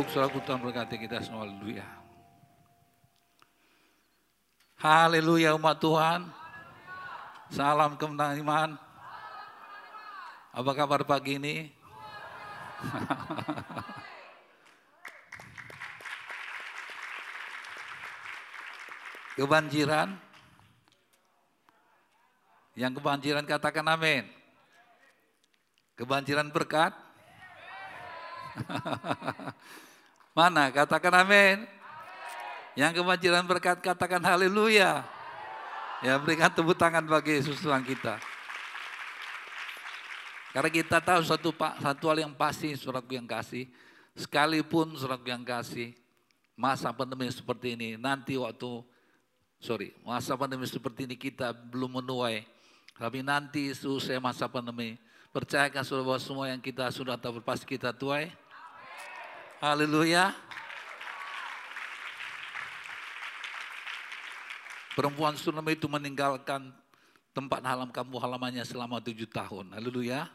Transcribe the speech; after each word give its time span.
duduk, 0.00 0.16
saudara 0.16 0.32
Tuhan 0.32 0.64
berkati 0.64 0.96
kita 0.96 1.20
semua, 1.20 1.44
haleluya. 1.44 1.84
Haleluya 4.80 5.52
umat 5.60 5.76
Tuhan. 5.76 6.24
Salam 7.52 8.00
kemenangan 8.00 8.40
iman. 8.40 8.80
Apa 10.56 10.72
kabar 10.72 11.04
pagi 11.04 11.36
ini? 11.36 11.68
Kebanjiran? 19.36 20.16
Yang 22.72 23.04
kebanjiran 23.04 23.44
katakan 23.44 23.84
amin. 23.84 24.24
Kebanjiran 26.00 26.48
berkat? 26.48 26.96
Mana? 30.30 30.70
Katakan 30.70 31.26
amin. 31.26 31.66
Yang 32.78 33.02
kebanjiran 33.02 33.44
berkat 33.44 33.82
katakan 33.82 34.22
haleluya. 34.22 35.02
Ya 36.00 36.16
berikan 36.16 36.48
tepuk 36.48 36.78
tangan 36.78 37.04
bagi 37.04 37.36
Yesus 37.42 37.60
Tuhan 37.60 37.84
kita. 37.84 38.16
Karena 40.50 40.70
kita 40.72 40.98
tahu 40.98 41.22
satu 41.22 41.50
satu 41.54 42.04
hal 42.10 42.26
yang 42.26 42.34
pasti, 42.34 42.74
suratku 42.74 43.14
yang 43.14 43.28
kasih, 43.28 43.70
sekalipun 44.18 44.98
suratku 44.98 45.30
yang 45.30 45.46
kasih, 45.46 45.94
masa 46.58 46.90
pandemi 46.90 47.30
seperti 47.30 47.78
ini, 47.78 47.94
nanti 47.94 48.34
waktu, 48.34 48.82
sorry, 49.62 49.94
masa 50.02 50.34
pandemi 50.34 50.66
seperti 50.66 51.06
ini 51.06 51.14
kita 51.14 51.54
belum 51.54 52.02
menuai, 52.02 52.42
tapi 52.98 53.22
nanti 53.22 53.70
selesai 53.70 54.18
masa 54.18 54.50
pandemi, 54.50 54.98
percayakan 55.30 55.86
saudara 55.86 56.06
bahwa 56.10 56.20
semua 56.20 56.46
yang 56.50 56.58
kita 56.58 56.90
sudah 56.90 57.14
tahu 57.14 57.38
pasti 57.38 57.64
kita 57.70 57.94
tuai. 57.94 58.34
Haleluya. 59.60 60.32
Perempuan 64.96 65.36
Sulam 65.36 65.68
itu 65.68 65.84
meninggalkan 65.84 66.72
tempat 67.36 67.60
halam 67.68 67.92
kampung 67.92 68.24
halamannya 68.24 68.64
selama 68.64 69.04
tujuh 69.04 69.28
tahun. 69.28 69.76
Haleluya. 69.76 70.32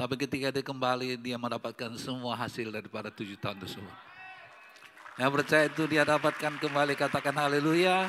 Tapi 0.00 0.16
ketika 0.16 0.48
dia 0.48 0.64
kembali, 0.64 1.20
dia 1.20 1.36
mendapatkan 1.36 1.92
semua 2.00 2.32
hasil 2.40 2.72
daripada 2.72 3.12
tujuh 3.12 3.36
tahun 3.36 3.60
tersebut. 3.64 3.96
Yang 5.20 5.30
percaya 5.36 5.64
itu 5.68 5.82
dia 5.84 6.04
dapatkan 6.04 6.52
kembali, 6.56 6.92
katakan 6.96 7.36
haleluya. 7.36 8.08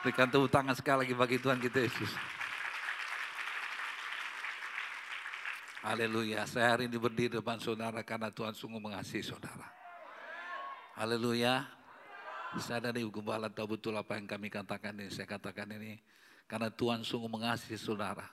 Berikan 0.00 0.32
tepuk 0.32 0.48
tangan 0.48 0.72
sekali 0.72 1.04
lagi 1.04 1.12
bagi 1.12 1.36
Tuhan 1.36 1.60
kita 1.60 1.84
Yesus. 1.84 2.39
Haleluya. 5.80 6.44
Saya 6.44 6.76
hari 6.76 6.92
ini 6.92 7.00
berdiri 7.00 7.40
depan 7.40 7.56
saudara 7.56 8.04
karena 8.04 8.28
Tuhan 8.28 8.52
sungguh 8.52 8.76
mengasihi 8.76 9.24
saudara. 9.24 9.64
Haleluya. 10.92 11.64
Saya 12.60 12.92
dari 12.92 13.00
Gembala 13.08 13.48
tahu 13.48 13.80
betul 13.80 13.96
apa 13.96 14.20
yang 14.20 14.28
kami 14.28 14.52
katakan 14.52 14.92
ini. 15.00 15.08
Saya 15.08 15.24
katakan 15.24 15.72
ini 15.72 15.96
karena 16.44 16.68
Tuhan 16.68 17.00
sungguh 17.00 17.32
mengasihi 17.32 17.80
saudara. 17.80 18.28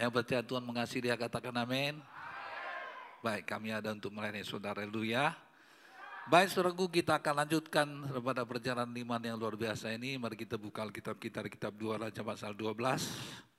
Yang 0.00 0.10
percaya 0.16 0.40
Tuhan 0.40 0.64
mengasihi 0.64 1.04
dia 1.04 1.20
katakan 1.20 1.52
amin. 1.52 2.00
Baik 3.20 3.44
kami 3.44 3.68
ada 3.68 3.92
untuk 3.92 4.08
melayani 4.16 4.40
saudara. 4.40 4.80
Haleluya. 4.80 5.36
Baik 6.32 6.48
saudaraku 6.48 6.88
kita 6.88 7.20
akan 7.20 7.44
lanjutkan 7.44 8.08
kepada 8.08 8.48
perjalanan 8.48 8.96
iman 8.96 9.20
yang 9.20 9.36
luar 9.36 9.52
biasa 9.52 9.92
ini. 9.92 10.16
Mari 10.16 10.40
kita 10.40 10.56
buka 10.56 10.80
Alkitab 10.80 11.20
kita 11.20 11.44
di 11.44 11.52
kitab 11.52 11.76
2 11.76 12.08
Raja 12.08 12.24
pasal 12.24 12.56
12. 12.56 13.49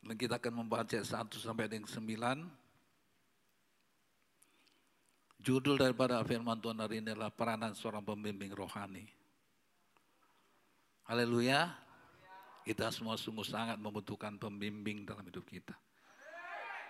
Dan 0.00 0.16
kita 0.16 0.40
akan 0.40 0.64
membaca 0.64 0.96
1 0.96 1.04
sampai 1.36 1.68
dengan 1.68 1.88
9. 1.88 2.48
Judul 5.40 5.80
daripada 5.80 6.20
firman 6.20 6.60
Tuhan 6.60 6.76
hari 6.80 7.00
ini 7.00 7.16
adalah 7.16 7.32
peranan 7.32 7.72
seorang 7.72 8.04
pembimbing 8.04 8.52
rohani. 8.52 9.08
Haleluya. 11.08 11.72
Kita 12.60 12.92
semua 12.92 13.16
sungguh 13.16 13.44
sangat 13.44 13.80
membutuhkan 13.80 14.36
pembimbing 14.36 15.08
dalam 15.08 15.24
hidup 15.24 15.48
kita. 15.48 15.72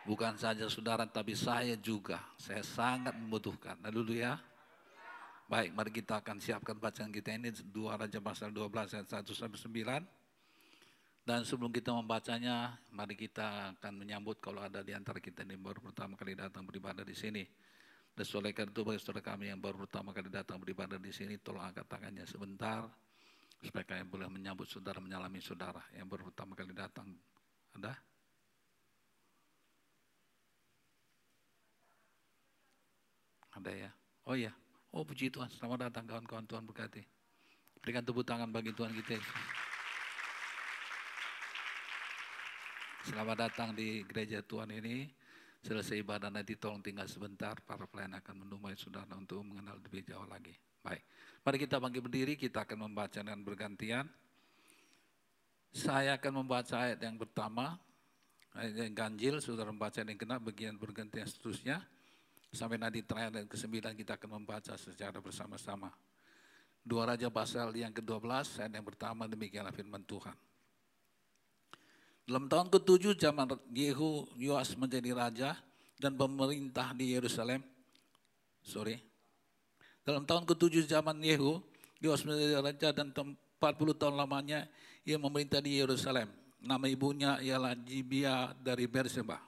Bukan 0.02 0.34
saja 0.34 0.66
saudara, 0.66 1.06
tapi 1.06 1.38
saya 1.38 1.78
juga. 1.78 2.18
Saya 2.34 2.66
sangat 2.66 3.14
membutuhkan. 3.14 3.78
Haleluya. 3.86 4.34
Baik, 5.50 5.70
mari 5.74 5.90
kita 5.90 6.22
akan 6.22 6.38
siapkan 6.42 6.78
bacaan 6.78 7.10
kita 7.10 7.34
ini. 7.34 7.50
Dua 7.70 7.98
Raja 7.98 8.18
pasal 8.22 8.50
12 8.50 8.98
ayat 8.98 9.06
1 9.06 9.30
sampai 9.34 9.58
9. 9.58 10.19
Dan 11.30 11.46
sebelum 11.46 11.70
kita 11.70 11.94
membacanya, 11.94 12.74
mari 12.90 13.14
kita 13.14 13.78
akan 13.78 14.02
menyambut 14.02 14.42
kalau 14.42 14.66
ada 14.66 14.82
di 14.82 14.90
antara 14.90 15.22
kita 15.22 15.46
yang 15.46 15.62
baru 15.62 15.78
pertama 15.78 16.18
kali 16.18 16.34
datang 16.34 16.66
beribadah 16.66 17.06
di 17.06 17.14
sini. 17.14 17.46
Dan 18.10 18.26
oleh 18.34 18.50
karena 18.50 18.74
itu 18.74 18.82
bagi 18.82 18.98
saudara 18.98 19.22
kami 19.22 19.46
yang 19.46 19.62
baru 19.62 19.86
pertama 19.86 20.10
kali 20.10 20.26
datang 20.26 20.58
beribadah 20.58 20.98
di 20.98 21.14
sini, 21.14 21.38
tolong 21.38 21.62
angkat 21.62 21.86
tangannya 21.86 22.26
sebentar 22.26 22.82
supaya 23.62 23.84
kalian 23.86 24.10
boleh 24.10 24.26
menyambut 24.26 24.66
saudara, 24.66 24.98
menyalami 24.98 25.38
saudara 25.38 25.78
yang 25.94 26.10
baru 26.10 26.34
pertama 26.34 26.58
kali 26.58 26.74
datang. 26.74 27.06
Ada? 27.78 27.94
Ada 33.54 33.70
ya? 33.70 33.90
Oh 34.26 34.34
iya. 34.34 34.50
Oh 34.90 35.06
puji 35.06 35.30
Tuhan, 35.30 35.46
selamat 35.46 35.94
datang 35.94 36.10
kawan-kawan 36.10 36.42
Tuhan 36.50 36.66
berkati. 36.66 37.06
Berikan 37.78 38.02
tepuk 38.02 38.26
tangan 38.26 38.50
bagi 38.50 38.74
Tuhan 38.74 38.90
kita. 38.98 39.14
Selamat 43.00 43.48
datang 43.48 43.72
di 43.72 44.04
gereja 44.04 44.44
Tuhan 44.44 44.76
ini. 44.76 45.08
Selesai 45.64 46.04
ibadah 46.04 46.28
nanti 46.28 46.60
tolong 46.60 46.84
tinggal 46.84 47.08
sebentar. 47.08 47.56
Para 47.64 47.88
pelayan 47.88 48.12
akan 48.20 48.44
menumai 48.44 48.76
saudara 48.76 49.16
untuk 49.16 49.40
mengenal 49.40 49.80
lebih 49.80 50.04
jauh 50.04 50.28
lagi. 50.28 50.52
Baik, 50.84 51.00
mari 51.40 51.56
kita 51.64 51.80
bangkit 51.80 52.02
berdiri. 52.04 52.36
Kita 52.36 52.68
akan 52.68 52.92
membaca 52.92 53.16
dengan 53.16 53.40
bergantian. 53.40 54.04
Saya 55.72 56.20
akan 56.20 56.44
membaca 56.44 56.76
ayat 56.76 57.00
yang 57.00 57.16
pertama. 57.16 57.80
Ayat 58.52 58.76
yang 58.76 58.92
ganjil, 58.92 59.40
saudara 59.40 59.72
membaca 59.72 59.96
yang 59.96 60.20
kena 60.20 60.36
bagian 60.36 60.76
bergantian 60.76 61.24
seterusnya. 61.24 61.80
Sampai 62.52 62.76
nanti 62.76 63.00
terakhir 63.00 63.32
dan 63.32 63.44
ke-9 63.48 63.96
kita 63.96 64.20
akan 64.20 64.44
membaca 64.44 64.76
secara 64.76 65.16
bersama-sama. 65.24 65.88
Dua 66.84 67.08
Raja 67.08 67.32
pasal 67.32 67.72
yang 67.72 67.96
ke-12, 67.96 68.60
ayat 68.60 68.72
yang 68.76 68.84
pertama 68.84 69.24
demikianlah 69.24 69.72
firman 69.72 70.04
Tuhan. 70.04 70.49
Dalam 72.28 72.46
tahun 72.46 72.70
ke-7 72.70 73.18
zaman 73.18 73.50
Yehu 73.74 74.28
Yoas 74.38 74.76
menjadi 74.78 75.10
raja 75.16 75.50
dan 76.00 76.16
pemerintah 76.16 76.96
di 76.96 77.12
Yerusalem. 77.12 77.60
Sorry. 78.64 79.02
Dalam 80.06 80.24
tahun 80.24 80.48
ke-7 80.48 80.88
zaman 80.88 81.20
Yehu, 81.20 81.60
Yoas 82.00 82.24
menjadi 82.24 82.64
raja 82.64 82.88
dan 82.96 83.12
40 83.12 83.36
tahun 84.00 84.16
lamanya 84.16 84.64
ia 85.04 85.20
memerintah 85.20 85.60
di 85.60 85.76
Yerusalem. 85.76 86.30
Nama 86.60 86.86
ibunya 86.88 87.40
ialah 87.40 87.76
Jibia 87.76 88.52
dari 88.56 88.84
Berseba. 88.88 89.40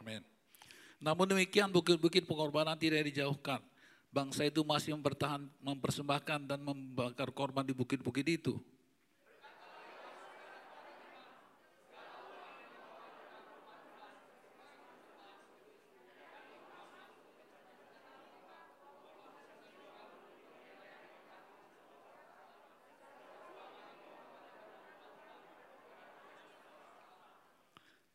Amin. 0.00 0.24
Namun 1.00 1.28
demikian 1.28 1.68
bukit-bukit 1.68 2.24
pengorbanan 2.24 2.76
tidak 2.80 3.04
dijauhkan 3.12 3.60
bangsa 4.10 4.42
itu 4.42 4.66
masih 4.66 4.98
mempertahan, 4.98 5.46
mempersembahkan 5.62 6.50
dan 6.50 6.60
membakar 6.60 7.30
korban 7.30 7.62
di 7.62 7.70
bukit-bukit 7.70 8.26
itu. 8.26 8.58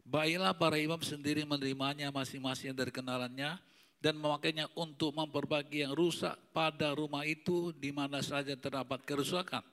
Baiklah 0.05 0.55
para 0.55 0.79
imam 0.79 1.01
sendiri 1.03 1.43
menerimanya 1.43 2.07
masing-masing 2.07 2.71
dari 2.71 2.87
kenalannya 2.87 3.59
dan 4.05 4.21
memakainya 4.21 4.69
untuk 4.77 5.17
memperbagi 5.17 5.81
yang 5.81 5.97
rusak 5.97 6.37
pada 6.53 6.93
rumah 6.93 7.25
itu 7.25 7.73
di 7.73 7.89
mana 7.89 8.21
saja 8.21 8.53
terdapat 8.53 9.01
kerusakan. 9.01 9.65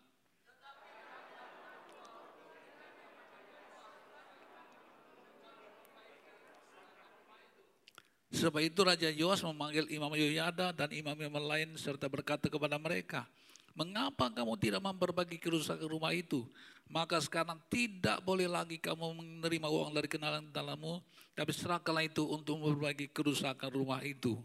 Sebab 8.33 8.65
itu 8.65 8.81
Raja 8.81 9.13
Yoas 9.13 9.45
memanggil 9.45 9.93
Imam 9.93 10.17
Yoyada 10.17 10.73
dan 10.73 10.89
imam-imam 10.89 11.45
lain 11.45 11.77
serta 11.77 12.09
berkata 12.09 12.49
kepada 12.49 12.81
mereka, 12.81 13.29
Mengapa 13.73 14.29
kamu 14.29 14.53
tidak 14.61 14.85
memperbagi 14.85 15.41
kerusakan 15.41 15.89
rumah 15.89 16.13
itu? 16.13 16.45
Maka 16.93 17.17
sekarang 17.25 17.57
tidak 17.73 18.21
boleh 18.21 18.45
lagi 18.45 18.77
kamu 18.77 19.17
menerima 19.17 19.65
uang 19.65 19.97
dari 19.97 20.09
kenalan 20.13 20.45
dalammu, 20.53 21.01
tapi 21.33 21.57
serahkanlah 21.57 22.05
itu 22.05 22.21
untuk 22.29 22.61
memperbagi 22.61 23.09
kerusakan 23.09 23.73
rumah 23.73 24.05
itu. 24.05 24.37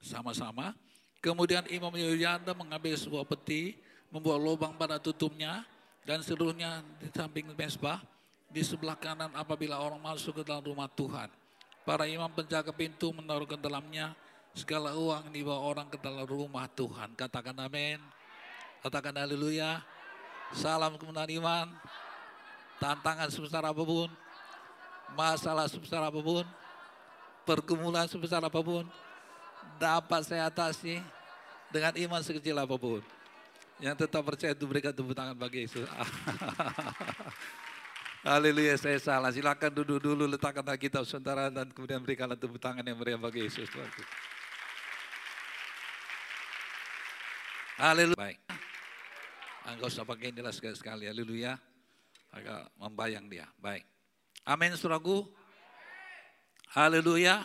Sama-sama. 0.00 0.72
Kemudian 1.20 1.64
Imam 1.68 1.92
Yoyanda 1.92 2.52
mengambil 2.52 2.96
sebuah 2.96 3.28
peti, 3.28 3.76
membuat 4.08 4.40
lubang 4.40 4.72
pada 4.76 4.96
tutupnya, 4.96 5.64
dan 6.04 6.20
seluruhnya 6.20 6.84
di 7.00 7.08
samping 7.12 7.48
mesbah, 7.56 8.00
di 8.54 8.62
sebelah 8.62 8.94
kanan 8.94 9.34
apabila 9.34 9.82
orang 9.82 9.98
masuk 9.98 10.38
ke 10.38 10.42
dalam 10.46 10.62
rumah 10.62 10.86
Tuhan. 10.86 11.26
Para 11.82 12.06
imam 12.06 12.30
penjaga 12.30 12.70
pintu 12.70 13.10
menaruh 13.10 13.50
ke 13.50 13.58
dalamnya 13.58 14.14
segala 14.54 14.94
uang 14.94 15.34
dibawa 15.34 15.58
orang 15.58 15.90
ke 15.90 15.98
dalam 15.98 16.22
rumah 16.22 16.70
Tuhan. 16.70 17.18
Katakan 17.18 17.58
amin. 17.58 17.98
Katakan 18.78 19.18
haleluya. 19.18 19.82
Salam 20.54 20.94
kemenangan 20.94 21.34
iman. 21.34 21.66
Tantangan 22.78 23.26
sebesar 23.34 23.66
apa 23.66 23.82
pun. 23.82 24.06
Masalah 25.18 25.66
sebesar 25.66 26.06
apa 26.06 26.20
pun. 26.22 26.46
Pergumulan 27.42 28.06
sebesar 28.06 28.38
apa 28.38 28.60
pun. 28.62 28.86
Dapat 29.82 30.30
saya 30.30 30.46
atasi 30.46 31.02
dengan 31.74 31.90
iman 31.98 32.22
sekecil 32.22 32.54
apa 32.54 32.78
pun. 32.78 33.02
Yang 33.82 34.06
tetap 34.06 34.22
percaya 34.22 34.54
itu 34.54 34.62
berikan 34.70 34.94
tepuk 34.94 35.18
tangan 35.18 35.34
bagi 35.34 35.66
Yesus. 35.66 35.90
Haleluya, 38.24 38.80
saya 38.80 38.96
salah. 38.96 39.28
Silakan 39.28 39.84
duduk 39.84 40.00
dulu, 40.00 40.24
letakkan 40.24 40.64
kita 40.80 41.04
saudara 41.04 41.52
dan 41.52 41.68
kemudian 41.68 42.00
berikanlah 42.00 42.40
tepuk 42.40 42.56
tangan 42.56 42.80
yang 42.80 42.96
meriah 42.96 43.20
bagi 43.20 43.44
Yesus. 43.44 43.68
Haleluya. 47.76 48.16
Baik. 48.16 48.40
Enggak 49.68 49.88
usah 49.92 50.08
pakai 50.08 50.32
inilah 50.32 50.56
sekali-sekali. 50.56 51.04
Haleluya. 51.04 51.60
Agak 52.32 52.72
membayang 52.80 53.28
dia. 53.28 53.44
Baik. 53.60 53.84
Amin, 54.48 54.72
suraku. 54.72 55.28
Haleluya. 56.72 57.44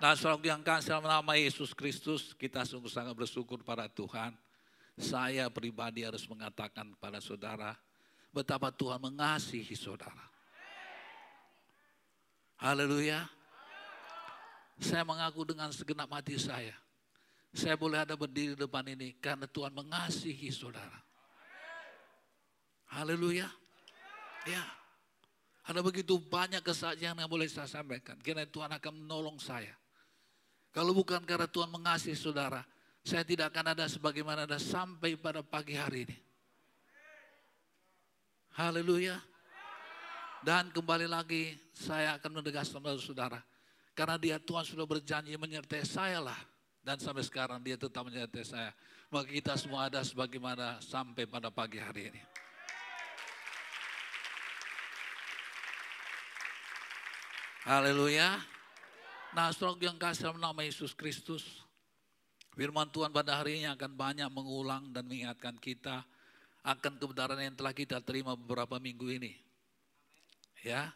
Nah, 0.00 0.16
suraku 0.16 0.48
yang 0.48 0.64
kasih 0.64 0.96
dalam 0.96 1.12
nama 1.12 1.36
Yesus 1.36 1.76
Kristus, 1.76 2.32
kita 2.32 2.64
sungguh 2.64 2.88
sangat 2.88 3.12
bersyukur 3.12 3.60
pada 3.60 3.84
Tuhan. 3.84 4.32
Saya 4.96 5.52
pribadi 5.52 6.08
harus 6.08 6.24
mengatakan 6.24 6.88
kepada 6.96 7.20
saudara, 7.20 7.76
betapa 8.32 8.68
Tuhan 8.72 9.00
mengasihi 9.00 9.74
saudara. 9.74 10.28
Haleluya. 12.58 13.22
Saya 14.78 15.02
mengaku 15.02 15.42
dengan 15.46 15.70
segenap 15.74 16.10
hati 16.10 16.38
saya. 16.38 16.74
Saya 17.54 17.74
boleh 17.74 17.98
ada 18.02 18.14
berdiri 18.14 18.54
di 18.54 18.60
depan 18.60 18.86
ini 18.86 19.16
karena 19.18 19.48
Tuhan 19.50 19.74
mengasihi 19.74 20.50
saudara. 20.52 20.98
Haleluya. 22.94 23.46
Ya. 24.46 24.64
Ada 25.68 25.84
begitu 25.84 26.16
banyak 26.16 26.64
kesaksian 26.64 27.12
yang 27.12 27.28
boleh 27.28 27.44
saya 27.50 27.68
sampaikan. 27.68 28.16
Karena 28.22 28.48
Tuhan 28.48 28.72
akan 28.72 28.92
menolong 29.04 29.36
saya. 29.36 29.74
Kalau 30.72 30.96
bukan 30.96 31.20
karena 31.24 31.44
Tuhan 31.44 31.68
mengasihi 31.68 32.16
saudara, 32.16 32.64
saya 33.04 33.24
tidak 33.24 33.52
akan 33.52 33.76
ada 33.76 33.84
sebagaimana 33.88 34.44
ada 34.48 34.60
sampai 34.60 35.16
pada 35.16 35.44
pagi 35.44 35.76
hari 35.76 36.08
ini. 36.08 36.27
Haleluya. 38.58 39.14
Dan 40.42 40.74
kembali 40.74 41.06
lagi 41.06 41.54
saya 41.70 42.18
akan 42.18 42.42
menegaskan 42.42 42.82
kepada 42.82 42.98
saudara. 42.98 43.40
Karena 43.94 44.18
dia 44.18 44.42
Tuhan 44.42 44.66
sudah 44.66 44.82
berjanji 44.82 45.30
menyertai 45.38 45.86
saya 45.86 46.18
lah. 46.18 46.34
Dan 46.82 46.98
sampai 46.98 47.22
sekarang 47.22 47.62
dia 47.62 47.78
tetap 47.78 48.02
menyertai 48.10 48.42
saya. 48.42 48.74
Maka 49.14 49.30
kita 49.30 49.54
semua 49.54 49.86
ada 49.86 50.02
sebagaimana 50.02 50.82
sampai 50.82 51.30
pada 51.30 51.54
pagi 51.54 51.78
hari 51.78 52.10
ini. 52.10 52.18
Haleluya. 57.62 58.42
Nah, 59.38 59.54
saudara 59.54 59.86
yang 59.86 60.02
kasih 60.02 60.34
dalam 60.34 60.42
nama 60.42 60.66
Yesus 60.66 60.98
Kristus, 60.98 61.62
firman 62.58 62.90
Tuhan 62.90 63.14
pada 63.14 63.38
hari 63.38 63.62
ini 63.62 63.70
akan 63.70 63.94
banyak 63.94 64.26
mengulang 64.34 64.90
dan 64.90 65.06
mengingatkan 65.06 65.54
kita 65.62 66.02
akan 66.66 66.92
kebenaran 66.98 67.38
yang 67.38 67.56
telah 67.58 67.74
kita 67.74 68.02
terima 68.02 68.34
beberapa 68.34 68.78
minggu 68.82 69.06
ini. 69.10 69.32
Ya, 70.62 70.90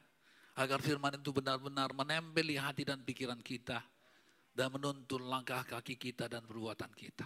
agar 0.58 0.82
firman 0.82 1.16
itu 1.16 1.30
benar-benar 1.30 1.94
menempel 1.94 2.44
di 2.50 2.58
hati 2.58 2.82
dan 2.82 3.00
pikiran 3.00 3.38
kita 3.40 3.80
dan 4.52 4.68
menuntun 4.68 5.24
langkah 5.24 5.64
kaki 5.64 5.96
kita 5.96 6.28
dan 6.28 6.44
perbuatan 6.44 6.92
kita. 6.92 7.24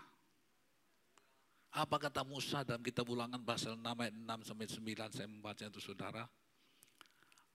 Apa 1.77 2.01
kata 2.01 2.25
Musa 2.25 2.65
dalam 2.65 2.81
kitab 2.81 3.05
ulangan 3.11 3.43
pasal 3.45 3.77
6 3.77 3.85
ayat 3.85 4.15
6 4.17 4.49
sampai 4.49 4.67
9 4.69 5.13
saya 5.13 5.29
membaca 5.29 5.65
itu 5.67 5.81
saudara. 5.83 6.25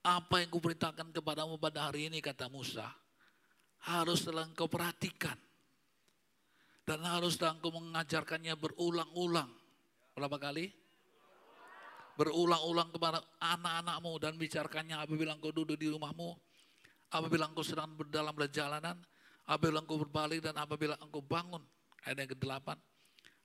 Apa 0.02 0.42
yang 0.42 0.50
kuperintahkan 0.50 1.10
kepadamu 1.14 1.58
pada 1.58 1.90
hari 1.90 2.10
ini 2.10 2.22
kata 2.22 2.46
Musa 2.46 2.86
haruslah 3.82 4.46
engkau 4.46 4.70
perhatikan. 4.70 5.34
Dan 6.82 7.02
haruslah 7.06 7.54
engkau 7.54 7.70
mengajarkannya 7.74 8.54
berulang-ulang. 8.58 9.50
Berapa 10.12 10.36
kali? 10.36 10.68
Berulang-ulang 12.20 12.92
kepada 12.92 13.24
anak-anakmu 13.40 14.12
dan 14.20 14.36
bicarakannya 14.36 15.00
apabila 15.00 15.32
engkau 15.32 15.48
duduk 15.48 15.80
di 15.80 15.88
rumahmu, 15.88 16.36
apabila 17.08 17.48
engkau 17.48 17.64
sedang 17.64 17.96
berdalam 17.96 18.36
perjalanan, 18.36 19.00
apabila 19.48 19.80
engkau 19.80 19.96
berbalik 20.04 20.44
dan 20.44 20.54
apabila 20.60 20.94
engkau 21.00 21.24
bangun. 21.24 21.64
Ayat 22.04 22.26
yang 22.26 22.30
ke-8. 22.36 22.68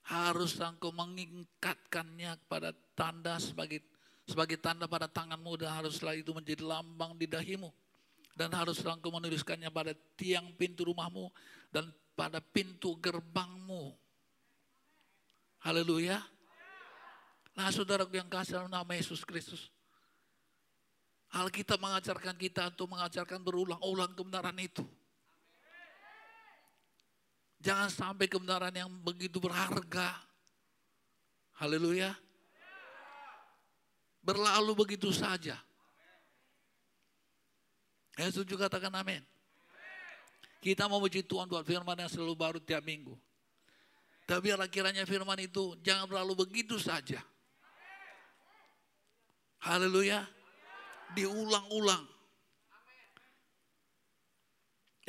Harus 0.08 0.60
engkau 0.60 0.92
mengingkatkannya 0.92 2.36
kepada 2.44 2.76
tanda 2.92 3.40
sebagai 3.40 3.80
sebagai 4.28 4.60
tanda 4.60 4.84
pada 4.84 5.08
tanganmu 5.08 5.56
dan 5.56 5.72
haruslah 5.72 6.12
itu 6.12 6.36
menjadi 6.36 6.60
lambang 6.60 7.16
di 7.16 7.24
dahimu 7.24 7.72
dan 8.36 8.52
harus 8.52 8.84
engkau 8.84 9.08
menuliskannya 9.08 9.72
pada 9.72 9.96
tiang 10.20 10.52
pintu 10.52 10.84
rumahmu 10.84 11.32
dan 11.72 11.88
pada 12.12 12.38
pintu 12.38 12.94
gerbangmu. 13.00 13.96
Haleluya. 15.64 16.22
Nah 17.58 17.74
saudaraku 17.74 18.14
yang 18.14 18.30
kasih 18.30 18.62
dalam 18.62 18.70
nama 18.70 18.94
Yesus 18.94 19.26
Kristus. 19.26 19.66
Alkitab 21.34 21.82
mengajarkan 21.82 22.38
kita 22.38 22.70
untuk 22.70 22.94
mengajarkan 22.94 23.42
berulang-ulang 23.42 24.14
kebenaran 24.14 24.54
itu. 24.62 24.86
Jangan 27.58 27.90
sampai 27.90 28.30
kebenaran 28.30 28.70
yang 28.70 28.86
begitu 29.02 29.42
berharga. 29.42 30.14
Haleluya. 31.58 32.14
Berlalu 34.22 34.72
begitu 34.78 35.10
saja. 35.10 35.58
Yang 38.14 38.38
setuju 38.38 38.70
katakan 38.70 38.94
amin. 38.94 39.26
Kita 40.62 40.86
mau 40.86 41.02
puji 41.02 41.26
Tuhan 41.26 41.50
buat 41.50 41.66
firman 41.66 41.98
yang 41.98 42.10
selalu 42.10 42.34
baru 42.38 42.58
tiap 42.62 42.86
minggu. 42.86 43.18
Tapi 44.30 44.46
biarlah 44.46 44.70
kiranya 44.70 45.02
firman 45.02 45.42
itu 45.42 45.74
jangan 45.82 46.06
berlalu 46.06 46.46
begitu 46.46 46.78
saja. 46.78 47.18
Haleluya. 49.62 50.22
Diulang-ulang. 51.16 52.04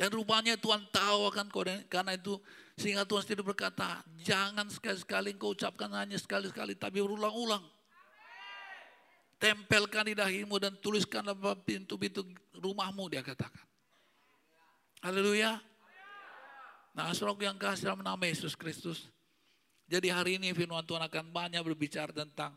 Dan 0.00 0.08
rupanya 0.16 0.56
Tuhan 0.56 0.80
tahu 0.88 1.28
akan 1.28 1.52
kode, 1.52 1.84
karena 1.92 2.16
itu 2.16 2.40
sehingga 2.80 3.04
Tuhan 3.04 3.20
sendiri 3.20 3.44
berkata, 3.44 4.00
jangan 4.24 4.64
sekali-sekali 4.72 5.36
engkau 5.36 5.52
ucapkan 5.52 5.92
hanya 5.92 6.16
sekali-sekali, 6.16 6.72
tapi 6.72 7.04
berulang-ulang. 7.04 7.60
Tempelkan 9.36 10.08
di 10.08 10.16
dahimu 10.16 10.56
dan 10.56 10.72
tuliskan 10.80 11.20
tuliskanlah 11.20 11.60
pintu-pintu 11.60 12.24
rumahmu 12.56 13.12
dia 13.12 13.20
katakan. 13.20 13.64
Haleluya. 15.04 15.60
Nah, 16.96 17.12
saudara 17.12 17.52
yang 17.52 17.60
kasih 17.60 17.92
dalam 17.92 18.00
nama 18.00 18.24
Yesus 18.24 18.56
Kristus. 18.56 19.08
Jadi 19.84 20.08
hari 20.08 20.40
ini 20.40 20.52
firman 20.56 20.84
Tuhan 20.84 21.04
akan 21.04 21.28
banyak 21.28 21.60
berbicara 21.60 22.12
tentang 22.12 22.56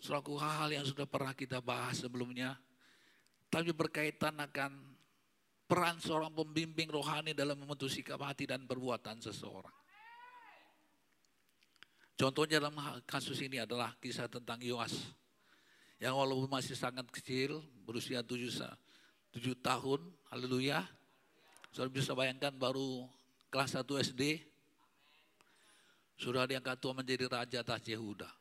suatu 0.00 0.34
hal-hal 0.40 0.80
yang 0.80 0.84
sudah 0.88 1.04
pernah 1.04 1.36
kita 1.36 1.60
bahas 1.60 2.00
sebelumnya. 2.00 2.56
Tapi 3.52 3.70
berkaitan 3.76 4.40
akan 4.40 4.72
peran 5.68 6.00
seorang 6.00 6.32
pembimbing 6.32 6.88
rohani 6.90 7.36
dalam 7.36 7.54
membentuk 7.60 7.92
sikap 7.92 8.18
hati 8.24 8.48
dan 8.48 8.64
perbuatan 8.64 9.20
seseorang. 9.22 9.76
Contohnya 12.18 12.60
dalam 12.60 12.76
kasus 13.06 13.38
ini 13.44 13.62
adalah 13.62 13.94
kisah 14.00 14.28
tentang 14.28 14.60
Yoas 14.60 14.92
yang 16.00 16.16
walaupun 16.16 16.48
masih 16.48 16.76
sangat 16.76 17.04
kecil, 17.12 17.60
berusia 17.84 18.24
tujuh, 18.24 18.48
tujuh 19.36 19.56
tahun, 19.60 20.00
haleluya. 20.32 20.84
Saudara 21.70 21.92
bisa 21.92 22.16
bayangkan 22.16 22.50
baru 22.56 23.04
kelas 23.52 23.76
1 23.76 23.84
SD, 24.10 24.42
sudah 26.20 26.44
diangkat 26.48 26.76
Tuhan 26.80 26.96
menjadi 26.98 27.24
raja 27.28 27.58
atas. 27.62 28.39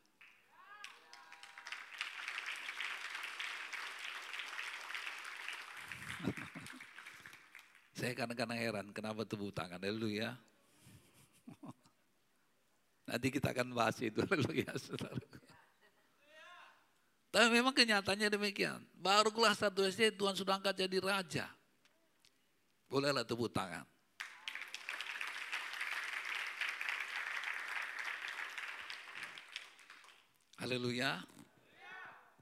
Saya 8.00 8.16
kadang-kadang 8.16 8.56
heran 8.56 8.88
kenapa 8.96 9.28
tepuk 9.28 9.52
tangan. 9.52 9.84
ya. 10.08 10.40
Nanti 13.04 13.28
kita 13.28 13.52
akan 13.52 13.76
bahas 13.76 14.00
itu. 14.00 14.24
Haleluya 14.24 14.72
saudara. 14.80 15.20
Tapi 17.28 17.48
memang 17.52 17.76
kenyataannya 17.76 18.32
demikian. 18.32 18.80
Barulah 18.96 19.52
satu 19.52 19.84
SD 19.84 20.16
Tuhan 20.16 20.32
sudah 20.32 20.56
angkat 20.56 20.80
jadi 20.80 20.98
raja. 21.04 21.52
Bolehlah 22.88 23.28
tepuk 23.28 23.52
tangan. 23.52 23.84
Haleluya. 30.56 31.20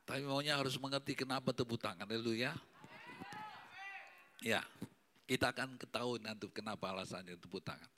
Tapi 0.06 0.22
maunya 0.22 0.54
harus 0.54 0.78
mengerti 0.78 1.18
kenapa 1.18 1.50
tepuk 1.50 1.82
tangan. 1.82 2.06
Haleluya. 2.06 2.54
Ya 4.46 4.62
kita 5.27 5.51
akan 5.51 5.75
ketahui 5.75 6.24
nanti 6.24 6.48
kenapa 6.55 6.96
alasannya 6.96 7.36
tepuk 7.36 7.60
tangan. 7.60 7.91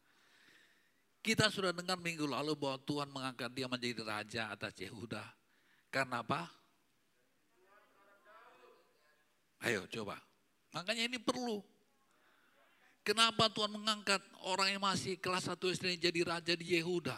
Kita 1.22 1.54
sudah 1.54 1.70
dengar 1.70 2.02
minggu 2.02 2.26
lalu 2.26 2.58
bahwa 2.58 2.82
Tuhan 2.82 3.10
mengangkat 3.14 3.54
dia 3.54 3.70
menjadi 3.70 4.02
raja 4.02 4.42
atas 4.50 4.74
Yehuda. 4.82 5.22
Karena 5.94 6.26
apa? 6.26 6.50
Ayo 9.62 9.86
coba. 9.94 10.18
Makanya 10.74 11.06
ini 11.06 11.22
perlu. 11.22 11.62
Kenapa 13.06 13.46
Tuhan 13.54 13.78
mengangkat 13.78 14.22
orang 14.50 14.74
yang 14.74 14.82
masih 14.82 15.22
kelas 15.22 15.46
1 15.46 15.60
SD 15.60 16.02
jadi 16.02 16.22
raja 16.26 16.54
di 16.58 16.78
Yehuda? 16.78 17.18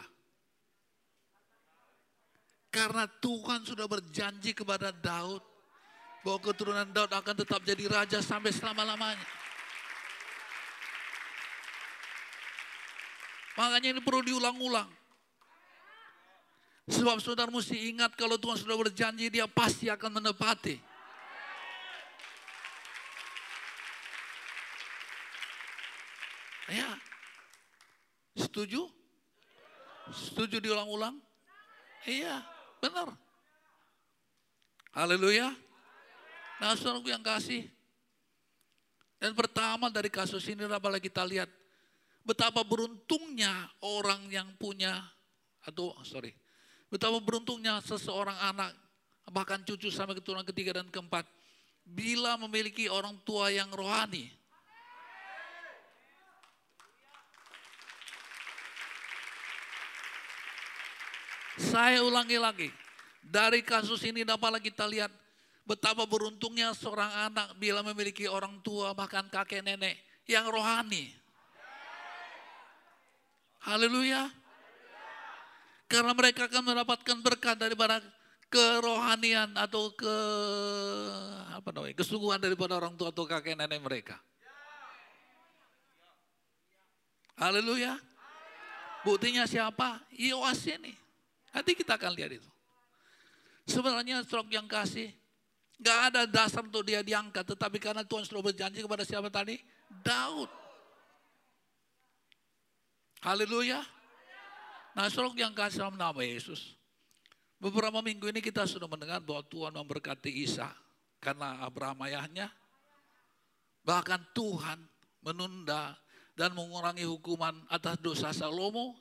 Karena 2.72 3.04
Tuhan 3.04 3.64
sudah 3.64 3.84
berjanji 3.84 4.56
kepada 4.56 4.92
Daud 4.92 5.44
bahwa 6.24 6.38
keturunan 6.40 6.88
Daud 6.88 7.12
akan 7.12 7.34
tetap 7.36 7.60
jadi 7.64 7.84
raja 7.88 8.18
sampai 8.24 8.52
selama-lamanya. 8.52 9.41
Makanya 13.56 13.92
ini 13.92 14.00
perlu 14.00 14.24
diulang-ulang. 14.24 14.88
Sebab 16.90 17.22
saudara 17.22 17.52
mesti 17.52 17.94
ingat 17.94 18.18
kalau 18.18 18.34
Tuhan 18.40 18.58
sudah 18.58 18.74
berjanji 18.74 19.30
dia 19.30 19.46
pasti 19.46 19.86
akan 19.86 20.18
menepati. 20.18 20.80
Ya. 26.72 26.90
Setuju? 28.34 28.88
Setuju 30.10 30.58
diulang-ulang? 30.58 31.20
Iya. 32.08 32.42
Benar. 32.82 33.14
Haleluya. 34.90 35.54
Nah 36.58 36.74
saudara 36.74 37.04
yang 37.06 37.22
kasih. 37.22 37.70
Dan 39.22 39.38
pertama 39.38 39.86
dari 39.86 40.10
kasus 40.10 40.42
ini 40.50 40.66
apalagi 40.66 41.06
kita 41.06 41.22
lihat. 41.22 41.61
Betapa 42.22 42.62
beruntungnya 42.62 43.66
orang 43.82 44.30
yang 44.30 44.46
punya, 44.54 44.94
atau 45.66 45.90
sorry, 46.06 46.30
betapa 46.86 47.18
beruntungnya 47.18 47.82
seseorang 47.82 48.38
anak, 48.38 48.70
bahkan 49.34 49.58
cucu 49.66 49.90
sampai 49.90 50.14
keturunan 50.14 50.46
ketiga 50.46 50.78
dan 50.78 50.86
keempat, 50.86 51.26
bila 51.82 52.38
memiliki 52.38 52.86
orang 52.86 53.18
tua 53.26 53.50
yang 53.50 53.66
rohani. 53.74 54.30
Saya 61.58 62.00
ulangi 62.04 62.38
lagi. 62.40 62.68
Dari 63.22 63.62
kasus 63.62 64.02
ini 64.02 64.26
dapat 64.26 64.58
kita 64.58 64.82
lihat 64.86 65.10
betapa 65.62 66.02
beruntungnya 66.04 66.74
seorang 66.74 67.30
anak 67.30 67.54
bila 67.54 67.86
memiliki 67.86 68.26
orang 68.26 68.58
tua 68.66 68.90
bahkan 68.92 69.26
kakek 69.30 69.62
nenek 69.62 69.94
yang 70.26 70.46
rohani. 70.50 71.21
Haleluya. 73.62 74.26
Karena 75.86 76.12
mereka 76.16 76.48
akan 76.48 76.72
mendapatkan 76.72 77.18
berkat 77.20 77.56
daripada 77.60 78.00
kerohanian 78.52 79.52
atau 79.56 79.92
ke 79.96 80.16
apa 81.52 81.68
namanya 81.72 81.96
kesungguhan 81.96 82.40
daripada 82.40 82.76
orang 82.76 82.96
tua 82.96 83.12
atau 83.12 83.24
kakek 83.24 83.56
nenek 83.56 83.80
mereka. 83.80 84.16
Haleluya. 87.36 87.96
Buktinya 89.02 89.44
siapa? 89.48 89.98
Yoas 90.14 90.62
ini. 90.68 90.94
Nanti 91.52 91.74
kita 91.74 91.98
akan 91.98 92.14
lihat 92.14 92.38
itu. 92.38 92.50
Sebenarnya 93.66 94.22
stroke 94.22 94.50
yang 94.50 94.66
kasih, 94.66 95.10
gak 95.78 95.98
ada 96.12 96.22
dasar 96.26 96.62
untuk 96.62 96.86
dia 96.86 97.02
diangkat. 97.02 97.42
Tetapi 97.42 97.78
karena 97.82 98.02
Tuhan 98.06 98.24
sudah 98.26 98.42
berjanji 98.42 98.80
kepada 98.80 99.02
siapa 99.02 99.26
tadi? 99.28 99.58
Daud. 100.02 100.61
Haleluya. 103.22 103.78
Nah 104.98 105.06
yang 105.38 105.54
kasih 105.54 105.86
dalam 105.86 105.94
nama 105.94 106.20
Yesus. 106.26 106.74
Beberapa 107.62 108.02
minggu 108.02 108.26
ini 108.26 108.42
kita 108.42 108.66
sudah 108.66 108.90
mendengar 108.90 109.22
bahwa 109.22 109.46
Tuhan 109.46 109.72
memberkati 109.78 110.42
Isa. 110.42 110.66
Karena 111.22 111.62
Abraham 111.62 112.02
ayahnya. 112.10 112.50
Bahkan 113.86 114.34
Tuhan 114.34 114.82
menunda 115.22 115.94
dan 116.34 116.50
mengurangi 116.50 117.06
hukuman 117.06 117.54
atas 117.70 118.02
dosa 118.02 118.34
Salomo. 118.34 118.98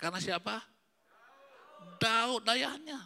Karena 0.00 0.16
siapa? 0.16 0.64
Daud 2.00 2.48
ayahnya. 2.48 3.04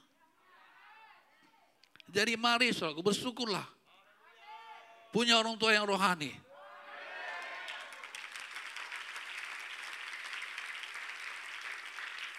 Jadi 2.14 2.38
mari 2.38 2.70
saudara, 2.70 3.02
bersyukurlah. 3.02 3.66
Punya 5.10 5.34
orang 5.34 5.58
tua 5.58 5.74
yang 5.74 5.82
rohani. 5.82 6.30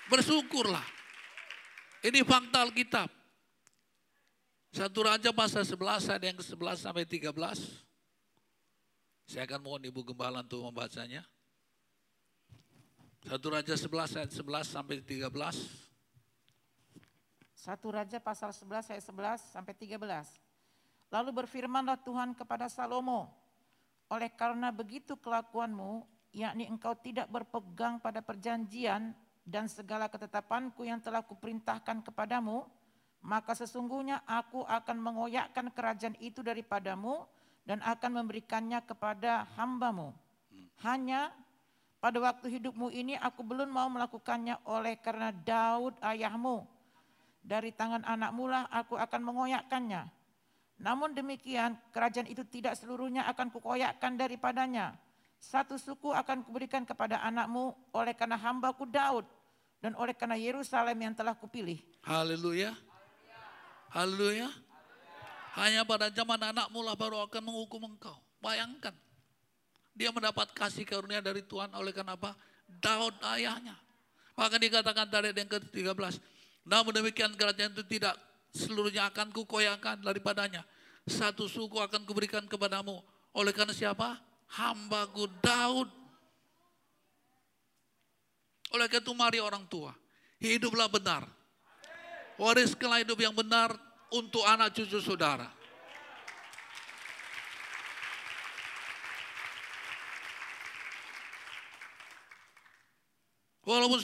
Bersyukurlah. 0.06 0.86
Ini 2.06 2.22
fakta 2.22 2.62
Alkitab. 2.62 3.10
Satu 4.70 5.08
Raja 5.08 5.32
pasal 5.32 5.64
11 5.64 6.14
ada 6.14 6.26
yang 6.28 6.38
ke-11 6.38 6.78
sampai 6.84 7.08
13. 7.08 7.32
Saya 9.26 9.48
akan 9.50 9.60
mohon 9.64 9.82
Ibu 9.82 10.06
Gembala 10.14 10.46
untuk 10.46 10.62
membacanya. 10.62 11.26
Satu 13.26 13.50
Raja 13.50 13.74
11 13.74 14.22
ayat 14.22 14.32
11 14.38 14.70
sampai 14.70 15.02
13. 15.02 15.34
Satu 17.58 17.88
Raja 17.90 18.22
pasal 18.22 18.54
11 18.54 18.94
ayat 18.94 19.02
11 19.02 19.42
sampai 19.50 19.74
13. 19.74 19.98
Lalu 21.10 21.30
berfirmanlah 21.34 21.98
Tuhan 22.06 22.38
kepada 22.38 22.70
Salomo, 22.70 23.34
oleh 24.14 24.30
karena 24.30 24.70
begitu 24.70 25.18
kelakuanmu, 25.18 26.06
yakni 26.30 26.70
engkau 26.70 26.94
tidak 26.94 27.26
berpegang 27.34 27.98
pada 27.98 28.22
perjanjian 28.22 29.18
dan 29.46 29.70
segala 29.70 30.10
ketetapanku 30.10 30.82
yang 30.82 30.98
telah 30.98 31.22
kuperintahkan 31.22 32.02
kepadamu, 32.02 32.66
maka 33.22 33.54
sesungguhnya 33.54 34.26
aku 34.26 34.66
akan 34.66 34.98
mengoyakkan 34.98 35.70
kerajaan 35.70 36.18
itu 36.18 36.42
daripadamu 36.42 37.30
dan 37.62 37.82
akan 37.86 38.26
memberikannya 38.26 38.82
kepada 38.82 39.46
hambamu. 39.54 40.14
Hanya 40.82 41.30
pada 42.02 42.18
waktu 42.22 42.58
hidupmu 42.58 42.90
ini 42.90 43.18
aku 43.18 43.42
belum 43.42 43.70
mau 43.70 43.90
melakukannya 43.90 44.62
oleh 44.66 44.98
karena 45.02 45.34
Daud 45.34 45.98
ayahmu 46.02 46.66
dari 47.46 47.70
tangan 47.74 48.02
anak 48.06 48.34
mula 48.34 48.66
aku 48.74 48.98
akan 48.98 49.22
mengoyakkannya. 49.22 50.10
Namun 50.82 51.14
demikian 51.14 51.78
kerajaan 51.94 52.30
itu 52.30 52.46
tidak 52.46 52.78
seluruhnya 52.78 53.26
akan 53.30 53.54
kukoyakkan 53.54 54.18
daripadanya. 54.18 54.98
Satu 55.42 55.78
suku 55.78 56.10
akan 56.10 56.42
kuberikan 56.42 56.86
kepada 56.86 57.22
anakmu 57.22 57.74
oleh 57.94 58.14
karena 58.18 58.38
hambaku 58.38 58.90
Daud 58.90 59.26
dan 59.86 59.94
oleh 60.02 60.18
karena 60.18 60.34
Yerusalem 60.34 60.98
yang 60.98 61.14
telah 61.14 61.38
kupilih. 61.38 61.78
Haleluya. 62.02 62.74
Haleluya. 63.94 64.50
Hanya 65.62 65.86
pada 65.86 66.10
zaman 66.10 66.42
anakmu 66.42 66.82
lah 66.82 66.98
baru 66.98 67.22
akan 67.30 67.42
menghukum 67.46 67.94
engkau. 67.94 68.18
Bayangkan. 68.42 68.98
Dia 69.94 70.10
mendapat 70.10 70.58
kasih 70.58 70.90
karunia 70.90 71.22
dari 71.22 71.46
Tuhan 71.46 71.70
oleh 71.78 71.94
karena 71.94 72.18
apa? 72.18 72.34
Daud 72.66 73.14
ayahnya. 73.38 73.78
Maka 74.34 74.58
dikatakan 74.58 75.06
tadi 75.06 75.38
yang 75.38 75.46
ke-13. 75.54 76.18
Namun 76.66 76.90
demikian 76.90 77.38
kerajaan 77.38 77.78
itu 77.78 77.86
tidak 77.86 78.18
seluruhnya 78.58 79.06
akan 79.14 79.30
kukoyakan 79.38 80.02
daripadanya. 80.02 80.66
Satu 81.06 81.46
suku 81.46 81.78
akan 81.78 82.10
kuberikan 82.10 82.42
kepadamu. 82.50 83.06
Oleh 83.38 83.54
karena 83.54 83.72
siapa? 83.72 84.18
Hambaku 84.50 85.30
Daud. 85.46 85.94
Oleh 88.76 88.92
karena 88.92 89.08
itu 89.08 89.14
mari 89.16 89.40
orang 89.40 89.64
tua. 89.72 89.96
Hiduplah 90.44 90.92
benar. 90.92 91.24
Wariskanlah 92.36 93.08
hidup 93.08 93.16
yang 93.16 93.32
benar 93.32 93.72
untuk 94.12 94.44
anak 94.44 94.76
cucu 94.76 95.00
saudara. 95.00 95.48
Walaupun 103.64 103.98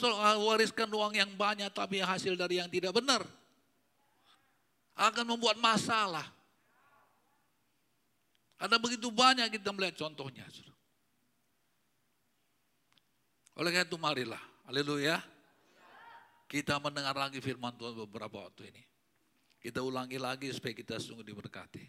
wariskan 0.47 0.89
uang 0.89 1.13
yang 1.19 1.29
banyak 1.35 1.69
tapi 1.75 1.99
hasil 1.99 2.39
dari 2.39 2.63
yang 2.63 2.71
tidak 2.71 2.95
benar. 2.95 3.27
Akan 4.95 5.27
membuat 5.27 5.59
masalah. 5.59 6.25
Ada 8.55 8.79
begitu 8.79 9.11
banyak 9.11 9.51
kita 9.51 9.75
melihat 9.75 9.99
contohnya. 10.07 10.47
Oleh 13.59 13.69
karena 13.75 13.85
itu 13.85 13.99
marilah. 13.99 14.50
Haleluya. 14.71 15.19
Kita 16.47 16.79
mendengar 16.79 17.11
lagi 17.11 17.43
firman 17.43 17.75
Tuhan 17.75 17.91
beberapa 18.07 18.47
waktu 18.47 18.71
ini. 18.71 18.79
Kita 19.59 19.83
ulangi 19.83 20.15
lagi 20.15 20.47
supaya 20.47 20.71
kita 20.71 20.95
sungguh 20.95 21.27
diberkati. 21.27 21.83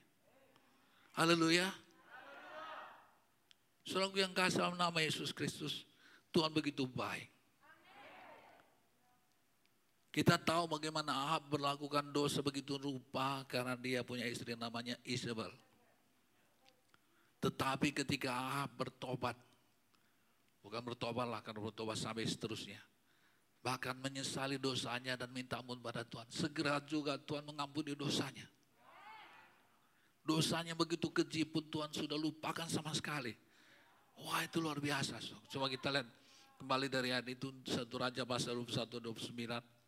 Haleluya. 1.15 1.71
Saudaraku 3.87 4.19
yang 4.19 4.35
kasih 4.35 4.75
nama 4.75 4.99
Yesus 4.99 5.31
Kristus, 5.31 5.87
Tuhan 6.35 6.51
begitu 6.51 6.83
baik. 6.91 7.31
Kita 10.11 10.35
tahu 10.35 10.75
bagaimana 10.75 11.15
Ahab 11.15 11.55
berlakukan 11.55 12.11
dosa 12.11 12.43
begitu 12.43 12.83
rupa 12.83 13.47
karena 13.47 13.79
dia 13.79 14.03
punya 14.03 14.27
istri 14.27 14.59
namanya 14.59 14.99
Isabel. 15.07 15.55
Tetapi 17.39 17.95
ketika 17.95 18.35
Ahab 18.35 18.75
bertobat, 18.75 19.39
bukan 20.62 20.81
bertobat 20.81 21.26
lah 21.28 21.42
karena 21.42 21.61
bertobat 21.61 21.99
sampai 21.99 22.25
seterusnya. 22.25 22.81
Bahkan 23.62 23.99
menyesali 24.02 24.59
dosanya 24.59 25.14
dan 25.14 25.31
minta 25.31 25.62
ampun 25.62 25.78
pada 25.78 26.02
Tuhan. 26.02 26.26
Segera 26.31 26.83
juga 26.83 27.14
Tuhan 27.19 27.47
mengampuni 27.47 27.95
dosanya. 27.95 28.47
Dosanya 30.23 30.75
begitu 30.75 31.11
keji 31.11 31.47
pun 31.47 31.66
Tuhan 31.66 31.90
sudah 31.90 32.19
lupakan 32.19 32.66
sama 32.71 32.90
sekali. 32.95 33.35
Wah 34.19 34.42
itu 34.42 34.59
luar 34.62 34.78
biasa. 34.83 35.19
Coba 35.50 35.66
kita 35.71 35.90
lihat 35.95 36.07
kembali 36.59 36.87
dari 36.90 37.11
ayat 37.11 37.26
itu 37.31 37.50
satu 37.66 38.02
Raja 38.02 38.23
pasal 38.23 38.54
21 38.54 39.02
29 39.02 39.83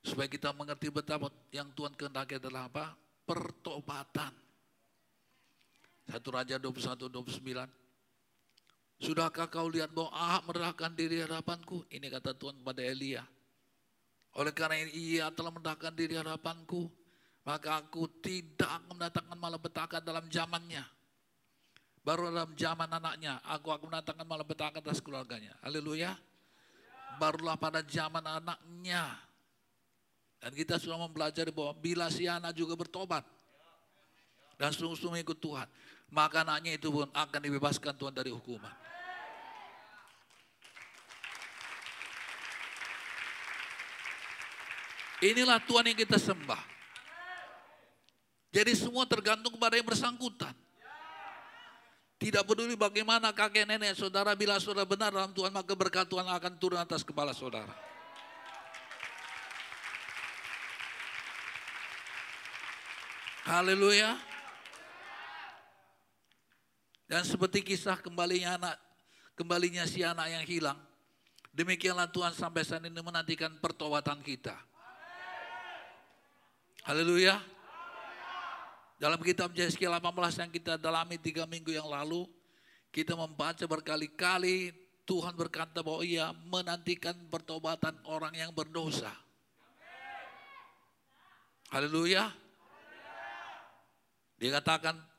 Supaya 0.00 0.28
kita 0.32 0.56
mengerti 0.56 0.88
betapa 0.88 1.28
yang 1.52 1.68
Tuhan 1.76 1.92
kehendaki 1.92 2.40
adalah 2.40 2.72
apa? 2.72 2.96
Pertobatan. 3.28 4.32
Satu 6.08 6.28
Raja 6.32 6.56
21, 6.56 7.12
29. 7.12 7.68
Sudahkah 9.00 9.48
kau 9.48 9.72
lihat 9.72 9.90
bahwa 9.96 10.12
Ahab 10.12 10.52
merendahkan 10.52 10.92
diri 10.92 11.24
hadapanku? 11.24 11.88
Ini 11.88 12.06
kata 12.12 12.36
Tuhan 12.36 12.60
kepada 12.60 12.84
Elia. 12.84 13.24
Oleh 14.36 14.52
karena 14.52 14.84
ia 14.92 15.32
telah 15.32 15.50
merendahkan 15.50 15.92
diri 15.96 16.20
hadapanku, 16.20 16.86
maka 17.48 17.80
aku 17.80 18.06
tidak 18.20 18.68
akan 18.68 18.92
mendatangkan 18.92 19.38
malapetaka 19.40 19.96
dalam 20.04 20.28
zamannya. 20.28 20.84
Baru 22.04 22.28
dalam 22.28 22.52
zaman 22.52 22.92
anaknya, 22.92 23.40
aku 23.48 23.72
akan 23.72 23.88
mendatangkan 23.88 24.26
malapetaka 24.28 24.84
atas 24.84 25.00
keluarganya. 25.00 25.56
Haleluya. 25.64 26.14
Barulah 27.16 27.56
pada 27.58 27.84
zaman 27.84 28.22
anaknya, 28.22 29.12
dan 30.40 30.56
kita 30.56 30.80
sudah 30.80 30.96
mempelajari 30.96 31.52
bahwa 31.52 31.76
bila 31.76 32.08
si 32.08 32.24
anak 32.24 32.56
juga 32.56 32.72
bertobat 32.72 33.20
dan 34.56 34.72
sungguh-sungguh 34.72 35.20
ikut 35.20 35.36
Tuhan, 35.36 35.68
maka 36.10 36.42
anaknya 36.42 36.74
itu 36.74 36.90
pun 36.90 37.06
akan 37.10 37.40
dibebaskan 37.40 37.94
Tuhan 37.94 38.14
dari 38.14 38.34
hukuman. 38.34 38.74
Inilah 45.20 45.60
Tuhan 45.62 45.84
yang 45.84 45.98
kita 46.00 46.16
sembah. 46.16 46.62
Jadi 48.50 48.72
semua 48.74 49.06
tergantung 49.06 49.54
kepada 49.54 49.78
yang 49.78 49.86
bersangkutan. 49.86 50.56
Tidak 52.20 52.44
peduli 52.44 52.76
bagaimana 52.76 53.32
kakek 53.32 53.64
nenek 53.64 53.96
saudara, 53.96 54.36
bila 54.36 54.60
saudara 54.60 54.84
benar 54.84 55.08
dalam 55.08 55.32
Tuhan, 55.32 55.52
maka 55.54 55.72
berkat 55.72 56.04
Tuhan 56.04 56.28
akan 56.28 56.52
turun 56.60 56.76
atas 56.76 57.00
kepala 57.00 57.32
saudara. 57.32 57.72
Haleluya. 63.48 64.20
Dan 67.10 67.26
seperti 67.26 67.66
kisah 67.66 67.98
kembalinya 67.98 68.54
anak, 68.54 68.78
kembalinya 69.34 69.82
si 69.82 70.06
anak 70.06 70.30
yang 70.30 70.46
hilang. 70.46 70.78
Demikianlah 71.50 72.06
Tuhan 72.06 72.30
sampai 72.30 72.62
saat 72.62 72.86
ini 72.86 73.02
menantikan 73.02 73.50
pertobatan 73.58 74.22
kita. 74.22 74.54
Haleluya. 76.86 77.42
Dalam 79.02 79.18
kitab 79.26 79.50
Yeskiel 79.50 79.90
18 79.90 80.38
yang 80.38 80.50
kita 80.54 80.78
dalami 80.78 81.18
tiga 81.18 81.50
minggu 81.50 81.74
yang 81.74 81.90
lalu, 81.90 82.30
kita 82.94 83.18
membaca 83.18 83.66
berkali-kali 83.66 84.70
Tuhan 85.02 85.34
berkata 85.34 85.82
bahwa 85.82 86.06
ia 86.06 86.30
menantikan 86.46 87.18
pertobatan 87.26 87.98
orang 88.06 88.38
yang 88.38 88.54
berdosa. 88.54 89.10
Haleluya. 91.74 92.30
Dia 94.38 94.62
katakan 94.62 95.09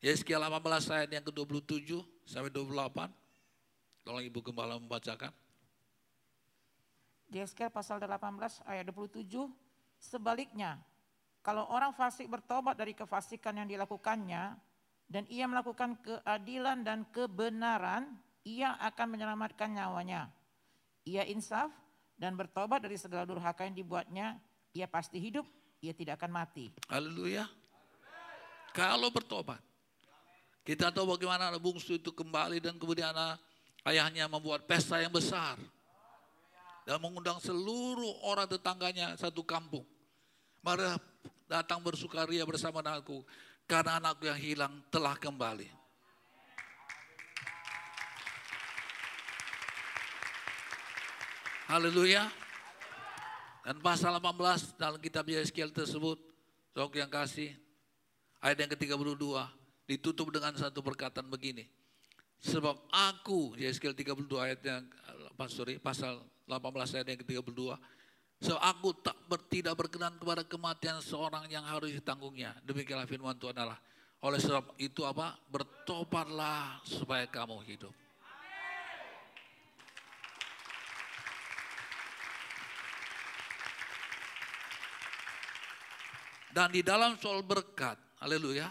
Yeskiel 0.00 0.40
18 0.40 0.96
ayat 0.96 1.10
yang 1.12 1.24
ke-27 1.28 2.00
sampai 2.24 2.48
28. 2.48 3.12
Tolong 4.00 4.24
Ibu 4.24 4.40
Gembala 4.40 4.80
membacakan. 4.80 5.28
Yeskiel 7.28 7.68
pasal 7.68 8.00
18 8.00 8.64
ayat 8.64 8.84
27. 8.88 9.28
Sebaliknya, 10.00 10.80
kalau 11.44 11.68
orang 11.68 11.92
fasik 11.92 12.32
bertobat 12.32 12.80
dari 12.80 12.96
kefasikan 12.96 13.60
yang 13.60 13.68
dilakukannya 13.68 14.56
dan 15.04 15.28
ia 15.28 15.44
melakukan 15.44 16.00
keadilan 16.00 16.80
dan 16.80 17.04
kebenaran, 17.12 18.16
ia 18.40 18.80
akan 18.80 19.06
menyelamatkan 19.14 19.68
nyawanya. 19.68 20.32
Ia 21.04 21.28
insaf 21.28 21.68
dan 22.16 22.40
bertobat 22.40 22.80
dari 22.80 22.96
segala 22.96 23.28
durhaka 23.28 23.68
yang 23.68 23.76
dibuatnya, 23.76 24.40
ia 24.72 24.88
pasti 24.88 25.20
hidup, 25.20 25.44
ia 25.84 25.92
tidak 25.92 26.16
akan 26.24 26.40
mati. 26.40 26.72
Haleluya. 26.88 27.44
Kalau 28.72 29.12
bertobat. 29.12 29.69
Kita 30.70 30.94
tahu 30.94 31.18
bagaimana 31.18 31.50
anak 31.50 31.58
bungsu 31.58 31.98
itu 31.98 32.14
kembali 32.14 32.62
dan 32.62 32.78
kemudian 32.78 33.10
anak 33.10 33.42
ayahnya 33.90 34.30
membuat 34.30 34.70
pesta 34.70 35.02
yang 35.02 35.10
besar. 35.10 35.58
Dan 36.86 37.02
mengundang 37.02 37.42
seluruh 37.42 38.22
orang 38.22 38.46
tetangganya 38.46 39.18
satu 39.18 39.42
kampung. 39.42 39.82
Mari 40.62 40.94
datang 41.50 41.82
bersukaria 41.82 42.46
bersama 42.46 42.86
anakku. 42.86 43.26
Karena 43.66 43.98
anakku 43.98 44.30
yang 44.30 44.38
hilang 44.38 44.78
telah 44.94 45.18
kembali. 45.18 45.66
Haleluya. 51.66 52.30
Dan 53.66 53.82
pasal 53.82 54.14
18 54.22 54.78
dalam 54.78 55.02
kitab 55.02 55.26
Yeskiel 55.26 55.74
tersebut, 55.74 56.22
sok 56.78 56.94
yang 56.94 57.10
kasih, 57.10 57.58
ayat 58.38 58.62
yang 58.62 58.70
ke-32 58.70 59.58
ditutup 59.90 60.30
dengan 60.30 60.54
satu 60.54 60.78
perkataan 60.86 61.26
begini. 61.26 61.66
Sebab 62.40 62.88
aku, 62.94 63.58
Yeskiel 63.58 63.92
32 63.92 64.30
ayat 64.38 64.60
yang, 64.62 64.86
sorry, 65.50 65.82
pasal 65.82 66.22
18 66.46 66.94
ayat 66.94 67.06
yang 67.10 67.20
ke-32. 67.26 67.74
Sebab 68.40 68.60
aku 68.62 68.88
tak 69.02 69.18
ber, 69.28 69.42
tidak 69.50 69.74
berkenan 69.76 70.16
kepada 70.16 70.46
kematian 70.46 71.02
seorang 71.02 71.44
yang 71.50 71.66
harus 71.66 71.92
ditanggungnya. 71.92 72.56
Demikianlah 72.64 73.04
firman 73.04 73.36
Tuhan 73.36 73.58
Allah. 73.58 73.76
Oleh 74.24 74.40
sebab 74.40 74.78
itu 74.80 75.04
apa? 75.04 75.36
Bertobatlah 75.50 76.80
supaya 76.86 77.28
kamu 77.28 77.60
hidup. 77.66 77.92
Dan 86.50 86.72
di 86.74 86.82
dalam 86.82 87.14
soal 87.14 87.46
berkat, 87.46 87.94
haleluya, 88.18 88.66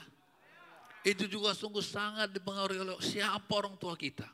itu 1.07 1.31
juga 1.31 1.55
sungguh 1.55 1.83
sangat 1.83 2.27
dipengaruhi 2.35 2.79
oleh 2.83 2.95
siapa 2.99 3.51
orang 3.55 3.79
tua 3.79 3.95
kita. 3.95 4.27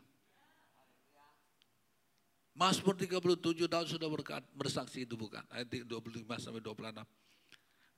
Mazmur 2.56 2.95
37 2.95 3.67
Daud 3.67 3.88
sudah 3.91 4.08
berkat, 4.08 4.41
bersaksi 4.56 5.04
itu 5.04 5.19
bukan. 5.19 5.43
Ayat 5.51 5.67
25 5.86 6.23
sampai 6.39 6.63
26. 6.63 7.04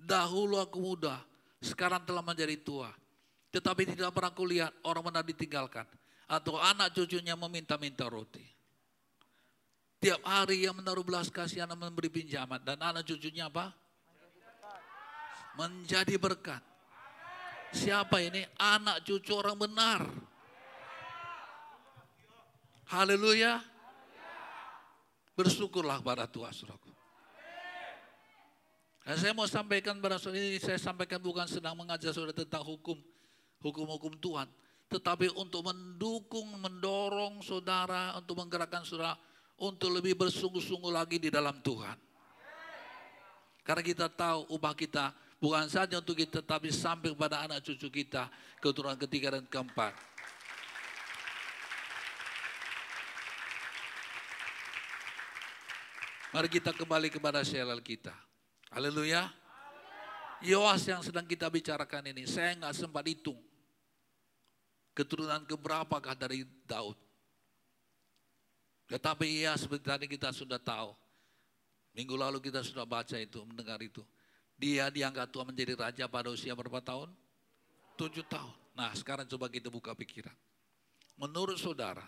Dahulu 0.01 0.57
aku 0.57 0.81
muda, 0.81 1.21
sekarang 1.61 2.01
telah 2.01 2.25
menjadi 2.25 2.57
tua. 2.57 2.89
Tetapi 3.53 3.93
tidak 3.93 4.09
pernah 4.17 4.33
kulihat 4.33 4.73
orang 4.81 5.13
benar 5.13 5.23
ditinggalkan. 5.23 5.85
Atau 6.25 6.57
anak 6.57 6.91
cucunya 6.91 7.37
meminta-minta 7.37 8.09
roti. 8.09 8.43
Tiap 10.01 10.21
hari 10.25 10.65
yang 10.65 10.77
menaruh 10.77 11.05
belas 11.05 11.29
kasihan 11.29 11.69
memberi 11.71 12.09
pinjaman. 12.09 12.61
Dan 12.61 12.81
anak 12.81 13.05
cucunya 13.05 13.49
apa? 13.49 13.71
Menjadi 15.53 16.17
berkat. 16.17 16.76
Siapa 17.75 18.23
ini? 18.23 18.43
Anak 18.55 19.03
cucu 19.03 19.35
orang 19.35 19.57
benar. 19.59 20.01
Haleluya. 22.87 23.59
Bersyukurlah 25.35 25.99
pada 26.01 26.25
Tuhan. 26.25 26.55
Dan 29.07 29.15
saya 29.15 29.31
mau 29.31 29.47
sampaikan 29.47 29.95
pada 30.03 30.19
saudara 30.19 30.43
ini, 30.43 30.59
saya 30.59 30.75
sampaikan 30.75 31.19
bukan 31.23 31.47
sedang 31.47 31.79
mengajar 31.79 32.11
saudara 32.11 32.35
tentang 32.35 32.63
hukum, 32.63 32.99
hukum-hukum 33.63 34.19
Tuhan. 34.19 34.51
Tetapi 34.87 35.31
untuk 35.35 35.63
mendukung, 35.67 36.47
mendorong 36.59 37.39
saudara, 37.43 38.15
untuk 38.19 38.39
menggerakkan 38.39 38.83
saudara, 38.83 39.15
untuk 39.59 39.95
lebih 39.95 40.15
bersungguh-sungguh 40.15 40.91
lagi 40.91 41.19
di 41.19 41.31
dalam 41.31 41.59
Tuhan. 41.63 41.95
Karena 43.67 43.83
kita 43.83 44.07
tahu 44.07 44.47
upah 44.55 44.75
kita 44.75 45.11
bukan 45.37 45.65
saja 45.69 46.01
untuk 46.01 46.17
kita, 46.17 46.41
tapi 46.41 46.73
sampai 46.73 47.13
kepada 47.13 47.45
anak 47.45 47.61
cucu 47.65 47.89
kita, 48.03 48.29
keturunan 48.61 48.97
ketiga 48.97 49.37
dan 49.37 49.45
keempat. 49.45 49.93
Mari 56.35 56.49
kita 56.51 56.75
kembali 56.75 57.09
kepada 57.09 57.41
serial 57.41 57.81
kita. 57.81 58.13
Haleluya. 58.69 59.31
Yoas 60.45 60.85
yang 60.85 61.01
sedang 61.01 61.25
kita 61.25 61.49
bicarakan 61.49 62.13
ini, 62.13 62.29
saya 62.29 62.53
nggak 62.53 62.75
sempat 62.77 63.01
hitung. 63.09 63.41
Keturunan 64.93 65.41
keberapakah 65.49 66.13
dari 66.13 66.45
Daud. 66.65 66.97
Tetapi 68.85 69.25
ia 69.43 69.57
seperti 69.57 69.85
tadi 69.85 70.05
kita 70.05 70.29
sudah 70.29 70.61
tahu. 70.61 70.93
Minggu 71.97 72.13
lalu 72.13 72.37
kita 72.37 72.61
sudah 72.61 72.85
baca 72.85 73.17
itu, 73.17 73.41
mendengar 73.41 73.81
itu. 73.81 74.05
Dia 74.57 74.89
diangkat 74.89 75.29
Tuhan 75.29 75.53
menjadi 75.53 75.73
raja 75.77 76.09
pada 76.09 76.33
usia 76.33 76.57
berapa 76.57 76.81
tahun? 76.81 77.13
Tujuh 77.93 78.25
tahun. 78.25 78.57
Nah 78.73 78.89
sekarang 78.97 79.29
coba 79.29 79.49
kita 79.53 79.69
buka 79.69 79.93
pikiran. 79.93 80.33
Menurut 81.17 81.57
saudara, 81.61 82.05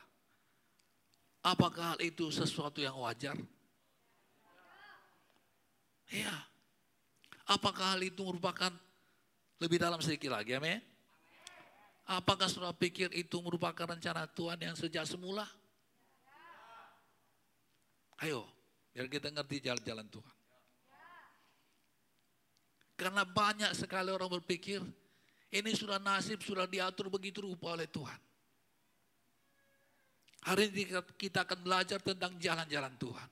apakah 1.46 1.94
hal 1.94 2.00
itu 2.02 2.30
sesuatu 2.34 2.82
yang 2.82 2.98
wajar? 2.98 3.38
Iya. 6.10 6.34
Apakah 7.46 7.98
hal 7.98 8.02
itu 8.02 8.22
merupakan 8.22 8.74
lebih 9.62 9.78
dalam 9.82 10.02
sedikit 10.02 10.34
lagi, 10.34 10.58
amin? 10.58 10.82
Apakah 12.10 12.50
saudara 12.50 12.74
pikir 12.74 13.14
itu 13.14 13.38
merupakan 13.42 13.86
rencana 13.86 14.26
Tuhan 14.26 14.58
yang 14.58 14.74
sejak 14.74 15.06
semula? 15.06 15.46
Ayo, 18.18 18.50
biar 18.94 19.06
kita 19.06 19.30
ngerti 19.30 19.70
jalan-jalan 19.70 20.10
Tuhan. 20.10 20.39
Karena 23.00 23.24
banyak 23.24 23.72
sekali 23.80 24.12
orang 24.12 24.28
berpikir, 24.28 24.84
ini 25.56 25.72
sudah 25.72 26.04
nasib, 26.04 26.44
sudah 26.44 26.68
diatur 26.68 27.08
begitu 27.08 27.40
rupa 27.40 27.72
oleh 27.72 27.88
Tuhan. 27.88 28.20
Hari 30.44 30.68
ini 30.68 30.84
kita 31.16 31.48
akan 31.48 31.60
belajar 31.64 32.04
tentang 32.04 32.36
jalan-jalan 32.36 32.92
Tuhan. 33.00 33.30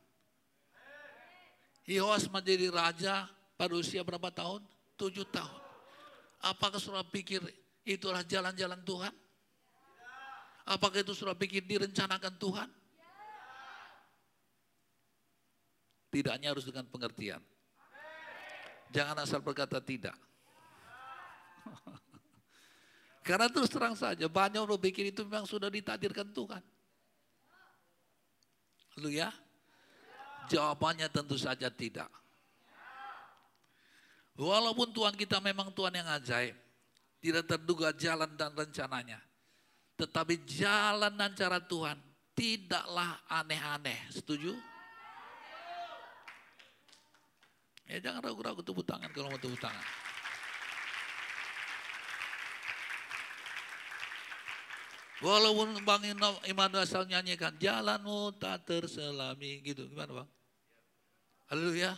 Yoas 1.88 2.32
menjadi 2.32 2.72
raja 2.72 3.28
pada 3.60 3.76
usia 3.76 4.08
berapa 4.08 4.32
tahun? 4.32 4.64
Tujuh 4.96 5.28
tahun. 5.36 5.62
Apakah 6.48 6.80
sudah 6.80 7.04
pikir 7.04 7.44
itulah 7.84 8.24
jalan-jalan 8.24 8.80
Tuhan? 8.88 9.12
Apakah 10.68 11.00
itu 11.04 11.12
sudah 11.12 11.36
pikir 11.36 11.64
direncanakan 11.64 12.34
Tuhan? 12.40 12.70
Tidaknya 16.08 16.56
harus 16.56 16.64
dengan 16.64 16.88
pengertian. 16.88 17.44
Jangan 18.92 19.24
asal 19.24 19.44
berkata 19.44 19.84
tidak. 19.84 20.16
Karena 23.28 23.52
terus 23.52 23.68
terang 23.68 23.96
saja 23.96 24.28
banyak 24.32 24.64
orang 24.64 24.80
pikir 24.80 25.12
itu 25.12 25.28
memang 25.28 25.44
sudah 25.44 25.68
ditakdirkan 25.68 26.32
Tuhan. 26.32 26.64
Lu 29.04 29.12
ya? 29.12 29.30
Jawabannya 30.48 31.12
tentu 31.12 31.36
saja 31.36 31.68
tidak. 31.68 32.08
Walaupun 34.38 34.94
Tuhan 34.94 35.18
kita 35.18 35.42
memang 35.44 35.74
Tuhan 35.74 35.98
yang 35.98 36.08
ajaib. 36.14 36.56
Tidak 37.18 37.44
terduga 37.50 37.90
jalan 37.92 38.30
dan 38.38 38.54
rencananya. 38.54 39.20
Tetapi 39.98 40.46
jalan 40.46 41.10
dan 41.18 41.34
cara 41.34 41.58
Tuhan 41.58 41.98
tidaklah 42.38 43.18
aneh-aneh. 43.26 43.98
Setuju? 44.14 44.54
Ya 47.88 48.04
jangan 48.04 48.20
ragu-ragu 48.20 48.60
tepuk 48.60 48.84
tangan 48.84 49.08
kalau 49.16 49.32
mau 49.32 49.40
tepuk 49.40 49.60
tangan. 49.64 49.86
Walaupun 55.18 55.82
Bang 55.82 56.06
Iman 56.46 56.72
asal 56.78 57.10
nyanyikan, 57.10 57.56
jalanmu 57.58 58.38
tak 58.38 58.70
terselami 58.70 59.66
gitu. 59.66 59.90
Gimana 59.90 60.22
Bang? 60.22 60.30
Haleluya. 61.50 61.98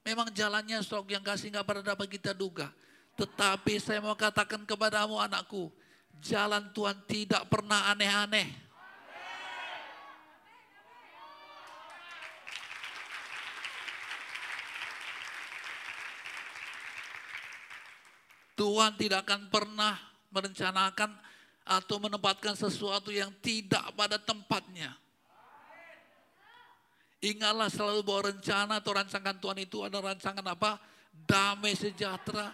Memang 0.00 0.32
jalannya 0.32 0.80
stok 0.80 1.12
yang 1.12 1.20
kasih 1.20 1.52
nggak 1.52 1.66
pernah 1.68 1.84
dapat 1.92 2.08
kita 2.08 2.32
duga. 2.32 2.72
Tetapi 3.20 3.76
saya 3.76 4.00
mau 4.00 4.16
katakan 4.16 4.64
kepadamu 4.64 5.20
anakku, 5.20 5.68
jalan 6.24 6.64
Tuhan 6.72 6.96
tidak 7.04 7.44
pernah 7.52 7.92
aneh-aneh. 7.92 8.48
Tuhan 18.60 18.92
tidak 19.00 19.24
akan 19.24 19.48
pernah 19.48 19.96
merencanakan 20.28 21.16
atau 21.64 21.96
menempatkan 21.96 22.52
sesuatu 22.52 23.08
yang 23.08 23.32
tidak 23.40 23.88
pada 23.96 24.20
tempatnya. 24.20 24.92
Ingatlah 27.24 27.72
selalu 27.72 28.04
bahwa 28.04 28.28
rencana 28.28 28.84
atau 28.84 28.92
rancangan 28.92 29.36
Tuhan 29.40 29.64
itu 29.64 29.80
adalah 29.80 30.12
rancangan 30.12 30.44
apa? 30.44 30.76
Damai 31.24 31.72
sejahtera 31.72 32.52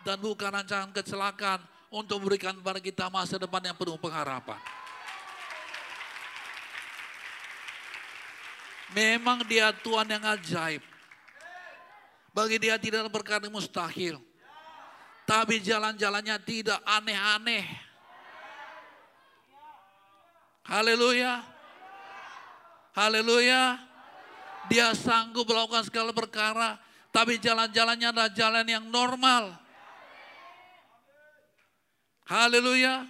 dan 0.00 0.16
bukan 0.24 0.48
rancangan 0.56 0.88
kecelakaan 0.96 1.60
untuk 1.92 2.24
memberikan 2.24 2.56
kepada 2.56 2.80
kita 2.80 3.12
masa 3.12 3.36
depan 3.36 3.60
yang 3.60 3.76
penuh 3.76 4.00
pengharapan. 4.00 4.56
Memang 8.96 9.44
dia 9.44 9.68
Tuhan 9.68 10.08
yang 10.08 10.24
ajaib. 10.32 10.80
Bagi 12.32 12.56
dia 12.56 12.80
tidak 12.80 13.12
ada 13.12 13.48
mustahil. 13.52 14.31
Tapi 15.22 15.62
jalan-jalannya 15.62 16.36
tidak 16.42 16.80
aneh-aneh. 16.82 17.64
Haleluya. 20.66 21.42
Haleluya. 22.94 23.78
Dia 24.70 24.94
sanggup 24.94 25.46
melakukan 25.46 25.86
segala 25.86 26.10
perkara. 26.10 26.78
Tapi 27.12 27.38
jalan-jalannya 27.38 28.08
adalah 28.08 28.32
jalan 28.32 28.66
yang 28.66 28.84
normal. 28.88 29.52
Haleluya. 32.26 33.04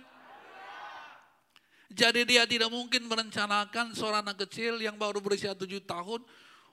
Jadi 1.93 2.25
dia 2.25 2.49
tidak 2.49 2.73
mungkin 2.73 3.05
merencanakan 3.05 3.93
seorang 3.93 4.25
anak 4.25 4.49
kecil 4.49 4.81
yang 4.81 4.97
baru 4.97 5.21
berusia 5.21 5.53
tujuh 5.53 5.85
tahun 5.85 6.25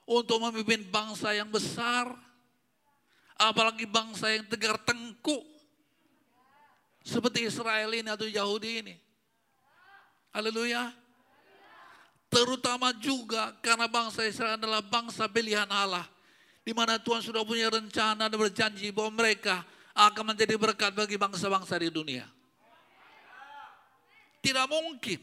untuk 0.08 0.40
memimpin 0.48 0.88
bangsa 0.88 1.36
yang 1.36 1.52
besar 1.52 2.08
Apalagi 3.40 3.88
bangsa 3.88 4.28
yang 4.28 4.44
tegar 4.44 4.76
tengkuk. 4.84 5.40
Seperti 7.00 7.48
Israel 7.48 7.88
ini 7.96 8.12
atau 8.12 8.28
Yahudi 8.28 8.84
ini. 8.84 8.94
Haleluya. 10.36 10.92
Terutama 12.28 12.92
juga 13.00 13.56
karena 13.64 13.88
bangsa 13.88 14.22
Israel 14.28 14.60
adalah 14.60 14.84
bangsa 14.84 15.24
pilihan 15.24 15.66
Allah. 15.72 16.04
Di 16.60 16.76
mana 16.76 17.00
Tuhan 17.00 17.24
sudah 17.24 17.40
punya 17.40 17.72
rencana 17.72 18.28
dan 18.28 18.36
berjanji 18.36 18.92
bahwa 18.92 19.24
mereka 19.24 19.64
akan 19.96 20.36
menjadi 20.36 20.54
berkat 20.60 20.92
bagi 20.92 21.16
bangsa-bangsa 21.16 21.80
di 21.80 21.88
dunia. 21.88 22.28
Tidak 24.44 24.66
mungkin. 24.68 25.18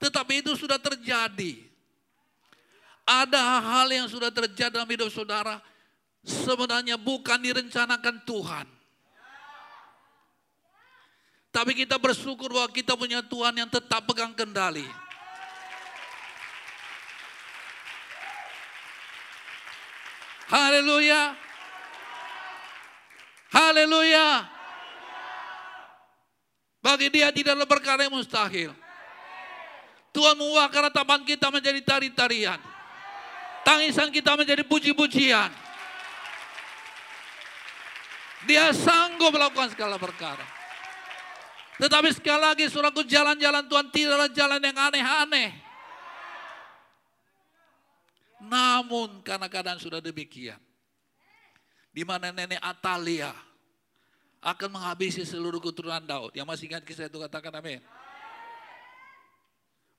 Tetapi 0.00 0.40
itu 0.40 0.56
sudah 0.56 0.80
terjadi. 0.80 1.60
Ada 3.04 3.36
hal-hal 3.36 3.88
yang 3.90 4.08
sudah 4.08 4.30
terjadi 4.32 4.80
dalam 4.80 4.88
hidup 4.88 5.10
saudara 5.12 5.58
sebenarnya 6.24 7.00
bukan 7.00 7.40
direncanakan 7.40 8.22
Tuhan. 8.24 8.66
Tapi 11.50 11.74
kita 11.74 11.98
bersyukur 11.98 12.54
bahwa 12.54 12.70
kita 12.70 12.94
punya 12.94 13.26
Tuhan 13.26 13.58
yang 13.58 13.66
tetap 13.66 14.06
pegang 14.06 14.30
kendali. 14.30 14.86
Haleluya. 20.46 21.34
Haleluya. 23.50 24.46
Bagi 26.80 27.10
dia 27.12 27.34
tidak 27.34 27.58
ada 27.58 27.66
perkara 27.66 28.06
yang 28.06 28.14
mustahil. 28.14 28.70
Tuhan 30.10 30.34
mengubah 30.34 30.70
ratapan 30.90 31.22
kita 31.22 31.50
menjadi 31.54 31.78
tari-tarian. 31.82 32.58
Tangisan 33.62 34.10
kita 34.10 34.34
menjadi 34.34 34.66
puji-pujian. 34.66 35.69
Dia 38.48 38.72
sanggup 38.72 39.36
melakukan 39.36 39.72
segala 39.72 40.00
perkara. 40.00 40.44
Tetapi 41.80 42.12
sekali 42.12 42.40
lagi 42.40 42.64
suraku 42.68 43.04
jalan-jalan 43.08 43.64
Tuhan 43.64 43.88
tidaklah 43.88 44.28
jalan 44.32 44.60
yang 44.60 44.76
aneh-aneh. 44.76 45.50
Namun 48.44 49.20
karena 49.20 49.48
keadaan 49.48 49.80
sudah 49.80 50.00
demikian. 50.00 50.60
Di 51.92 52.04
mana 52.04 52.32
nenek 52.32 52.60
Atalia 52.60 53.32
akan 54.40 54.76
menghabisi 54.76 55.24
seluruh 55.24 55.60
keturunan 55.60 56.00
Daud. 56.00 56.32
Yang 56.32 56.46
masih 56.48 56.64
ingat 56.72 56.82
kisah 56.84 57.08
itu 57.08 57.20
katakan 57.20 57.52
amin. 57.60 57.80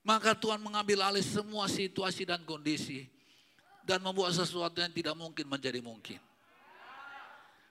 Maka 0.02 0.34
Tuhan 0.34 0.58
mengambil 0.58 1.02
alih 1.06 1.22
semua 1.22 1.70
situasi 1.70 2.26
dan 2.26 2.42
kondisi. 2.42 3.06
Dan 3.82 4.02
membuat 4.02 4.34
sesuatu 4.34 4.78
yang 4.78 4.94
tidak 4.94 5.18
mungkin 5.18 5.46
menjadi 5.50 5.82
mungkin. 5.82 6.22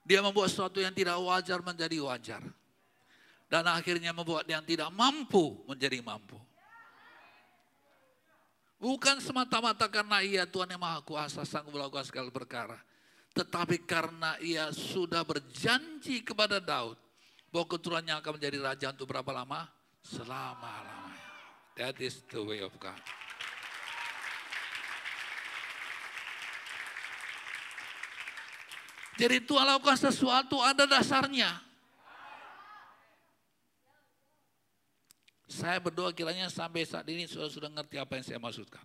Dia 0.02 0.20
membuat 0.20 0.50
sesuatu 0.50 0.82
yang 0.82 0.92
tidak 0.92 1.18
wajar 1.22 1.62
menjadi 1.62 1.98
wajar. 2.02 2.42
Dan 3.52 3.68
akhirnya 3.68 4.16
membuat 4.16 4.48
yang 4.48 4.64
tidak 4.64 4.90
mampu 4.96 5.60
menjadi 5.68 6.00
mampu. 6.00 6.40
Bukan 8.82 9.22
semata-mata 9.22 9.86
karena 9.86 10.26
ia 10.26 10.42
Tuhan 10.50 10.74
yang 10.74 10.82
Maha 10.82 11.06
Kuasa 11.06 11.46
sanggup 11.46 11.78
melakukan 11.78 12.02
segala 12.02 12.34
perkara. 12.34 12.82
Tetapi 13.32 13.86
karena 13.86 14.36
ia 14.42 14.74
sudah 14.74 15.22
berjanji 15.22 16.26
kepada 16.26 16.58
Daud 16.58 16.98
bahwa 17.54 17.66
keturunannya 17.70 18.16
akan 18.18 18.32
menjadi 18.42 18.58
raja 18.58 18.88
untuk 18.90 19.14
berapa 19.14 19.30
lama? 19.30 19.70
Selama-lamanya. 20.02 21.30
That 21.78 22.02
is 22.02 22.26
the 22.34 22.42
way 22.42 22.66
of 22.66 22.74
God. 22.82 22.98
Jadi 29.20 29.44
Tuhan 29.44 29.68
lakukan 29.68 30.00
sesuatu 30.00 30.64
ada 30.64 30.88
dasarnya. 30.88 31.52
Saya 35.52 35.84
berdoa 35.84 36.16
kiranya 36.16 36.48
sampai 36.48 36.88
saat 36.88 37.04
ini 37.12 37.28
sudah 37.28 37.52
sudah 37.52 37.68
ngerti 37.68 38.00
apa 38.00 38.16
yang 38.16 38.24
saya 38.24 38.40
maksudkan. 38.40 38.84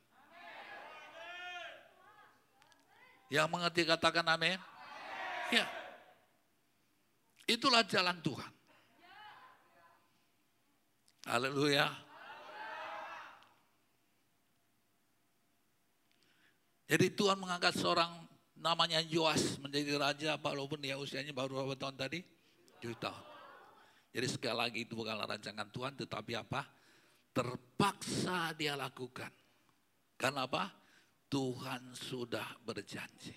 Yang 3.31 3.47
mengerti 3.51 3.83
katakan 3.87 4.27
amin. 4.27 4.59
Ya. 5.55 5.67
Itulah 7.47 7.87
jalan 7.87 8.19
Tuhan. 8.19 8.51
Haleluya. 11.27 11.87
Jadi 16.87 17.07
Tuhan 17.15 17.39
mengangkat 17.39 17.75
seorang 17.79 18.26
namanya 18.61 19.01
Yoas 19.05 19.61
menjadi 19.61 19.97
raja 20.01 20.31
walaupun 20.41 20.81
dia 20.81 20.97
usianya 20.97 21.33
baru 21.33 21.63
berapa 21.63 21.77
tahun 21.77 21.97
tadi? 21.97 22.21
7 22.81 22.97
tahun. 22.97 23.25
Jadi 24.17 24.27
sekali 24.33 24.57
lagi 24.57 24.79
itu 24.89 24.97
bukanlah 24.97 25.29
rancangan 25.29 25.69
Tuhan 25.69 25.93
tetapi 25.93 26.33
apa? 26.41 26.65
Terpaksa 27.37 28.57
dia 28.57 28.73
lakukan. 28.73 29.29
Karena 30.17 30.49
apa? 30.49 30.73
Tuhan 31.29 31.93
sudah 31.93 32.57
berjanji. 32.65 33.37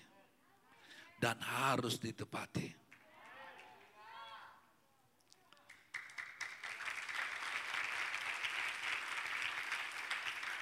Dan 1.20 1.36
harus 1.44 2.00
ditepati. 2.00 2.80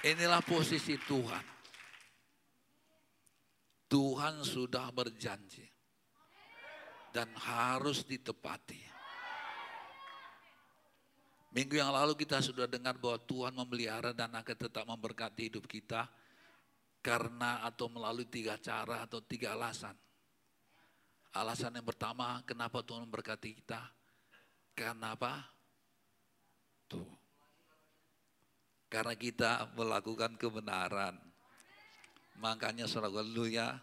Inilah 0.03 0.43
posisi 0.43 0.99
Tuhan. 0.99 1.58
Tuhan 3.89 4.45
sudah 4.45 4.93
berjanji 4.93 5.65
dan 7.09 7.25
harus 7.41 8.05
ditepati. 8.05 8.77
Minggu 11.49 11.81
yang 11.81 11.89
lalu 11.89 12.13
kita 12.13 12.45
sudah 12.45 12.69
dengar 12.69 13.01
bahwa 13.01 13.17
Tuhan 13.25 13.57
memelihara 13.57 14.13
dan 14.13 14.29
akan 14.29 14.57
tetap 14.69 14.85
memberkati 14.85 15.49
hidup 15.49 15.65
kita 15.65 16.05
karena 17.01 17.65
atau 17.65 17.89
melalui 17.89 18.29
tiga 18.29 18.53
cara 18.61 19.01
atau 19.01 19.17
tiga 19.25 19.57
alasan. 19.57 19.97
Alasan 21.33 21.73
yang 21.81 21.85
pertama, 21.89 22.45
kenapa 22.45 22.85
Tuhan 22.85 23.09
memberkati 23.09 23.49
kita? 23.57 23.81
Karena 24.77 25.17
apa? 25.17 25.41
Tuh. 26.85 27.09
Karena 28.89 29.17
kita 29.17 29.73
melakukan 29.73 30.37
kebenaran. 30.37 31.28
Makanya 32.39 32.87
saudara 32.87 33.19
ya. 33.51 33.75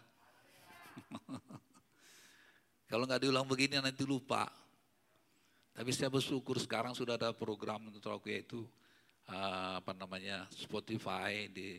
Kalau 2.89 3.05
nggak 3.05 3.21
diulang 3.21 3.45
begini 3.45 3.77
nanti 3.77 4.01
lupa. 4.01 4.49
Tapi 5.77 5.93
saya 5.93 6.09
bersyukur 6.09 6.57
sekarang 6.57 6.97
sudah 6.97 7.21
ada 7.21 7.29
program 7.37 7.93
untuk 7.93 8.09
aku 8.09 8.33
yaitu 8.33 8.65
uh, 9.29 9.77
apa 9.77 9.93
namanya 9.93 10.49
Spotify 10.49 11.45
di 11.53 11.77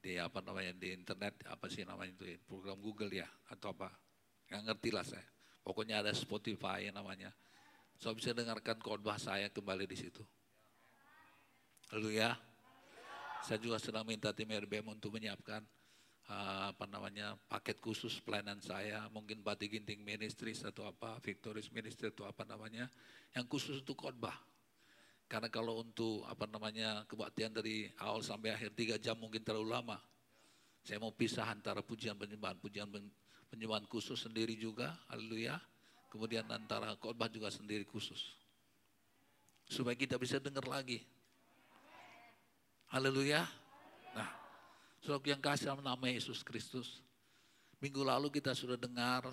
di 0.00 0.18
apa 0.18 0.42
namanya 0.42 0.74
di 0.74 0.98
internet 0.98 1.46
apa 1.46 1.70
sih 1.70 1.86
namanya 1.86 2.10
itu 2.18 2.42
program 2.42 2.82
Google 2.82 3.14
ya 3.14 3.30
atau 3.46 3.70
apa. 3.70 3.94
Nggak 4.50 4.62
ngerti 4.66 4.90
lah 4.90 5.06
saya. 5.06 5.28
Pokoknya 5.62 6.02
ada 6.02 6.10
Spotify 6.10 6.90
namanya. 6.90 7.30
So 8.02 8.10
bisa 8.10 8.34
dengarkan 8.34 8.82
khotbah 8.82 9.14
saya 9.14 9.46
kembali 9.46 9.86
di 9.86 9.94
situ. 9.94 10.26
Lalu 11.94 12.18
ya. 12.18 12.34
Saya 13.40 13.56
juga 13.56 13.80
sedang 13.80 14.04
minta 14.04 14.36
tim 14.36 14.52
RBM 14.52 14.84
untuk 14.90 15.16
menyiapkan 15.16 15.64
Eh, 16.30 16.64
apa 16.70 16.86
namanya 16.86 17.34
paket 17.50 17.82
khusus 17.82 18.22
pelayanan 18.22 18.62
saya, 18.62 19.10
mungkin 19.10 19.42
Bati 19.42 19.66
Ginting 19.66 19.98
Ministries 19.98 20.62
atau 20.62 20.86
apa, 20.86 21.18
Victoris 21.18 21.66
Ministry 21.74 22.14
atau 22.14 22.22
apa 22.22 22.46
namanya, 22.46 22.86
yang 23.34 23.50
khusus 23.50 23.82
untuk 23.82 23.98
khotbah. 23.98 24.38
Karena 25.26 25.50
kalau 25.50 25.82
untuk 25.82 26.22
apa 26.30 26.46
namanya 26.46 27.02
kebaktian 27.10 27.50
dari 27.50 27.90
awal 27.98 28.22
sampai 28.22 28.54
akhir 28.54 28.78
tiga 28.78 28.94
jam 28.94 29.18
mungkin 29.18 29.42
terlalu 29.42 29.74
lama. 29.74 29.98
Saya 30.86 31.02
mau 31.02 31.10
pisah 31.10 31.50
antara 31.50 31.82
pujian 31.82 32.14
penyembahan, 32.14 32.62
pujian 32.62 32.86
penyembahan 33.50 33.90
khusus 33.90 34.22
sendiri 34.22 34.54
juga, 34.54 34.94
haleluya. 35.10 35.58
Kemudian 36.14 36.46
antara 36.46 36.94
khotbah 36.94 37.26
juga 37.26 37.50
sendiri 37.50 37.82
khusus. 37.82 38.38
Supaya 39.66 39.98
kita 39.98 40.14
bisa 40.14 40.38
dengar 40.38 40.62
lagi. 40.62 41.02
Haleluya. 42.94 43.59
Saudara 45.00 45.32
yang 45.32 45.40
kasih 45.40 45.72
dalam 45.72 45.80
nama 45.80 46.06
Yesus 46.12 46.44
Kristus. 46.44 47.00
Minggu 47.80 48.04
lalu 48.04 48.28
kita 48.28 48.52
sudah 48.52 48.76
dengar 48.76 49.24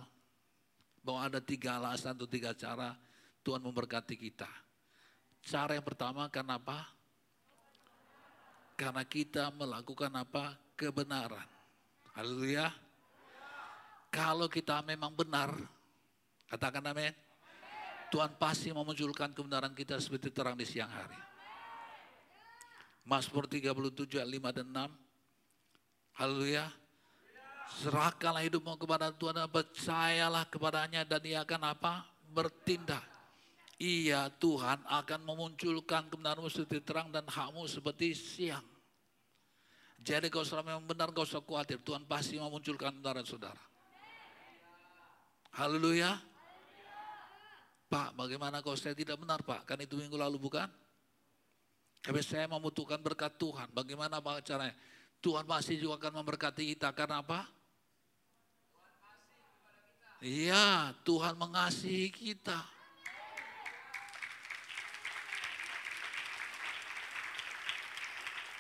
bahwa 1.04 1.20
ada 1.28 1.44
tiga 1.44 1.76
alasan 1.76 2.16
atau 2.16 2.24
tiga 2.24 2.56
cara 2.56 2.96
Tuhan 3.44 3.60
memberkati 3.60 4.16
kita. 4.16 4.48
Cara 5.44 5.76
yang 5.76 5.84
pertama 5.84 6.32
karena 6.32 6.56
apa? 6.56 6.88
Karena 8.80 9.04
kita 9.04 9.52
melakukan 9.52 10.12
apa? 10.16 10.56
Kebenaran. 10.80 11.48
Haleluya. 12.16 12.72
Kalau 14.08 14.48
kita 14.48 14.80
memang 14.88 15.12
benar, 15.12 15.52
katakan 16.48 16.96
amin. 16.96 17.12
Tuhan 18.08 18.40
pasti 18.40 18.72
memunculkan 18.72 19.36
kebenaran 19.36 19.76
kita 19.76 20.00
seperti 20.00 20.32
terang 20.32 20.56
di 20.56 20.64
siang 20.64 20.88
hari. 20.88 21.20
Mazmur 23.04 23.52
37 23.52 24.24
ayat 24.24 24.32
5 24.32 24.56
dan 24.64 24.68
6. 24.96 25.07
Haleluya. 26.18 26.66
Serahkanlah 27.78 28.42
hidupmu 28.42 28.74
kepada 28.82 29.14
Tuhan 29.14 29.38
dan 29.38 29.50
percayalah 29.54 30.50
kepadanya 30.50 31.06
dan 31.06 31.22
ia 31.22 31.46
akan 31.46 31.62
apa? 31.78 32.10
Bertindak. 32.34 33.06
Iya 33.78 34.34
Tuhan 34.42 34.82
akan 34.90 35.20
memunculkan 35.22 36.10
kebenaranmu 36.10 36.50
seperti 36.50 36.82
terang 36.82 37.14
dan 37.14 37.22
hakmu 37.30 37.70
seperti 37.70 38.18
siang. 38.18 38.66
Jadi 40.02 40.34
kau 40.34 40.42
selama 40.42 40.74
memang 40.74 40.90
benar 40.90 41.14
kau 41.14 41.22
usah 41.22 41.38
khawatir. 41.46 41.78
Tuhan 41.86 42.10
pasti 42.10 42.42
memunculkan 42.42 42.98
kebenaran 42.98 43.22
saudara. 43.22 43.62
Haleluya. 45.54 46.18
Pak, 47.88 48.18
bagaimana 48.18 48.66
kalau 48.66 48.76
saya 48.76 48.98
tidak 48.98 49.22
benar 49.22 49.46
Pak? 49.46 49.70
Kan 49.70 49.86
itu 49.86 49.94
minggu 49.94 50.18
lalu 50.18 50.42
bukan? 50.42 50.66
Tapi 52.02 52.20
saya 52.26 52.50
membutuhkan 52.50 52.98
berkat 53.06 53.38
Tuhan. 53.38 53.70
Bagaimana 53.70 54.18
Pak 54.18 54.42
caranya? 54.42 54.74
Tuhan 55.18 55.46
pasti 55.50 55.82
juga 55.82 55.98
akan 55.98 56.22
memberkati 56.22 56.64
kita. 56.76 56.94
Karena 56.94 57.26
apa? 57.26 57.50
Iya, 60.22 60.94
Tuhan 61.06 61.38
mengasihi 61.38 62.10
kita. 62.10 62.58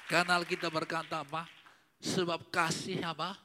Karena 0.07 0.39
kita 0.47 0.71
berkata 0.71 1.25
apa? 1.25 1.43
Sebab 1.99 2.47
kasih 2.47 3.03
apa? 3.03 3.35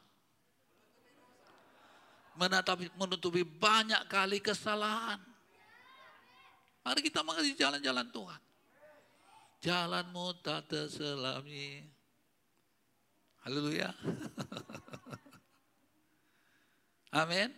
Menatapi, 2.38 2.88
menutupi 2.96 3.42
banyak 3.42 4.06
kali 4.08 4.38
kesalahan. 4.38 5.20
Mari 6.82 7.00
kita 7.02 7.26
mengerti 7.26 7.58
jalan-jalan 7.58 8.06
Tuhan. 8.14 8.40
Jalanmu 9.62 10.26
tak 10.42 10.66
terselami. 10.70 11.86
Haleluya. 13.42 13.90
Amin. 17.22 17.50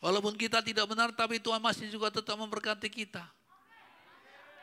Walaupun 0.00 0.32
kita 0.38 0.64
tidak 0.64 0.88
benar, 0.88 1.12
tapi 1.12 1.36
Tuhan 1.42 1.60
masih 1.60 1.92
juga 1.92 2.08
tetap 2.08 2.38
memberkati 2.38 2.88
kita. 2.88 3.26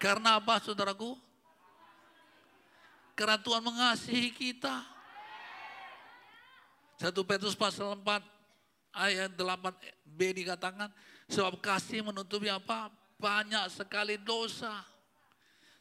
Karena 0.02 0.42
apa, 0.42 0.58
saudaraku? 0.64 1.14
Karena 3.14 3.38
Tuhan 3.38 3.62
mengasihi 3.62 4.34
kita. 4.34 4.82
Satu 6.98 7.22
Petrus 7.22 7.54
pasal 7.54 7.94
4 8.02 8.26
ayat 8.98 9.30
8b 9.38 10.20
dikatakan, 10.42 10.90
sebab 11.30 11.62
kasih 11.62 12.02
menutupi 12.02 12.50
apa? 12.50 12.90
Banyak 13.22 13.70
sekali 13.70 14.18
dosa. 14.18 14.82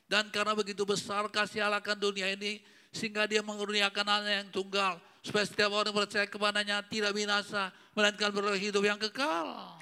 Dan 0.05 0.29
karena 0.29 0.53
begitu 0.53 0.85
besar 0.85 1.25
kasih 1.33 1.65
Allah 1.65 1.81
akan 1.81 1.97
dunia 1.97 2.29
ini, 2.29 2.61
sehingga 2.97 3.29
dia 3.29 3.45
mengurniakan 3.45 4.07
anak 4.09 4.33
yang 4.41 4.49
tunggal 4.49 4.97
supaya 5.21 5.45
setiap 5.45 5.69
orang 5.77 5.93
percaya 5.93 6.25
kepadanya 6.25 6.81
tidak 6.89 7.13
binasa 7.13 7.69
melainkan 7.93 8.33
beroleh 8.33 8.57
hidup 8.57 8.81
yang 8.81 8.97
kekal. 8.97 9.77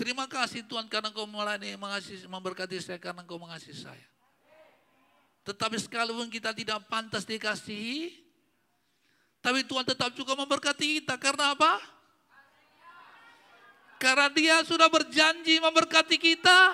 Terima 0.00 0.24
kasih 0.24 0.64
Tuhan 0.64 0.88
karena 0.88 1.12
kau 1.12 1.28
melayani 1.28 1.76
mengasihi, 1.76 2.24
memberkati 2.24 2.80
saya 2.80 2.96
karena 2.96 3.20
kau 3.20 3.36
mengasihi 3.36 3.76
saya. 3.84 4.08
Tetapi 5.44 5.76
sekalipun 5.76 6.32
kita 6.32 6.56
tidak 6.56 6.88
pantas 6.88 7.28
dikasihi, 7.28 8.16
tapi 9.44 9.60
Tuhan 9.60 9.84
tetap 9.84 10.08
juga 10.16 10.32
memberkati 10.40 11.04
kita. 11.04 11.20
Karena 11.20 11.52
apa? 11.52 11.99
Karena 14.00 14.32
dia 14.32 14.64
sudah 14.64 14.88
berjanji 14.88 15.60
memberkati 15.60 16.16
kita. 16.16 16.72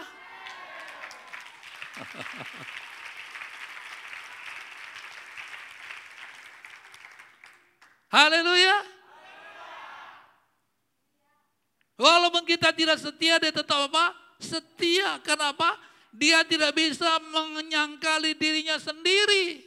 Haleluya. 8.14 8.78
Walaupun 11.98 12.46
kita 12.46 12.70
tidak 12.70 13.02
setia, 13.02 13.42
dia 13.42 13.50
tetap 13.50 13.90
apa? 13.90 14.14
Setia. 14.38 15.18
Kenapa? 15.26 15.74
Dia 16.14 16.46
tidak 16.46 16.78
bisa 16.78 17.10
menyangkali 17.34 18.38
dirinya 18.38 18.78
sendiri. 18.78 19.66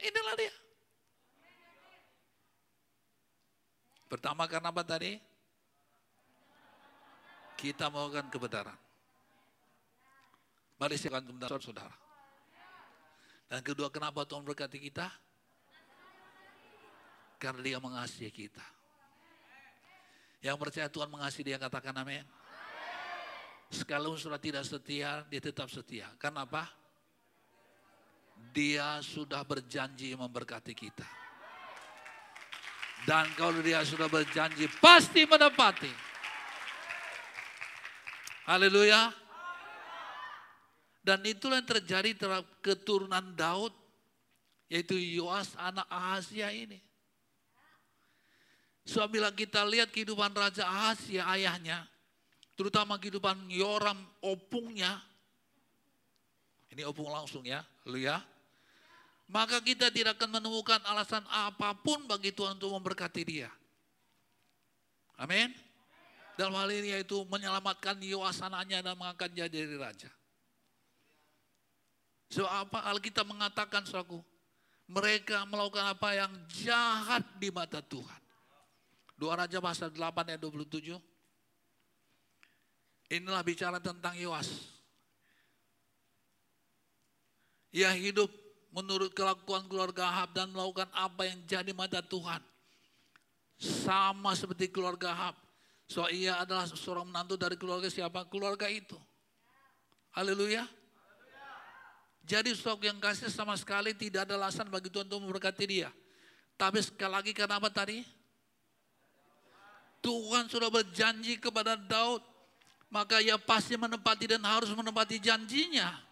Inilah 0.00 0.34
dia. 0.38 0.54
Pertama 4.10 4.50
karena 4.50 4.74
apa 4.74 4.82
tadi? 4.82 5.22
Kita 7.54 7.86
melakukan 7.86 8.26
kebenaran. 8.26 8.78
Mari 10.82 10.98
siapkan 10.98 11.22
kebenaran 11.22 11.62
saudara. 11.62 11.94
Dan 13.46 13.62
kedua 13.62 13.86
kenapa 13.86 14.26
Tuhan 14.26 14.42
berkati 14.42 14.82
kita? 14.82 15.06
Karena 17.38 17.60
dia 17.62 17.78
mengasihi 17.78 18.34
kita. 18.34 18.64
Yang 20.42 20.56
percaya 20.58 20.88
Tuhan 20.90 21.06
mengasihi 21.12 21.54
dia 21.54 21.58
katakan 21.60 21.94
amin. 21.94 22.26
Sekalipun 23.70 24.18
sudah 24.18 24.40
tidak 24.40 24.66
setia, 24.66 25.22
dia 25.30 25.38
tetap 25.38 25.70
setia. 25.70 26.10
Karena 26.18 26.42
apa? 26.42 26.66
Dia 28.50 28.98
sudah 29.04 29.46
berjanji 29.46 30.16
memberkati 30.18 30.74
kita. 30.74 31.19
Dan 33.08 33.32
kalau 33.36 33.64
dia 33.64 33.80
sudah 33.82 34.06
berjanji, 34.06 34.68
pasti 34.78 35.24
menepati. 35.24 35.90
Haleluya. 38.44 39.08
Dan 41.00 41.24
itulah 41.24 41.64
yang 41.64 41.70
terjadi 41.70 42.12
terhadap 42.12 42.46
keturunan 42.60 43.32
Daud, 43.32 43.72
yaitu 44.68 45.00
Yoas 45.00 45.56
anak 45.56 45.88
Ahazia 45.88 46.52
ini. 46.52 46.76
So 48.84 49.00
bila 49.08 49.32
kita 49.32 49.64
lihat 49.64 49.88
kehidupan 49.88 50.36
Raja 50.36 50.68
Ahazia 50.68 51.24
ayahnya, 51.32 51.88
terutama 52.52 53.00
kehidupan 53.00 53.48
Yoram 53.48 53.96
opungnya, 54.20 55.00
ini 56.68 56.84
opung 56.84 57.08
langsung 57.08 57.48
ya, 57.48 57.64
lu 57.88 57.96
ya. 57.96 58.20
Maka 59.30 59.62
kita 59.62 59.94
tidak 59.94 60.18
akan 60.18 60.42
menemukan 60.42 60.82
alasan 60.90 61.22
apa 61.30 61.70
pun 61.78 62.02
bagi 62.10 62.34
Tuhan 62.34 62.58
untuk 62.58 62.74
memberkati 62.74 63.22
dia. 63.22 63.46
Amin. 65.14 65.54
Dalam 66.34 66.58
hal 66.58 66.66
ini 66.74 66.98
yaitu 66.98 67.22
menyelamatkan 67.30 67.94
Yoas 68.02 68.42
anaknya 68.42 68.82
dan 68.82 68.98
mengangkat 68.98 69.30
dia 69.30 69.46
jadi 69.46 69.78
raja. 69.78 70.10
So 72.26 72.42
apa 72.46 72.82
Alkitab 72.90 73.26
mengatakan 73.26 73.86
suaku? 73.86 74.18
Mereka 74.90 75.46
melakukan 75.46 75.86
apa 75.94 76.10
yang 76.18 76.32
jahat 76.50 77.22
di 77.38 77.54
mata 77.54 77.78
Tuhan. 77.78 78.22
Dua 79.14 79.38
Raja 79.38 79.62
pasal 79.62 79.94
8 79.94 80.34
ayat 80.34 80.42
27. 80.42 80.98
Inilah 83.14 83.46
bicara 83.46 83.78
tentang 83.78 84.18
Yoas. 84.18 84.48
Ia 87.70 87.94
hidup 87.94 88.39
menurut 88.70 89.10
kelakuan 89.14 89.66
keluarga 89.66 90.06
Ahab 90.06 90.34
dan 90.34 90.50
melakukan 90.50 90.86
apa 90.94 91.26
yang 91.26 91.38
jadi 91.46 91.70
mata 91.74 91.98
Tuhan. 92.02 92.42
Sama 93.60 94.32
seperti 94.38 94.70
keluarga 94.70 95.12
Ahab. 95.12 95.36
So 95.90 96.06
ia 96.06 96.38
adalah 96.38 96.70
seorang 96.70 97.10
menantu 97.10 97.34
dari 97.34 97.58
keluarga 97.58 97.90
siapa? 97.90 98.22
Keluarga 98.30 98.70
itu. 98.70 98.94
Haleluya. 100.14 100.66
Jadi 102.22 102.54
stok 102.54 102.86
yang 102.86 103.02
kasih 103.02 103.26
sama 103.26 103.58
sekali 103.58 103.90
tidak 103.90 104.30
ada 104.30 104.38
alasan 104.38 104.70
bagi 104.70 104.86
Tuhan 104.86 105.10
untuk 105.10 105.18
memberkati 105.26 105.64
dia. 105.66 105.90
Tapi 106.54 106.78
sekali 106.78 107.10
lagi 107.10 107.32
kenapa 107.34 107.66
tadi? 107.72 108.06
Tuhan 110.00 110.48
sudah 110.48 110.70
berjanji 110.72 111.36
kepada 111.36 111.76
Daud, 111.76 112.22
maka 112.88 113.20
ia 113.20 113.36
pasti 113.36 113.74
menepati 113.76 114.30
dan 114.30 114.46
harus 114.46 114.70
menepati 114.72 115.18
janjinya. 115.20 116.09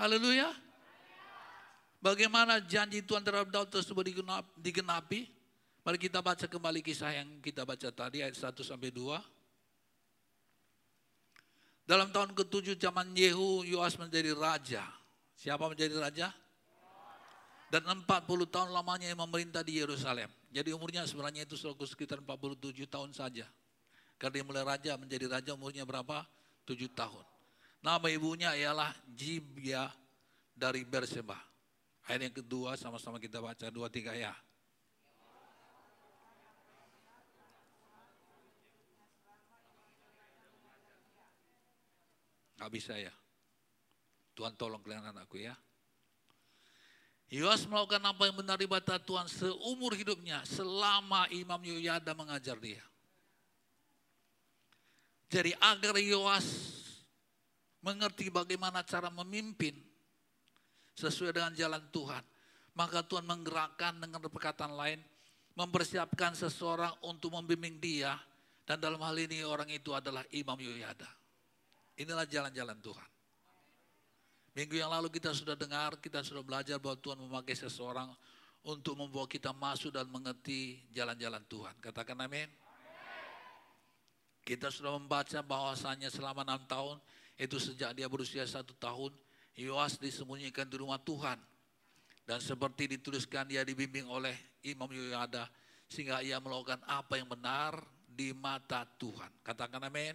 Haleluya. 0.00 0.48
Bagaimana 2.00 2.56
janji 2.64 3.04
Tuhan 3.04 3.20
terhadap 3.20 3.52
Daud 3.52 3.68
tersebut 3.68 4.00
digenapi? 4.56 5.28
Mari 5.84 5.98
kita 6.00 6.24
baca 6.24 6.48
kembali 6.48 6.80
kisah 6.80 7.20
yang 7.20 7.28
kita 7.44 7.68
baca 7.68 7.84
tadi 7.92 8.24
ayat 8.24 8.32
1 8.32 8.64
sampai 8.64 8.88
2. 8.88 9.20
Dalam 11.84 12.08
tahun 12.08 12.32
ke-7 12.32 12.80
zaman 12.80 13.12
Yehu, 13.12 13.68
Yoas 13.68 14.00
menjadi 14.00 14.32
raja. 14.32 14.88
Siapa 15.36 15.68
menjadi 15.68 15.92
raja? 16.00 16.32
Dan 17.68 17.84
40 17.84 18.08
tahun 18.48 18.72
lamanya 18.72 19.04
yang 19.04 19.20
memerintah 19.20 19.60
di 19.60 19.84
Yerusalem. 19.84 20.32
Jadi 20.48 20.72
umurnya 20.72 21.04
sebenarnya 21.04 21.44
itu 21.44 21.60
sekitar 21.60 22.24
47 22.24 22.88
tahun 22.88 23.12
saja. 23.12 23.44
Karena 24.16 24.32
dia 24.40 24.44
mulai 24.48 24.64
raja 24.64 24.96
menjadi 24.96 25.28
raja 25.28 25.52
umurnya 25.52 25.84
berapa? 25.84 26.24
7 26.64 26.88
tahun. 26.88 27.24
Nama 27.80 28.06
ibunya 28.12 28.52
ialah 28.52 28.92
Jibya 29.08 29.88
dari 30.52 30.84
Berseba. 30.84 31.36
Ayat 32.04 32.28
yang 32.28 32.36
kedua 32.44 32.76
sama-sama 32.76 33.16
kita 33.16 33.40
baca 33.40 33.72
dua 33.72 33.88
tiga 33.88 34.12
ya. 34.12 34.36
Gak 42.60 42.68
bisa 42.68 42.92
ya. 43.00 43.12
Tuhan 44.36 44.52
tolong 44.60 44.84
kalian 44.84 45.08
anakku 45.08 45.40
ya. 45.40 45.56
Yoas 47.32 47.64
melakukan 47.64 48.02
apa 48.04 48.26
yang 48.28 48.36
benar 48.36 48.58
di 48.60 48.68
mata 48.68 49.00
Tuhan 49.00 49.24
seumur 49.30 49.96
hidupnya 49.96 50.44
selama 50.44 51.24
Imam 51.32 51.62
Yoyada 51.62 52.12
mengajar 52.12 52.58
dia. 52.60 52.82
Jadi 55.30 55.54
agar 55.62 55.94
Yoas 56.02 56.79
mengerti 57.80 58.28
bagaimana 58.28 58.84
cara 58.84 59.08
memimpin 59.08 59.76
sesuai 60.96 61.32
dengan 61.32 61.52
jalan 61.56 61.82
Tuhan. 61.92 62.24
Maka 62.76 63.02
Tuhan 63.04 63.26
menggerakkan 63.26 63.98
dengan 63.98 64.22
perkataan 64.22 64.72
lain, 64.72 65.00
mempersiapkan 65.58 66.32
seseorang 66.38 66.94
untuk 67.04 67.34
membimbing 67.34 67.80
dia. 67.82 68.16
Dan 68.64 68.78
dalam 68.78 69.02
hal 69.02 69.18
ini 69.18 69.42
orang 69.42 69.66
itu 69.66 69.90
adalah 69.90 70.22
Imam 70.30 70.54
Yoyada. 70.54 71.08
Inilah 71.98 72.24
jalan-jalan 72.24 72.78
Tuhan. 72.78 73.08
Minggu 74.54 74.78
yang 74.78 74.90
lalu 74.90 75.10
kita 75.10 75.34
sudah 75.34 75.58
dengar, 75.58 75.98
kita 75.98 76.22
sudah 76.22 76.42
belajar 76.42 76.78
bahwa 76.78 76.98
Tuhan 76.98 77.18
memakai 77.18 77.58
seseorang 77.58 78.10
untuk 78.66 78.98
membawa 78.98 79.24
kita 79.24 79.50
masuk 79.56 79.94
dan 79.94 80.06
mengerti 80.06 80.78
jalan-jalan 80.92 81.42
Tuhan. 81.48 81.74
Katakan 81.80 82.18
amin. 82.22 82.50
Kita 84.44 84.72
sudah 84.72 84.96
membaca 84.96 85.38
bahwasanya 85.44 86.10
selama 86.10 86.42
enam 86.42 86.62
tahun, 86.66 86.96
itu 87.40 87.56
sejak 87.56 87.96
dia 87.96 88.04
berusia 88.04 88.44
satu 88.44 88.76
tahun, 88.76 89.16
Yoas 89.56 89.96
disembunyikan 89.96 90.68
di 90.68 90.76
rumah 90.76 91.00
Tuhan. 91.00 91.40
Dan 92.28 92.38
seperti 92.44 93.00
dituliskan 93.00 93.48
dia 93.48 93.64
dibimbing 93.64 94.04
oleh 94.04 94.36
Imam 94.60 94.92
Yoyada, 94.92 95.48
sehingga 95.88 96.20
ia 96.20 96.36
melakukan 96.36 96.84
apa 96.84 97.16
yang 97.16 97.26
benar 97.26 97.80
di 98.04 98.36
mata 98.36 98.84
Tuhan. 98.84 99.32
Katakan 99.40 99.80
amin. 99.80 100.14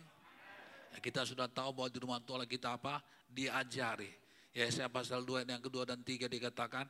Ya, 0.93 0.97
kita 1.01 1.25
sudah 1.25 1.49
tahu 1.49 1.73
bahwa 1.81 1.89
di 1.89 1.99
rumah 1.99 2.21
Tuhan 2.21 2.45
kita 2.45 2.77
apa? 2.77 3.01
Diajari 3.25 4.13
Yesaya 4.55 4.87
pasal 4.87 5.27
2 5.27 5.43
yang 5.43 5.59
kedua 5.59 5.83
dan 5.83 5.99
tiga 5.99 6.31
dikatakan, 6.31 6.87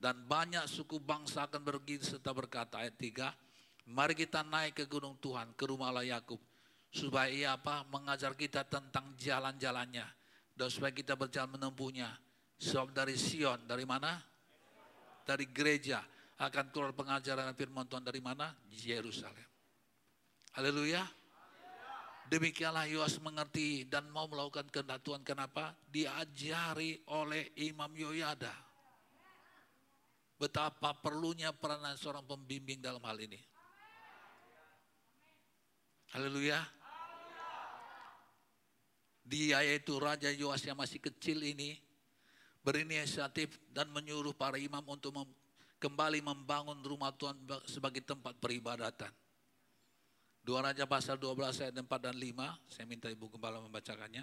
dan 0.00 0.16
banyak 0.24 0.64
suku 0.64 0.96
bangsa 0.96 1.44
akan 1.44 1.60
pergi 1.60 2.00
serta 2.00 2.32
berkata 2.32 2.80
ayat 2.80 2.96
3, 2.96 3.92
mari 3.92 4.16
kita 4.16 4.40
naik 4.40 4.80
ke 4.80 4.88
gunung 4.88 5.20
Tuhan, 5.20 5.52
ke 5.52 5.68
rumah 5.68 5.92
Allah 5.92 6.16
Yakub, 6.16 6.40
supaya 6.92 7.32
ia 7.32 7.56
apa? 7.56 7.88
mengajar 7.88 8.36
kita 8.36 8.68
tentang 8.68 9.16
jalan-jalannya 9.16 10.04
dan 10.52 10.68
supaya 10.68 10.92
kita 10.92 11.16
berjalan 11.16 11.56
menempuhnya. 11.56 12.12
Sebab 12.60 12.94
dari 12.94 13.16
Sion, 13.18 13.58
dari 13.66 13.82
mana? 13.82 14.20
Dari 15.26 15.50
gereja 15.50 16.04
akan 16.38 16.70
keluar 16.70 16.92
pengajaran 16.94 17.50
firman 17.56 17.88
Tuhan 17.88 18.04
dari 18.04 18.20
mana? 18.22 18.54
Yerusalem. 18.70 19.48
Haleluya. 20.54 21.02
Demikianlah 22.28 22.86
Yoas 22.88 23.18
mengerti 23.18 23.84
dan 23.88 24.08
mau 24.08 24.30
melakukan 24.30 24.68
kehendak 24.70 25.02
Tuhan. 25.02 25.20
Kenapa? 25.26 25.74
Diajari 25.90 27.02
oleh 27.10 27.50
Imam 27.60 27.90
Yoyada. 27.92 28.52
Betapa 30.38 30.96
perlunya 30.96 31.52
peranan 31.54 31.94
seorang 31.94 32.24
pembimbing 32.26 32.80
dalam 32.82 33.02
hal 33.04 33.18
ini. 33.20 33.38
Haleluya. 36.12 36.81
Dia 39.32 39.64
yaitu 39.64 39.96
Raja 39.96 40.28
Yoas 40.28 40.60
yang 40.60 40.76
masih 40.76 41.00
kecil 41.00 41.40
ini 41.40 41.80
berinisiatif 42.60 43.56
dan 43.72 43.88
menyuruh 43.88 44.36
para 44.36 44.60
imam 44.60 44.84
untuk 44.84 45.16
mem 45.16 45.24
kembali 45.80 46.20
membangun 46.20 46.78
rumah 46.84 47.10
Tuhan 47.16 47.34
sebagai 47.64 48.04
tempat 48.04 48.36
peribadatan. 48.38 49.10
Dua 50.44 50.62
Raja 50.62 50.84
pasal 50.86 51.16
12 51.18 51.58
ayat 51.58 51.74
4 51.74 51.86
dan 51.98 52.14
5. 52.14 52.70
Saya 52.70 52.86
minta 52.86 53.10
Ibu 53.10 53.34
Gembala 53.34 53.58
membacakannya. 53.58 54.22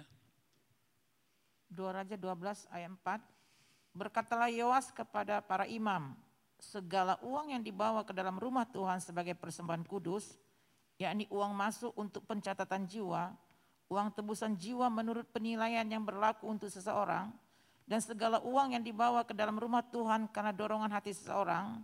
Dua 1.68 1.90
Raja 1.90 2.16
12 2.16 2.64
ayat 2.72 2.92
4. 2.92 3.20
Berkatalah 3.92 4.48
Yoas 4.48 4.88
kepada 4.94 5.42
para 5.44 5.66
imam, 5.66 6.14
segala 6.62 7.18
uang 7.20 7.52
yang 7.56 7.62
dibawa 7.64 8.06
ke 8.06 8.14
dalam 8.14 8.38
rumah 8.38 8.64
Tuhan 8.68 9.02
sebagai 9.02 9.34
persembahan 9.34 9.82
kudus, 9.84 10.38
yakni 10.96 11.26
uang 11.28 11.52
masuk 11.52 11.92
untuk 11.98 12.24
pencatatan 12.24 12.86
jiwa, 12.86 13.34
uang 13.90 14.14
tebusan 14.14 14.54
jiwa 14.54 14.86
menurut 14.86 15.26
penilaian 15.34 15.82
yang 15.82 16.06
berlaku 16.06 16.46
untuk 16.46 16.70
seseorang, 16.70 17.34
dan 17.90 17.98
segala 17.98 18.38
uang 18.46 18.78
yang 18.78 18.86
dibawa 18.86 19.26
ke 19.26 19.34
dalam 19.34 19.58
rumah 19.58 19.82
Tuhan 19.82 20.30
karena 20.30 20.54
dorongan 20.54 20.94
hati 20.94 21.10
seseorang, 21.10 21.82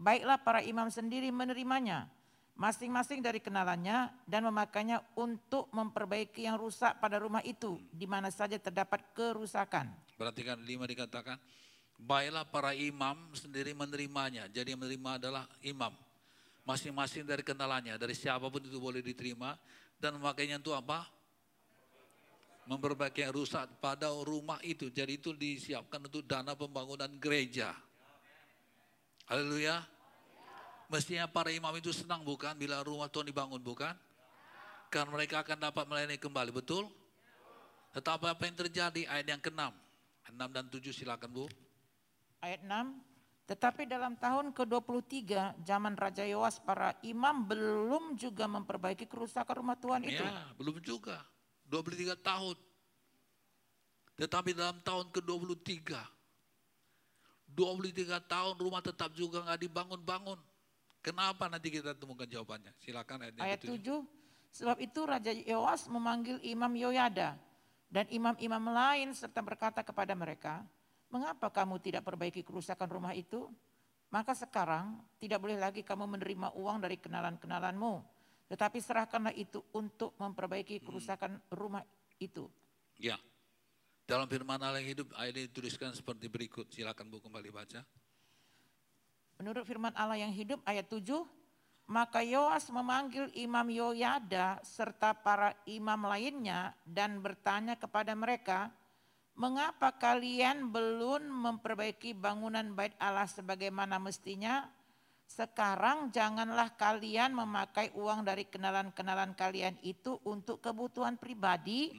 baiklah 0.00 0.40
para 0.40 0.64
imam 0.64 0.88
sendiri 0.88 1.28
menerimanya, 1.28 2.08
masing-masing 2.56 3.20
dari 3.20 3.36
kenalannya 3.36 4.08
dan 4.24 4.48
memakainya 4.48 5.04
untuk 5.12 5.68
memperbaiki 5.76 6.48
yang 6.48 6.56
rusak 6.56 6.96
pada 7.04 7.20
rumah 7.20 7.44
itu 7.44 7.76
di 7.92 8.08
mana 8.08 8.32
saja 8.32 8.56
terdapat 8.56 9.04
kerusakan. 9.12 9.92
Perhatikan 10.16 10.56
lima 10.64 10.88
dikatakan, 10.88 11.36
baiklah 12.00 12.48
para 12.48 12.72
imam 12.72 13.28
sendiri 13.36 13.76
menerimanya. 13.76 14.48
Jadi 14.48 14.72
yang 14.72 14.80
menerima 14.80 15.20
adalah 15.20 15.44
imam. 15.60 15.92
Masing-masing 16.64 17.28
dari 17.28 17.44
kenalannya, 17.44 18.00
dari 18.00 18.16
siapa 18.16 18.48
pun 18.48 18.64
itu 18.64 18.80
boleh 18.80 19.04
diterima. 19.04 19.52
Dan 20.00 20.16
memakainya 20.16 20.60
itu 20.60 20.72
apa? 20.76 21.08
Memperbaiki 22.66 23.22
yang 23.22 23.30
rusak 23.30 23.70
pada 23.78 24.10
rumah 24.10 24.58
itu. 24.66 24.90
Jadi 24.90 25.22
itu 25.22 25.30
disiapkan 25.30 26.02
untuk 26.02 26.26
dana 26.26 26.52
pembangunan 26.58 27.08
gereja. 27.22 27.70
Haleluya. 29.30 29.86
Mestinya 30.86 31.26
para 31.26 31.50
imam 31.50 31.74
itu 31.78 31.90
senang 31.90 32.22
bukan 32.22 32.54
bila 32.58 32.82
rumah 32.82 33.10
Tuhan 33.10 33.26
dibangun 33.26 33.58
bukan? 33.58 33.94
Karena 34.90 35.10
mereka 35.10 35.42
akan 35.42 35.58
dapat 35.58 35.84
melayani 35.86 36.18
kembali, 36.18 36.54
betul? 36.54 36.86
Tetapi 37.94 38.26
apa 38.30 38.42
yang 38.46 38.56
terjadi 38.66 39.02
ayat 39.10 39.26
yang 39.26 39.42
ke-6? 39.42 39.62
6 40.30 40.54
dan 40.54 40.64
7 40.70 40.94
silakan 40.94 41.30
Bu. 41.30 41.44
Ayat 42.42 42.62
6, 42.62 43.02
tetapi 43.46 43.86
dalam 43.86 44.18
tahun 44.18 44.50
ke-23 44.50 45.62
zaman 45.62 45.94
Raja 45.94 46.26
Yoas 46.26 46.58
para 46.58 46.98
imam 47.06 47.46
belum 47.46 48.18
juga 48.18 48.50
memperbaiki 48.50 49.06
kerusakan 49.06 49.54
rumah 49.62 49.78
Tuhan 49.78 50.02
itu. 50.02 50.18
Ya, 50.18 50.50
belum 50.58 50.82
juga. 50.82 51.22
23 51.68 52.16
tahun. 52.20 52.56
Tetapi 54.16 54.56
dalam 54.56 54.80
tahun 54.80 55.12
ke-23, 55.12 55.92
23 57.52 58.16
tahun 58.24 58.54
rumah 58.56 58.80
tetap 58.80 59.12
juga 59.12 59.44
nggak 59.44 59.60
dibangun-bangun. 59.68 60.40
Kenapa 61.04 61.46
nanti 61.46 61.70
kita 61.70 61.94
temukan 61.94 62.26
jawabannya? 62.26 62.74
Silakan 62.82 63.22
ayat, 63.22 63.32
Ayat 63.38 63.60
7, 63.62 63.78
sebab 64.50 64.76
itu 64.82 65.00
Raja 65.06 65.30
Yoas 65.30 65.86
memanggil 65.86 66.42
Imam 66.42 66.72
Yoyada 66.74 67.38
dan 67.86 68.10
imam-imam 68.10 68.64
lain 68.74 69.14
serta 69.14 69.38
berkata 69.38 69.86
kepada 69.86 70.16
mereka, 70.18 70.66
mengapa 71.06 71.46
kamu 71.46 71.78
tidak 71.78 72.02
perbaiki 72.02 72.42
kerusakan 72.42 72.90
rumah 72.90 73.14
itu? 73.14 73.46
Maka 74.10 74.34
sekarang 74.34 74.98
tidak 75.18 75.42
boleh 75.42 75.58
lagi 75.58 75.82
kamu 75.82 76.06
menerima 76.18 76.54
uang 76.54 76.78
dari 76.82 76.98
kenalan-kenalanmu, 76.98 78.02
tetapi 78.46 78.78
serahkanlah 78.78 79.34
itu 79.34 79.62
untuk 79.74 80.14
memperbaiki 80.18 80.82
kerusakan 80.82 81.38
rumah 81.50 81.82
itu. 82.22 82.46
Ya, 82.96 83.18
dalam 84.06 84.30
firman 84.30 84.62
Allah 84.62 84.78
yang 84.78 84.94
hidup 84.94 85.10
ayat 85.18 85.34
ini 85.34 85.44
dituliskan 85.50 85.90
seperti 85.90 86.30
berikut. 86.30 86.70
Silakan 86.70 87.10
Bu 87.10 87.18
kembali 87.18 87.50
baca. 87.50 87.82
Menurut 89.36 89.66
firman 89.66 89.92
Allah 89.98 90.16
yang 90.16 90.32
hidup 90.32 90.62
ayat 90.64 90.86
7, 90.88 91.04
maka 91.90 92.22
Yoas 92.22 92.70
memanggil 92.70 93.28
Imam 93.34 93.66
Yoyada 93.68 94.62
serta 94.62 95.12
para 95.12 95.52
imam 95.68 96.06
lainnya 96.06 96.72
dan 96.82 97.18
bertanya 97.20 97.74
kepada 97.76 98.16
mereka, 98.16 98.70
mengapa 99.36 99.92
kalian 99.94 100.70
belum 100.72 101.26
memperbaiki 101.28 102.16
bangunan 102.16 102.72
bait 102.72 102.96
Allah 102.96 103.28
sebagaimana 103.28 104.00
mestinya? 104.00 104.70
Sekarang 105.26 106.14
janganlah 106.14 106.72
kalian 106.78 107.34
memakai 107.34 107.90
uang 107.98 108.22
dari 108.22 108.46
kenalan-kenalan 108.46 109.34
kalian 109.34 109.74
itu 109.82 110.22
untuk 110.22 110.62
kebutuhan 110.62 111.18
pribadi, 111.18 111.90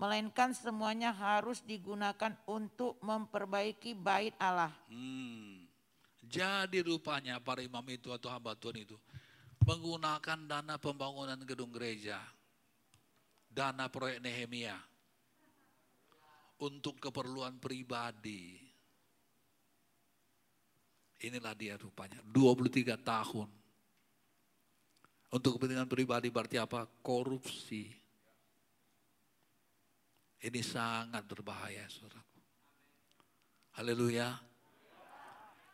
melainkan 0.00 0.56
semuanya 0.56 1.12
harus 1.12 1.60
digunakan 1.60 2.32
untuk 2.48 2.96
memperbaiki 3.04 3.92
bait 3.92 4.32
Allah. 4.40 4.72
Hmm. 4.88 5.68
Jadi 6.24 6.80
rupanya 6.80 7.36
para 7.42 7.60
imam 7.60 7.84
itu 7.90 8.08
atau 8.14 8.32
hamba 8.32 8.56
Tuhan 8.56 8.80
itu 8.80 8.96
menggunakan 9.66 10.38
dana 10.48 10.80
pembangunan 10.80 11.36
gedung 11.44 11.68
gereja, 11.74 12.16
dana 13.50 13.90
proyek 13.92 14.24
Nehemia 14.24 14.78
untuk 16.62 16.96
keperluan 17.02 17.60
pribadi. 17.60 18.69
Inilah 21.20 21.52
dia 21.52 21.76
rupanya, 21.76 22.16
23 22.32 22.96
tahun. 22.96 23.48
Untuk 25.30 25.60
kepentingan 25.60 25.86
pribadi 25.86 26.32
berarti 26.32 26.56
apa? 26.56 26.88
Korupsi. 27.04 27.86
Ini 30.40 30.60
sangat 30.64 31.28
berbahaya, 31.28 31.84
saudaraku. 31.92 32.40
Haleluya. 33.76 34.32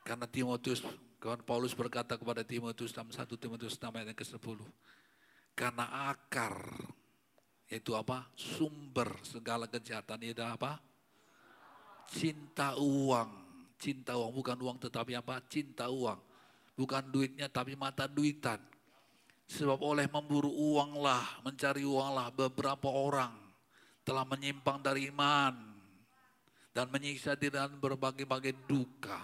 Karena 0.02 0.26
Timotius, 0.26 0.82
kawan 1.22 1.46
Paulus 1.46 1.72
berkata 1.78 2.18
kepada 2.18 2.42
Timotius 2.42 2.90
dalam 2.90 3.14
1 3.14 3.22
Timotius 3.38 3.78
6 3.78 3.94
ayat 3.94 4.12
ke-10. 4.18 4.58
Karena 5.54 6.10
akar, 6.10 6.58
yaitu 7.70 7.94
apa? 7.94 8.26
Sumber 8.34 9.14
segala 9.22 9.70
kejahatan 9.70 10.26
itu 10.26 10.42
apa? 10.42 10.82
Cinta 12.10 12.74
uang. 12.76 13.45
Cinta 13.76 14.16
uang, 14.16 14.32
bukan 14.40 14.56
uang 14.56 14.76
tetapi 14.80 15.12
apa? 15.16 15.40
Cinta 15.46 15.92
uang. 15.92 16.16
Bukan 16.76 17.08
duitnya 17.12 17.48
tapi 17.48 17.76
mata 17.76 18.08
duitan. 18.08 18.60
Sebab 19.46 19.78
oleh 19.78 20.10
memburu 20.10 20.50
uanglah, 20.50 21.40
mencari 21.46 21.86
uanglah 21.86 22.34
beberapa 22.34 22.90
orang 22.90 23.32
telah 24.02 24.26
menyimpang 24.26 24.82
dari 24.82 25.10
iman 25.10 25.54
dan 26.74 26.86
menyiksa 26.90 27.38
diri 27.38 27.54
dengan 27.54 27.78
berbagai-bagai 27.78 28.54
duka. 28.66 29.22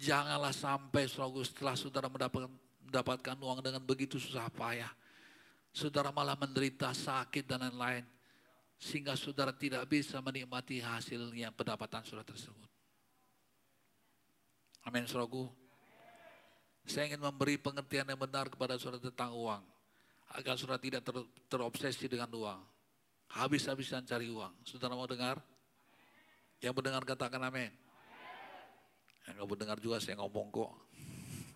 Janganlah 0.00 0.54
sampai 0.54 1.04
setelah 1.10 1.76
saudara 1.76 2.08
mendapatkan, 2.08 2.48
mendapatkan 2.88 3.36
uang 3.36 3.60
dengan 3.60 3.82
begitu 3.84 4.16
susah 4.16 4.48
payah. 4.48 4.88
Saudara 5.70 6.08
malah 6.10 6.34
menderita 6.34 6.90
sakit 6.90 7.44
dan 7.44 7.62
lain-lain. 7.68 8.02
Sehingga 8.80 9.12
saudara 9.12 9.52
tidak 9.52 9.84
bisa 9.84 10.24
menikmati 10.24 10.80
hasilnya 10.80 11.52
pendapatan 11.52 12.00
saudara 12.00 12.24
tersebut. 12.24 12.64
Amin 14.88 15.04
saudaraku. 15.04 15.52
Saya 16.88 17.12
ingin 17.12 17.20
memberi 17.20 17.60
pengertian 17.60 18.08
yang 18.08 18.16
benar 18.16 18.48
kepada 18.48 18.80
saudara 18.80 19.04
tentang 19.04 19.36
uang. 19.36 19.60
Agar 20.32 20.56
saudara 20.56 20.80
tidak 20.80 21.04
ter, 21.04 21.12
terobsesi 21.52 22.08
dengan 22.08 22.32
uang. 22.32 22.64
Habis-habisan 23.36 24.08
cari 24.08 24.32
uang. 24.32 24.64
Saudara 24.64 24.96
mau 24.96 25.04
dengar? 25.04 25.36
Yang 26.64 26.80
mendengar 26.80 27.04
katakan 27.04 27.44
amin. 27.44 27.68
Yang 29.28 29.34
nggak 29.36 29.48
mendengar 29.52 29.76
juga 29.76 30.00
saya 30.00 30.16
ngomong 30.16 30.48
kok. 30.48 30.72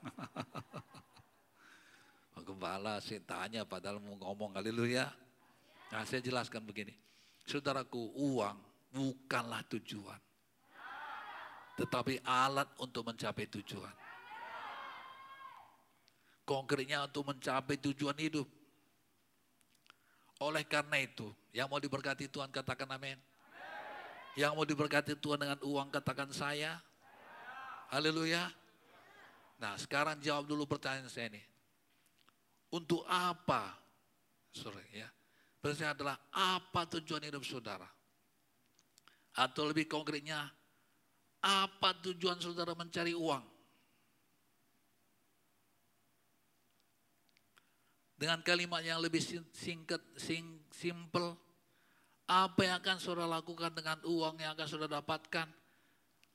Gembala 2.44 3.00
saya 3.00 3.24
tanya 3.24 3.64
padahal 3.64 4.04
mau 4.04 4.20
ngomong 4.20 4.60
haleluya. 4.60 5.08
Nah 5.88 6.04
saya 6.04 6.20
jelaskan 6.20 6.60
begini. 6.68 6.92
Saudaraku 7.44 8.12
uang 8.16 8.56
bukanlah 8.88 9.60
tujuan. 9.68 10.20
Tetapi 11.74 12.22
alat 12.24 12.70
untuk 12.80 13.04
mencapai 13.04 13.50
tujuan. 13.60 13.94
Konkretnya 16.44 17.04
untuk 17.04 17.28
mencapai 17.28 17.76
tujuan 17.80 18.16
hidup. 18.20 18.46
Oleh 20.44 20.64
karena 20.66 21.00
itu, 21.00 21.32
yang 21.56 21.70
mau 21.72 21.80
diberkati 21.80 22.28
Tuhan 22.28 22.52
katakan 22.52 22.88
amin. 22.90 23.16
Yang 24.34 24.52
mau 24.52 24.66
diberkati 24.66 25.14
Tuhan 25.18 25.38
dengan 25.40 25.58
uang 25.62 25.88
katakan 25.94 26.30
saya. 26.34 26.78
Haleluya. 27.90 28.50
Nah 29.62 29.78
sekarang 29.78 30.18
jawab 30.18 30.50
dulu 30.50 30.66
pertanyaan 30.66 31.06
saya 31.06 31.30
ini. 31.30 31.42
Untuk 32.74 33.06
apa? 33.06 33.78
Sorry 34.50 34.82
ya. 34.90 35.08
Pertanyaan 35.64 35.96
adalah 35.96 36.16
apa 36.28 36.84
tujuan 36.92 37.24
hidup 37.24 37.40
saudara? 37.40 37.88
Atau 39.32 39.64
lebih 39.64 39.88
konkretnya, 39.88 40.44
apa 41.40 41.96
tujuan 42.04 42.36
saudara 42.36 42.76
mencari 42.76 43.16
uang? 43.16 43.40
Dengan 48.20 48.44
kalimat 48.44 48.84
yang 48.84 49.00
lebih 49.00 49.24
singkat, 49.56 50.04
sing, 50.20 50.44
simple, 50.68 51.32
apa 52.28 52.60
yang 52.60 52.76
akan 52.84 53.00
saudara 53.00 53.40
lakukan 53.40 53.72
dengan 53.72 53.96
uang 54.04 54.44
yang 54.44 54.52
akan 54.52 54.68
saudara 54.68 55.00
dapatkan? 55.00 55.48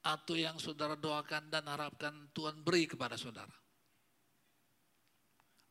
Atau 0.09 0.41
yang 0.41 0.57
saudara 0.57 0.97
doakan 0.97 1.53
dan 1.53 1.69
harapkan 1.69 2.33
Tuhan 2.33 2.65
beri 2.65 2.89
kepada 2.89 3.13
saudara? 3.13 3.53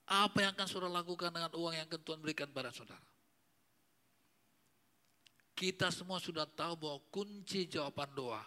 Apa 0.07 0.47
yang 0.47 0.55
akan 0.55 0.69
saudara 0.71 1.03
lakukan 1.03 1.35
dengan 1.35 1.51
uang 1.59 1.75
yang 1.75 1.91
akan 1.91 2.01
Tuhan 2.07 2.23
berikan 2.23 2.47
kepada 2.47 2.71
saudara? 2.71 3.18
Kita 5.59 5.91
semua 5.91 6.23
sudah 6.23 6.47
tahu 6.47 6.79
bahwa 6.79 7.03
kunci 7.11 7.67
jawaban 7.67 8.07
doa 8.15 8.39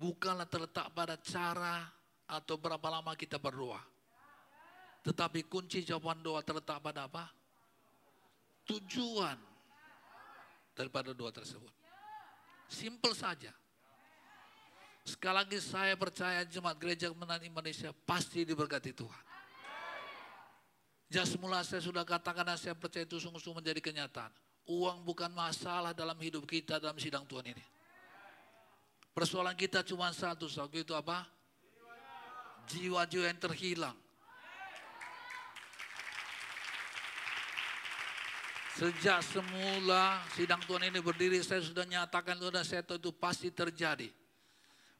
bukanlah 0.00 0.48
terletak 0.48 0.88
pada 0.96 1.20
cara 1.20 1.84
atau 2.24 2.56
berapa 2.56 2.88
lama 2.88 3.12
kita 3.12 3.36
berdoa. 3.36 3.84
Tetapi 5.04 5.44
kunci 5.44 5.84
jawaban 5.84 6.24
doa 6.24 6.40
terletak 6.40 6.80
pada 6.80 7.04
apa? 7.04 7.28
Tujuan 8.64 9.36
daripada 10.72 11.12
doa 11.12 11.28
tersebut. 11.28 11.72
Simple 12.72 13.12
saja. 13.12 13.52
Sekali 15.04 15.36
lagi 15.36 15.58
saya 15.60 15.92
percaya 16.00 16.40
jemaat 16.48 16.80
gereja 16.80 17.12
kemenangan 17.12 17.44
Indonesia 17.44 17.92
pasti 18.08 18.48
diberkati 18.48 18.96
Tuhan. 18.96 19.24
Semula 21.26 21.60
saya 21.66 21.82
sudah 21.82 22.06
katakan 22.06 22.46
dan 22.46 22.56
saya 22.56 22.72
percaya 22.72 23.02
itu 23.02 23.18
sungguh-sungguh 23.18 23.60
menjadi 23.60 23.80
kenyataan. 23.82 24.30
Uang 24.70 25.02
bukan 25.02 25.34
masalah 25.34 25.90
dalam 25.90 26.14
hidup 26.22 26.46
kita 26.46 26.78
dalam 26.78 26.94
sidang 26.94 27.26
Tuhan 27.26 27.50
ini. 27.50 27.64
Persoalan 29.10 29.58
kita 29.58 29.82
cuma 29.82 30.14
satu, 30.14 30.46
saudara 30.46 30.78
itu 30.78 30.94
apa? 30.94 31.26
Jiwa-jiwa 32.70 33.26
yang 33.26 33.40
terhilang. 33.42 33.98
Sejak 38.78 39.26
semula 39.26 40.22
sidang 40.38 40.62
Tuhan 40.62 40.86
ini 40.86 41.02
berdiri, 41.02 41.42
saya 41.42 41.58
sudah 41.58 41.82
nyatakan 41.82 42.38
itu 42.38 42.48
dan 42.54 42.62
saya 42.62 42.86
tahu 42.86 43.02
itu 43.02 43.10
pasti 43.10 43.50
terjadi. 43.50 44.06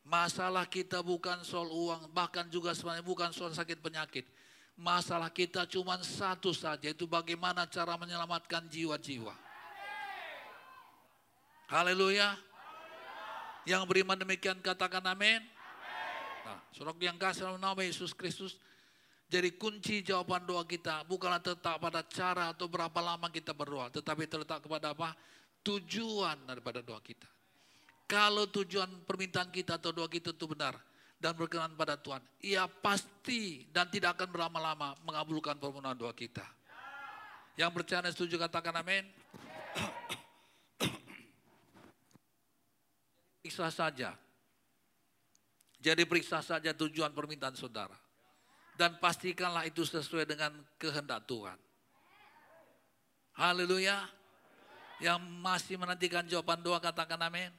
Masalah 0.02 0.66
kita 0.66 0.98
bukan 0.98 1.46
soal 1.46 1.70
uang, 1.70 2.10
bahkan 2.10 2.50
juga 2.50 2.74
sebenarnya 2.74 3.06
bukan 3.06 3.30
soal 3.30 3.54
sakit 3.54 3.78
penyakit. 3.78 4.26
Masalah 4.74 5.30
kita 5.30 5.62
cuma 5.70 5.94
satu 6.02 6.50
saja, 6.50 6.90
itu 6.90 7.06
bagaimana 7.06 7.70
cara 7.70 7.94
menyelamatkan 7.94 8.66
jiwa-jiwa. 8.66 9.49
Haleluya. 11.70 12.34
Yang 13.62 13.82
beriman 13.86 14.18
demikian 14.18 14.58
katakan 14.58 15.06
amin. 15.06 15.38
Nah, 16.42 16.58
saudara 16.74 16.98
yang 16.98 17.14
kasih 17.14 17.46
dalam 17.46 17.62
nama 17.62 17.78
Yesus 17.86 18.10
Kristus, 18.10 18.58
jadi 19.30 19.54
kunci 19.54 20.02
jawaban 20.02 20.42
doa 20.42 20.66
kita 20.66 21.06
bukanlah 21.06 21.38
terletak 21.38 21.78
pada 21.78 22.02
cara 22.02 22.50
atau 22.50 22.66
berapa 22.66 22.98
lama 22.98 23.30
kita 23.30 23.54
berdoa, 23.54 23.86
tetapi 23.86 24.26
terletak 24.26 24.66
kepada 24.66 24.90
apa? 24.90 25.14
Tujuan 25.62 26.42
daripada 26.42 26.82
doa 26.82 26.98
kita. 26.98 27.30
Kalau 28.10 28.50
tujuan 28.50 29.06
permintaan 29.06 29.54
kita 29.54 29.78
atau 29.78 29.94
doa 29.94 30.10
kita 30.10 30.34
itu 30.34 30.50
benar 30.50 30.74
dan 31.22 31.38
berkenan 31.38 31.78
pada 31.78 31.94
Tuhan, 31.94 32.18
ia 32.42 32.66
pasti 32.66 33.70
dan 33.70 33.86
tidak 33.86 34.18
akan 34.18 34.34
berlama-lama 34.34 34.98
mengabulkan 35.06 35.54
permohonan 35.62 35.94
doa 35.94 36.10
kita. 36.10 36.42
Yang 37.54 37.70
percaya 37.78 38.10
dan 38.10 38.10
setuju 38.10 38.42
katakan 38.42 38.74
amin. 38.82 39.06
Periksa 43.50 43.66
saja. 43.74 44.14
Jadi 45.82 46.06
periksa 46.06 46.38
saja 46.38 46.70
tujuan 46.70 47.10
permintaan 47.10 47.58
saudara 47.58 47.98
dan 48.78 48.94
pastikanlah 49.02 49.66
itu 49.66 49.82
sesuai 49.82 50.22
dengan 50.22 50.54
kehendak 50.78 51.26
Tuhan. 51.26 51.58
Haleluya. 53.34 54.06
Yang 55.02 55.18
masih 55.42 55.82
menantikan 55.82 56.22
jawaban 56.30 56.62
doa 56.62 56.78
katakan 56.78 57.18
amin. 57.26 57.50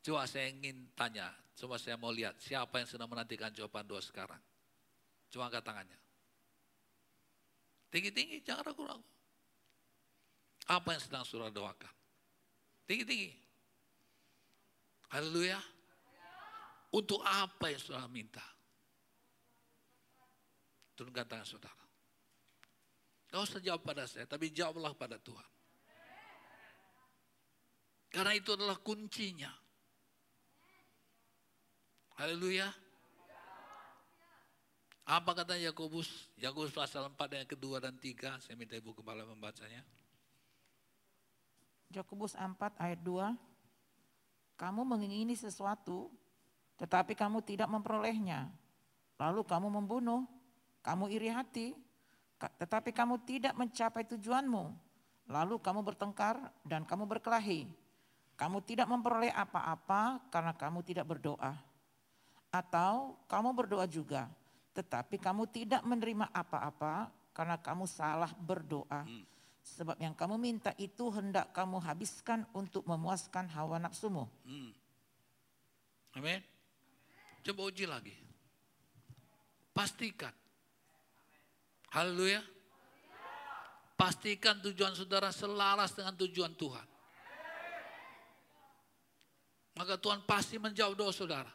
Coba 0.00 0.24
saya 0.24 0.48
ingin 0.48 0.88
tanya, 0.96 1.28
coba 1.60 1.76
saya 1.76 2.00
mau 2.00 2.08
lihat 2.08 2.40
siapa 2.40 2.80
yang 2.80 2.88
sedang 2.88 3.12
menantikan 3.12 3.52
jawaban 3.52 3.84
doa 3.84 4.00
sekarang. 4.00 4.40
Coba 5.28 5.52
angkat 5.52 5.68
tangannya. 5.68 5.98
Tinggi-tinggi, 7.92 8.40
jangan 8.40 8.72
ragu-ragu. 8.72 9.04
Apa 10.64 10.96
yang 10.96 11.02
sedang 11.04 11.28
surah 11.28 11.52
doakan? 11.52 11.92
Tinggi-tinggi. 12.88 13.45
Haleluya. 15.12 15.58
Untuk 16.94 17.20
apa 17.22 17.70
yang 17.70 17.82
sudah 17.82 18.06
minta? 18.08 18.42
Turunkan 20.96 21.28
tangan 21.28 21.46
saudara. 21.46 21.84
Gak 23.28 23.42
usah 23.42 23.60
jawab 23.60 23.84
pada 23.84 24.08
saya, 24.08 24.24
tapi 24.24 24.48
jawablah 24.48 24.96
pada 24.96 25.20
Tuhan. 25.20 25.50
Karena 28.08 28.32
itu 28.32 28.56
adalah 28.56 28.80
kuncinya. 28.80 29.52
Haleluya. 32.16 32.72
Apa 35.06 35.36
kata 35.36 35.60
Yakobus? 35.60 36.32
Yakobus 36.40 36.72
pasal 36.72 37.06
4 37.12 37.44
yang 37.44 37.46
kedua 37.50 37.76
dan 37.78 37.94
tiga. 38.00 38.40
Saya 38.40 38.56
minta 38.56 38.72
Ibu 38.72 38.96
Kepala 38.96 39.22
membacanya. 39.28 39.84
Yakobus 41.92 42.32
4 42.34 42.56
ayat 42.80 42.98
2. 43.04 43.55
Kamu 44.56 44.88
mengingini 44.88 45.36
sesuatu, 45.36 46.08
tetapi 46.80 47.12
kamu 47.12 47.44
tidak 47.44 47.68
memperolehnya. 47.68 48.48
Lalu 49.16 49.44
kamu 49.44 49.68
membunuh 49.68 50.24
kamu 50.84 51.12
iri 51.12 51.28
hati, 51.28 51.76
tetapi 52.60 52.92
kamu 52.92 53.20
tidak 53.24 53.52
mencapai 53.56 54.04
tujuanmu. 54.04 54.72
Lalu 55.26 55.58
kamu 55.58 55.80
bertengkar 55.82 56.38
dan 56.62 56.84
kamu 56.84 57.08
berkelahi. 57.08 57.68
Kamu 58.36 58.60
tidak 58.62 58.86
memperoleh 58.86 59.32
apa-apa 59.32 60.20
karena 60.28 60.52
kamu 60.52 60.84
tidak 60.84 61.08
berdoa. 61.08 61.56
Atau 62.52 63.16
kamu 63.26 63.50
berdoa 63.56 63.88
juga, 63.88 64.28
tetapi 64.76 65.16
kamu 65.16 65.48
tidak 65.48 65.82
menerima 65.82 66.28
apa-apa 66.30 67.08
karena 67.32 67.56
kamu 67.60 67.84
salah 67.88 68.32
berdoa. 68.36 69.04
Hmm. 69.04 69.35
Sebab 69.66 69.98
yang 69.98 70.14
kamu 70.14 70.38
minta 70.38 70.70
itu 70.78 71.10
hendak 71.10 71.50
kamu 71.50 71.82
habiskan 71.82 72.46
untuk 72.54 72.86
memuaskan 72.86 73.50
hawa 73.50 73.82
nafsumu. 73.82 74.30
Hmm. 74.46 74.70
Amin. 76.14 76.40
Coba 77.42 77.66
uji 77.66 77.84
lagi. 77.90 78.14
Pastikan 79.74 80.32
Haleluya. 81.96 82.44
Pastikan 83.96 84.60
tujuan 84.60 84.92
saudara 84.92 85.32
selaras 85.32 85.96
dengan 85.96 86.12
tujuan 86.20 86.52
Tuhan. 86.52 86.86
Maka 89.76 89.96
Tuhan 89.96 90.20
pasti 90.28 90.60
menjawab 90.60 90.92
doa 90.92 91.12
saudara. 91.12 91.48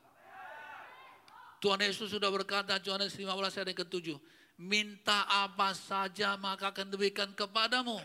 Tuhan 1.62 1.78
Yesus 1.86 2.10
sudah 2.10 2.34
berkata, 2.34 2.82
Yohanes 2.82 3.14
15 3.14 3.30
ayat 3.30 3.70
ke-7. 3.78 4.18
Minta 4.62 5.26
apa 5.26 5.74
saja 5.74 6.38
maka 6.38 6.70
akan 6.70 6.86
diberikan 6.94 7.34
kepadamu. 7.34 7.98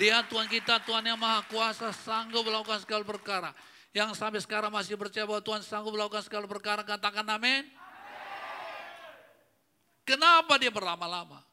Dia 0.00 0.24
Tuhan 0.24 0.48
kita, 0.48 0.80
Tuhan 0.88 1.04
yang 1.04 1.20
maha 1.20 1.44
kuasa, 1.52 1.92
sanggup 1.92 2.40
melakukan 2.48 2.80
segala 2.80 3.04
perkara. 3.04 3.52
Yang 3.92 4.16
sampai 4.16 4.40
sekarang 4.40 4.72
masih 4.72 4.96
percaya 4.96 5.28
bahwa 5.28 5.44
Tuhan 5.44 5.60
sanggup 5.60 5.92
melakukan 5.92 6.24
segala 6.24 6.48
perkara, 6.48 6.80
katakan 6.80 7.28
amin. 7.28 7.68
Kenapa 10.08 10.56
dia 10.56 10.72
berlama-lama? 10.72 11.44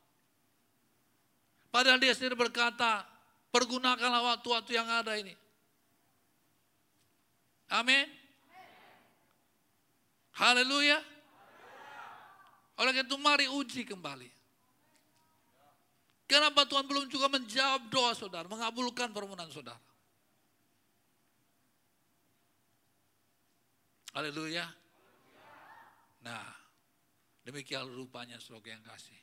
Padahal 1.67 1.99
dia 1.99 2.15
sendiri 2.15 2.39
berkata, 2.39 3.03
pergunakanlah 3.51 4.39
waktu-waktu 4.39 4.71
yang 4.79 4.87
ada 4.87 5.19
ini. 5.19 5.35
Amin. 7.67 8.16
Haleluya. 10.37 11.01
Oleh 12.77 12.93
itu 13.01 13.17
mari 13.17 13.49
uji 13.49 13.81
kembali. 13.89 14.29
Kenapa 16.29 16.67
Tuhan 16.69 16.85
belum 16.85 17.09
juga 17.09 17.31
menjawab 17.31 17.87
doa 17.89 18.11
saudara, 18.13 18.45
mengabulkan 18.45 19.09
permohonan 19.15 19.49
saudara? 19.49 19.79
Haleluya. 24.13 24.67
Nah, 26.21 26.67
Demikian 27.47 27.87
rupanya 27.87 28.35
sebagai 28.43 28.75
yang 28.75 28.83
kasih. 28.83 29.15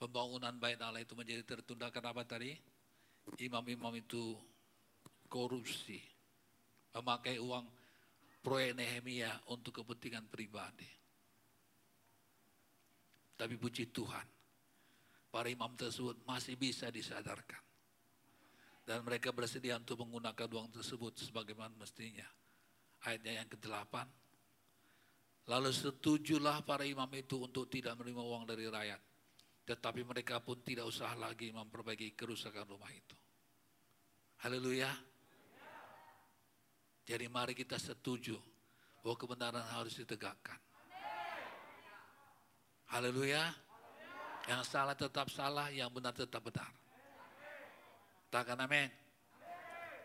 Pembangunan 0.00 0.56
bait 0.56 0.80
Allah 0.80 1.04
itu 1.04 1.12
menjadi 1.12 1.44
tertunda 1.44 1.92
kenapa 1.92 2.24
tadi? 2.24 2.56
Imam-imam 3.36 3.92
itu 3.92 4.40
korupsi. 5.28 6.00
Memakai 6.96 7.36
uang 7.36 7.68
proyek 8.46 8.78
Nehemia 8.78 9.34
untuk 9.50 9.82
kepentingan 9.82 10.30
pribadi. 10.30 10.86
Tapi 13.34 13.58
puji 13.58 13.90
Tuhan, 13.90 14.26
para 15.34 15.50
imam 15.50 15.74
tersebut 15.74 16.22
masih 16.22 16.54
bisa 16.54 16.86
disadarkan. 16.94 17.58
Dan 18.86 19.02
mereka 19.02 19.34
bersedia 19.34 19.74
untuk 19.74 20.06
menggunakan 20.06 20.46
uang 20.46 20.78
tersebut 20.78 21.18
sebagaimana 21.18 21.74
mestinya. 21.74 22.24
Ayatnya 23.02 23.42
yang 23.42 23.48
ke-8, 23.50 23.92
Lalu 25.46 25.70
setujulah 25.70 26.66
para 26.66 26.82
imam 26.82 27.06
itu 27.14 27.38
untuk 27.38 27.70
tidak 27.70 27.94
menerima 27.94 28.18
uang 28.18 28.50
dari 28.50 28.66
rakyat. 28.66 28.98
Tetapi 29.66 30.02
mereka 30.02 30.42
pun 30.42 30.58
tidak 30.62 30.90
usah 30.90 31.14
lagi 31.14 31.54
memperbaiki 31.54 32.18
kerusakan 32.18 32.66
rumah 32.66 32.90
itu. 32.90 33.14
Haleluya. 34.42 34.90
Jadi 37.06 37.30
mari 37.30 37.54
kita 37.54 37.78
setuju 37.78 38.34
bahwa 39.00 39.14
kebenaran 39.14 39.62
harus 39.62 39.94
ditegakkan. 39.94 40.58
Haleluya. 42.90 43.54
Yang 44.46 44.62
salah 44.70 44.94
tetap 44.94 45.30
salah, 45.30 45.70
yang 45.70 45.90
benar 45.90 46.14
tetap 46.14 46.42
benar. 46.42 46.70
Katakan 48.30 48.68
amin. 48.68 48.90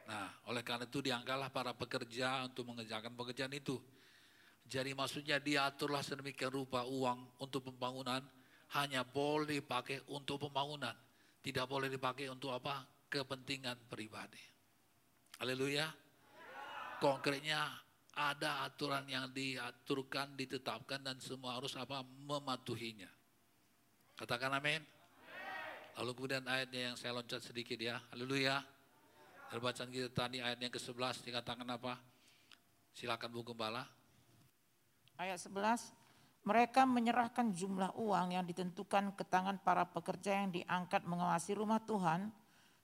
Nah, 0.07 0.29
oleh 0.49 0.63
karena 0.63 0.87
itu 0.87 1.03
diangkatlah 1.03 1.51
para 1.53 1.75
pekerja 1.75 2.47
untuk 2.47 2.69
mengerjakan 2.69 3.13
pekerjaan 3.13 3.53
itu. 3.53 3.75
Jadi 4.65 4.95
maksudnya 4.95 5.35
diaturlah 5.35 5.99
sedemikian 5.99 6.53
rupa 6.53 6.87
uang 6.87 7.43
untuk 7.43 7.69
pembangunan 7.69 8.23
hanya 8.77 9.03
boleh 9.03 9.59
dipakai 9.59 9.99
untuk 10.09 10.47
pembangunan. 10.47 10.95
Tidak 11.41 11.65
boleh 11.67 11.91
dipakai 11.91 12.31
untuk 12.31 12.55
apa? 12.55 12.87
Kepentingan 13.11 13.89
pribadi. 13.91 14.39
Haleluya. 15.43 16.00
Konkretnya 17.01 17.65
ada 18.13 18.61
aturan 18.61 19.09
yang 19.09 19.33
diaturkan, 19.33 20.37
ditetapkan 20.37 21.01
dan 21.01 21.17
semua 21.17 21.57
harus 21.57 21.73
apa? 21.73 22.05
Mematuhinya. 22.05 23.09
Katakan 24.13 24.53
amin. 24.53 24.85
Lalu 25.97 26.11
kemudian 26.13 26.45
ayatnya 26.45 26.93
yang 26.93 26.95
saya 26.95 27.17
loncat 27.17 27.41
sedikit 27.41 27.81
ya. 27.81 27.97
Haleluya. 28.13 28.61
Dari 29.49 29.59
bacaan 29.59 29.89
kita 29.89 30.13
tadi 30.13 30.45
ayat 30.45 30.61
yang 30.61 30.69
ke-11 30.69 31.25
dikatakan 31.25 31.65
apa? 31.65 31.97
Silakan 32.93 33.29
Bu 33.33 33.41
Gembala. 33.49 33.83
Ayat 35.17 35.41
11, 35.41 35.91
mereka 36.45 36.85
menyerahkan 36.85 37.49
jumlah 37.49 37.97
uang 37.97 38.37
yang 38.37 38.45
ditentukan 38.45 39.17
ke 39.17 39.25
tangan 39.25 39.57
para 39.59 39.89
pekerja 39.89 40.45
yang 40.45 40.53
diangkat 40.53 41.03
mengawasi 41.03 41.57
rumah 41.57 41.81
Tuhan 41.83 42.29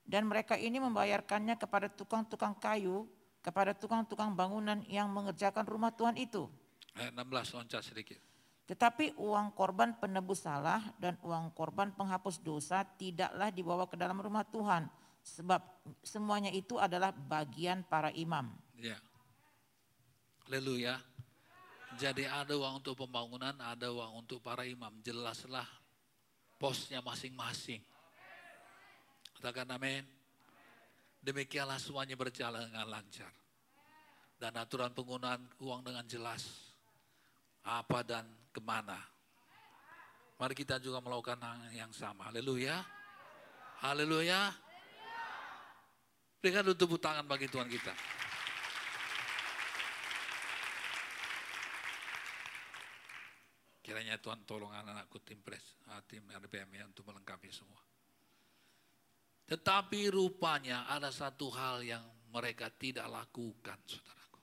dan 0.04 0.22
mereka 0.26 0.58
ini 0.58 0.80
membayarkannya 0.80 1.56
kepada 1.56 1.88
tukang-tukang 1.92 2.56
kayu, 2.60 3.08
kepada 3.48 3.72
tukang-tukang 3.72 4.36
bangunan 4.36 4.84
yang 4.84 5.08
mengerjakan 5.08 5.64
rumah 5.64 5.88
Tuhan 5.88 6.20
itu. 6.20 6.52
Ayat 6.92 7.16
16 7.16 7.56
loncat 7.56 7.80
sedikit. 7.80 8.20
Tetapi 8.68 9.16
uang 9.16 9.56
korban 9.56 9.96
penebus 9.96 10.44
salah 10.44 10.84
dan 11.00 11.16
uang 11.24 11.56
korban 11.56 11.88
penghapus 11.96 12.44
dosa 12.44 12.84
tidaklah 12.84 13.48
dibawa 13.48 13.88
ke 13.88 13.96
dalam 13.96 14.20
rumah 14.20 14.44
Tuhan. 14.44 14.84
Sebab 15.24 15.64
semuanya 16.04 16.52
itu 16.52 16.76
adalah 16.76 17.08
bagian 17.08 17.80
para 17.88 18.12
imam. 18.12 18.52
Ya. 18.76 19.00
Haleluya. 20.44 21.00
Jadi 21.96 22.28
ada 22.28 22.52
uang 22.52 22.84
untuk 22.84 23.00
pembangunan, 23.00 23.56
ada 23.56 23.88
uang 23.88 24.28
untuk 24.28 24.44
para 24.44 24.68
imam. 24.68 24.92
Jelaslah 25.00 25.64
posnya 26.60 27.00
masing-masing. 27.00 27.80
Katakan 29.40 29.72
amin. 29.72 30.17
Demikianlah 31.18 31.82
semuanya 31.82 32.14
berjalan 32.14 32.70
dengan 32.70 32.86
lancar. 32.88 33.32
Dan 34.38 34.54
aturan 34.54 34.94
penggunaan 34.94 35.42
uang 35.58 35.82
dengan 35.82 36.06
jelas. 36.06 36.72
Apa 37.66 38.06
dan 38.06 38.24
ke 38.54 38.62
mana. 38.62 38.96
Mari 40.38 40.54
kita 40.54 40.78
juga 40.78 41.02
melakukan 41.02 41.42
yang 41.74 41.90
sama. 41.90 42.30
Haleluya. 42.30 42.78
Haleluya. 43.82 44.54
Berikan 46.38 46.62
tepuk 46.70 47.02
tangan 47.02 47.26
bagi 47.26 47.50
Tuhan 47.50 47.66
kita. 47.66 47.90
Kiranya 53.82 54.20
Tuhan 54.22 54.46
tolong 54.46 54.70
anak-anakku 54.70 55.18
tim 55.24 55.40
pres, 55.40 55.80
ah, 55.90 55.98
tim 56.04 56.22
RPM 56.30 56.68
ya 56.76 56.84
untuk 56.86 57.08
melengkapi 57.08 57.50
semua. 57.50 57.80
Tetapi 59.48 60.12
rupanya 60.12 60.84
ada 60.92 61.08
satu 61.08 61.48
hal 61.48 61.80
yang 61.80 62.04
mereka 62.28 62.68
tidak 62.68 63.08
lakukan, 63.08 63.80
saudaraku. 63.88 64.40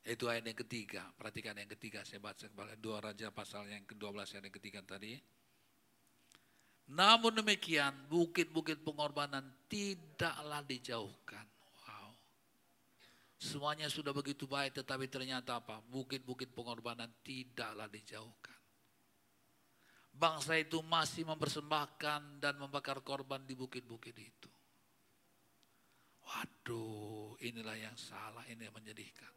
Itu 0.00 0.32
ayat 0.32 0.48
yang 0.48 0.58
ketiga, 0.64 1.04
perhatikan 1.12 1.52
yang 1.60 1.68
ketiga, 1.68 2.00
saya 2.08 2.24
baca 2.24 2.48
kembali 2.48 2.80
dua 2.80 3.04
raja 3.04 3.28
pasal 3.28 3.68
yang 3.68 3.84
ke-12 3.84 4.16
ayat 4.32 4.44
yang 4.48 4.56
ketiga 4.56 4.80
tadi. 4.80 5.20
Namun 6.90 7.44
demikian 7.44 7.92
bukit-bukit 8.08 8.80
pengorbanan 8.80 9.44
tidaklah 9.70 10.64
dijauhkan. 10.64 11.46
Wow. 11.86 12.10
Semuanya 13.38 13.86
sudah 13.86 14.10
begitu 14.10 14.48
baik 14.48 14.80
tetapi 14.80 15.06
ternyata 15.06 15.60
apa? 15.60 15.78
Bukit-bukit 15.86 16.50
pengorbanan 16.50 17.12
tidaklah 17.22 17.86
dijauhkan. 17.86 18.59
Bangsa 20.20 20.52
itu 20.60 20.84
masih 20.84 21.24
mempersembahkan 21.24 22.44
dan 22.44 22.60
membakar 22.60 23.00
korban 23.00 23.40
di 23.40 23.56
bukit-bukit 23.56 24.12
itu. 24.12 24.50
Waduh, 26.28 27.40
inilah 27.40 27.72
yang 27.80 27.96
salah, 27.96 28.44
ini 28.52 28.68
yang 28.68 28.76
menyedihkan. 28.76 29.32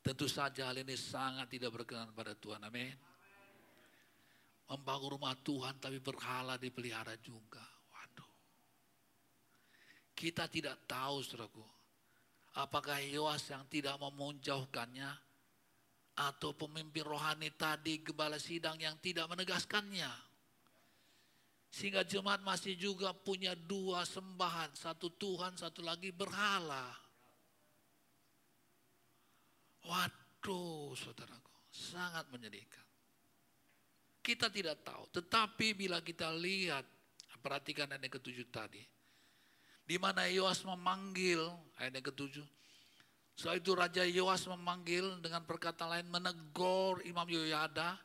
Tentu 0.00 0.30
saja 0.30 0.70
hal 0.70 0.80
ini 0.80 0.96
sangat 0.96 1.50
tidak 1.50 1.76
berkenan 1.76 2.14
pada 2.16 2.32
Tuhan. 2.32 2.62
Amin. 2.64 2.94
Membangun 4.70 5.18
rumah 5.18 5.34
Tuhan 5.44 5.76
tapi 5.82 5.98
berhala 5.98 6.56
dipelihara 6.56 7.18
juga. 7.20 7.62
Waduh. 7.92 8.32
Kita 10.16 10.48
tidak 10.48 10.88
tahu 10.88 11.20
saudaraku. 11.20 11.66
Apakah 12.56 13.02
Yoas 13.02 13.44
yang 13.50 13.66
tidak 13.68 13.98
mau 14.00 14.08
menjauhkannya 14.14 15.25
atau 16.16 16.56
pemimpin 16.56 17.04
rohani 17.04 17.52
tadi 17.52 18.00
gembala 18.00 18.40
sidang 18.40 18.80
yang 18.80 18.96
tidak 19.04 19.28
menegaskannya. 19.28 20.08
Sehingga 21.68 22.08
jemaat 22.08 22.40
masih 22.40 22.72
juga 22.72 23.12
punya 23.12 23.52
dua 23.52 24.08
sembahan, 24.08 24.72
satu 24.72 25.12
Tuhan, 25.12 25.60
satu 25.60 25.84
lagi 25.84 26.08
berhala. 26.08 26.88
Waduh, 29.84 30.96
saudaraku, 30.96 31.52
sangat 31.68 32.24
menyedihkan. 32.32 32.86
Kita 34.24 34.48
tidak 34.48 34.82
tahu, 34.82 35.04
tetapi 35.12 35.76
bila 35.76 36.00
kita 36.00 36.32
lihat, 36.32 36.82
perhatikan 37.44 37.92
ayat 37.92 38.08
yang 38.08 38.14
ketujuh 38.18 38.48
tadi. 38.50 38.82
Di 39.86 40.02
mana 40.02 40.26
Yoas 40.26 40.66
memanggil, 40.66 41.38
ayat 41.78 41.94
yang 41.94 42.06
ketujuh. 42.10 42.46
Setelah 43.36 43.60
itu 43.60 43.72
Raja 43.76 44.02
Yoas 44.08 44.48
memanggil 44.48 45.20
dengan 45.20 45.44
perkataan 45.44 45.92
lain 45.92 46.08
menegur 46.08 47.04
Imam 47.04 47.28
Yoyada 47.28 48.00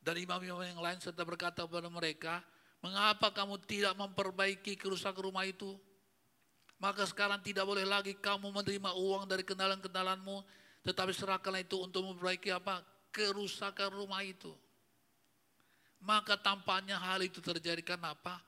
dan 0.00 0.16
imam-imam 0.16 0.64
yang 0.64 0.80
lain 0.80 0.96
serta 0.96 1.20
berkata 1.20 1.68
kepada 1.68 1.92
mereka, 1.92 2.40
mengapa 2.80 3.28
kamu 3.28 3.60
tidak 3.68 3.92
memperbaiki 4.00 4.80
kerusakan 4.80 5.28
rumah 5.28 5.44
itu? 5.44 5.76
Maka 6.80 7.04
sekarang 7.04 7.44
tidak 7.44 7.68
boleh 7.68 7.84
lagi 7.84 8.16
kamu 8.16 8.48
menerima 8.48 8.96
uang 8.96 9.28
dari 9.28 9.44
kenalan-kenalanmu, 9.44 10.40
tetapi 10.80 11.12
serahkanlah 11.12 11.60
itu 11.60 11.76
untuk 11.76 12.00
memperbaiki 12.00 12.48
apa? 12.48 12.80
Kerusakan 13.12 13.92
rumah 13.92 14.24
itu. 14.24 14.48
Maka 16.00 16.40
tampaknya 16.40 16.96
hal 16.96 17.20
itu 17.20 17.44
terjadi 17.44 17.84
karena 17.84 18.16
apa? 18.16 18.40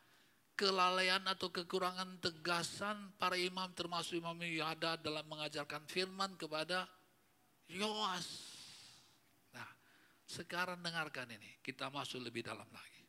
Kelalaian 0.53 1.25
atau 1.25 1.49
kekurangan 1.49 2.21
tegasan 2.21 3.17
para 3.17 3.41
imam 3.41 3.73
termasuk 3.73 4.21
Imam 4.21 4.37
Yada 4.45 5.01
dalam 5.01 5.25
mengajarkan 5.25 5.89
firman 5.89 6.37
kepada 6.37 6.85
Yoas. 7.73 8.29
Nah, 9.57 9.69
sekarang 10.29 10.85
dengarkan 10.85 11.33
ini, 11.33 11.57
kita 11.65 11.89
masuk 11.89 12.21
lebih 12.21 12.45
dalam 12.45 12.69
lagi. 12.69 13.03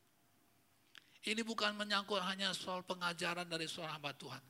Ini 1.23 1.39
bukan 1.43 1.75
menyangkut 1.79 2.19
hanya 2.19 2.51
soal 2.51 2.83
pengajaran 2.83 3.47
dari 3.47 3.67
seorang 3.67 3.95
hamba 3.99 4.11
Tuhan. 4.15 4.43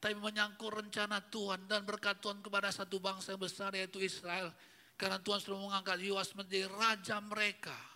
Tapi 0.00 0.12
menyangkut 0.20 0.84
rencana 0.84 1.20
Tuhan 1.32 1.64
dan 1.64 1.88
berkat 1.88 2.20
Tuhan 2.20 2.44
kepada 2.44 2.68
satu 2.68 3.00
bangsa 3.00 3.32
yang 3.32 3.40
besar 3.40 3.72
yaitu 3.72 4.04
Israel. 4.04 4.52
Karena 5.00 5.16
Tuhan 5.16 5.40
sudah 5.40 5.60
mengangkat 5.64 6.04
Yoas 6.04 6.36
menjadi 6.36 6.68
raja 6.68 7.24
mereka. 7.24 7.93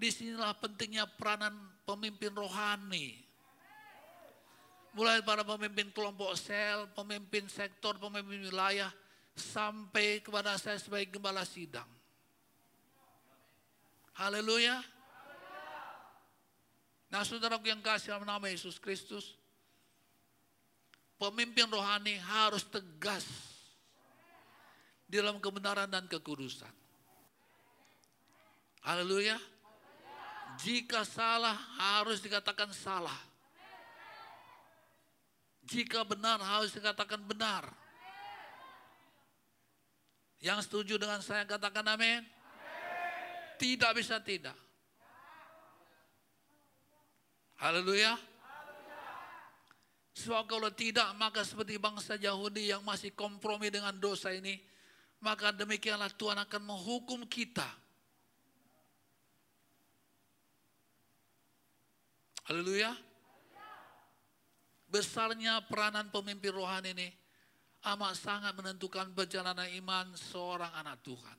Di 0.00 0.08
sinilah 0.08 0.56
pentingnya 0.56 1.04
peranan 1.04 1.52
pemimpin 1.84 2.32
rohani. 2.32 3.20
Mulai 4.96 5.20
para 5.20 5.44
pemimpin 5.44 5.92
kelompok 5.92 6.32
sel, 6.40 6.88
pemimpin 6.96 7.44
sektor, 7.52 8.00
pemimpin 8.00 8.48
wilayah, 8.48 8.88
sampai 9.36 10.24
kepada 10.24 10.56
saya 10.56 10.80
sebagai 10.80 11.20
gembala 11.20 11.44
sidang. 11.44 11.86
Haleluya. 14.16 14.80
Nah 17.12 17.20
saudaraku 17.20 17.68
yang 17.68 17.84
kasih 17.84 18.16
dalam 18.16 18.24
nama 18.24 18.48
Yesus 18.48 18.80
Kristus, 18.80 19.36
pemimpin 21.20 21.68
rohani 21.68 22.16
harus 22.16 22.64
tegas 22.64 23.28
dalam 25.10 25.42
kebenaran 25.42 25.92
dan 25.92 26.08
kekudusan. 26.08 26.72
Haleluya. 28.80 29.36
Jika 30.60 31.08
salah 31.08 31.56
harus 31.80 32.20
dikatakan 32.20 32.68
salah. 32.76 33.16
Jika 35.64 36.04
benar 36.04 36.36
harus 36.42 36.74
dikatakan 36.76 37.20
benar. 37.24 37.64
Yang 40.40 40.68
setuju 40.68 41.00
dengan 41.00 41.20
saya 41.24 41.48
katakan 41.48 41.84
amin. 41.84 42.24
Tidak 43.60 43.92
bisa 43.92 44.20
tidak. 44.20 44.56
Haleluya. 47.60 48.16
Sebab 50.16 50.44
kalau 50.48 50.68
tidak 50.72 51.08
maka 51.16 51.44
seperti 51.44 51.80
bangsa 51.80 52.20
Yahudi 52.20 52.72
yang 52.72 52.84
masih 52.84 53.12
kompromi 53.16 53.72
dengan 53.72 53.96
dosa 53.96 54.32
ini. 54.32 54.60
Maka 55.20 55.52
demikianlah 55.52 56.08
Tuhan 56.16 56.40
akan 56.40 56.62
menghukum 56.64 57.28
kita 57.28 57.68
Haleluya. 62.50 62.90
Besarnya 64.90 65.62
peranan 65.70 66.10
pemimpin 66.10 66.50
rohani 66.50 66.90
ini 66.90 67.14
amat 67.94 68.18
sangat 68.18 68.50
menentukan 68.58 69.06
perjalanan 69.14 69.70
iman 69.78 70.10
seorang 70.18 70.74
anak 70.74 70.98
Tuhan. 71.06 71.38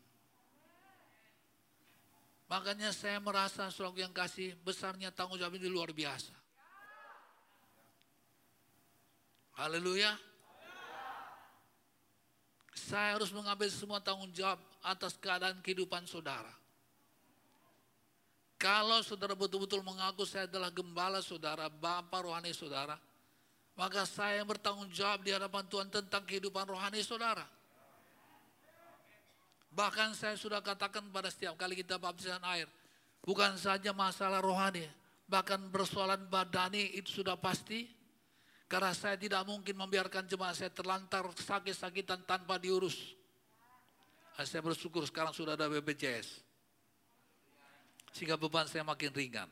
Makanya 2.47 2.95
saya 2.95 3.19
merasa 3.19 3.67
selalu 3.67 4.07
yang 4.07 4.15
kasih 4.15 4.55
besarnya 4.63 5.11
tanggung 5.11 5.35
jawab 5.35 5.59
ini 5.59 5.67
luar 5.67 5.91
biasa. 5.91 6.31
Haleluya. 9.59 10.15
Saya 12.71 13.19
harus 13.19 13.35
mengambil 13.35 13.67
semua 13.67 13.99
tanggung 13.99 14.31
jawab 14.31 14.63
atas 14.79 15.19
keadaan 15.19 15.59
kehidupan 15.59 16.07
saudara. 16.07 16.60
Kalau 18.61 19.01
saudara 19.01 19.33
betul-betul 19.33 19.81
mengaku 19.81 20.21
saya 20.21 20.45
adalah 20.45 20.69
gembala 20.69 21.17
saudara, 21.17 21.65
bapak 21.65 22.21
rohani 22.21 22.53
saudara, 22.53 22.93
maka 23.73 24.05
saya 24.05 24.37
yang 24.37 24.45
bertanggung 24.45 24.85
jawab 24.93 25.25
di 25.25 25.33
hadapan 25.33 25.65
Tuhan 25.65 25.89
tentang 25.89 26.21
kehidupan 26.29 26.69
rohani 26.69 27.01
saudara. 27.01 27.41
Bahkan 29.73 30.13
saya 30.13 30.37
sudah 30.37 30.61
katakan 30.61 31.09
pada 31.09 31.33
setiap 31.33 31.57
kali 31.57 31.73
kita 31.73 31.97
baptisan 31.97 32.37
air, 32.53 32.69
bukan 33.25 33.57
saja 33.57 33.97
masalah 33.97 34.45
rohani, 34.45 34.85
bahkan 35.25 35.57
persoalan 35.73 36.21
badani 36.29 36.93
itu 37.01 37.25
sudah 37.25 37.33
pasti. 37.41 37.89
Karena 38.69 38.93
saya 38.93 39.17
tidak 39.17 39.41
mungkin 39.43 39.73
membiarkan 39.73 40.29
jemaat 40.29 40.55
saya 40.55 40.71
terlantar 40.71 41.27
sakit-sakitan 41.33 42.23
tanpa 42.29 42.55
diurus. 42.55 43.17
Nah, 44.37 44.45
saya 44.47 44.63
bersyukur 44.63 45.03
sekarang 45.03 45.35
sudah 45.35 45.59
ada 45.59 45.67
BPJS. 45.67 46.50
Sehingga 48.11 48.35
beban 48.35 48.67
saya 48.67 48.83
makin 48.83 49.11
ringan. 49.15 49.47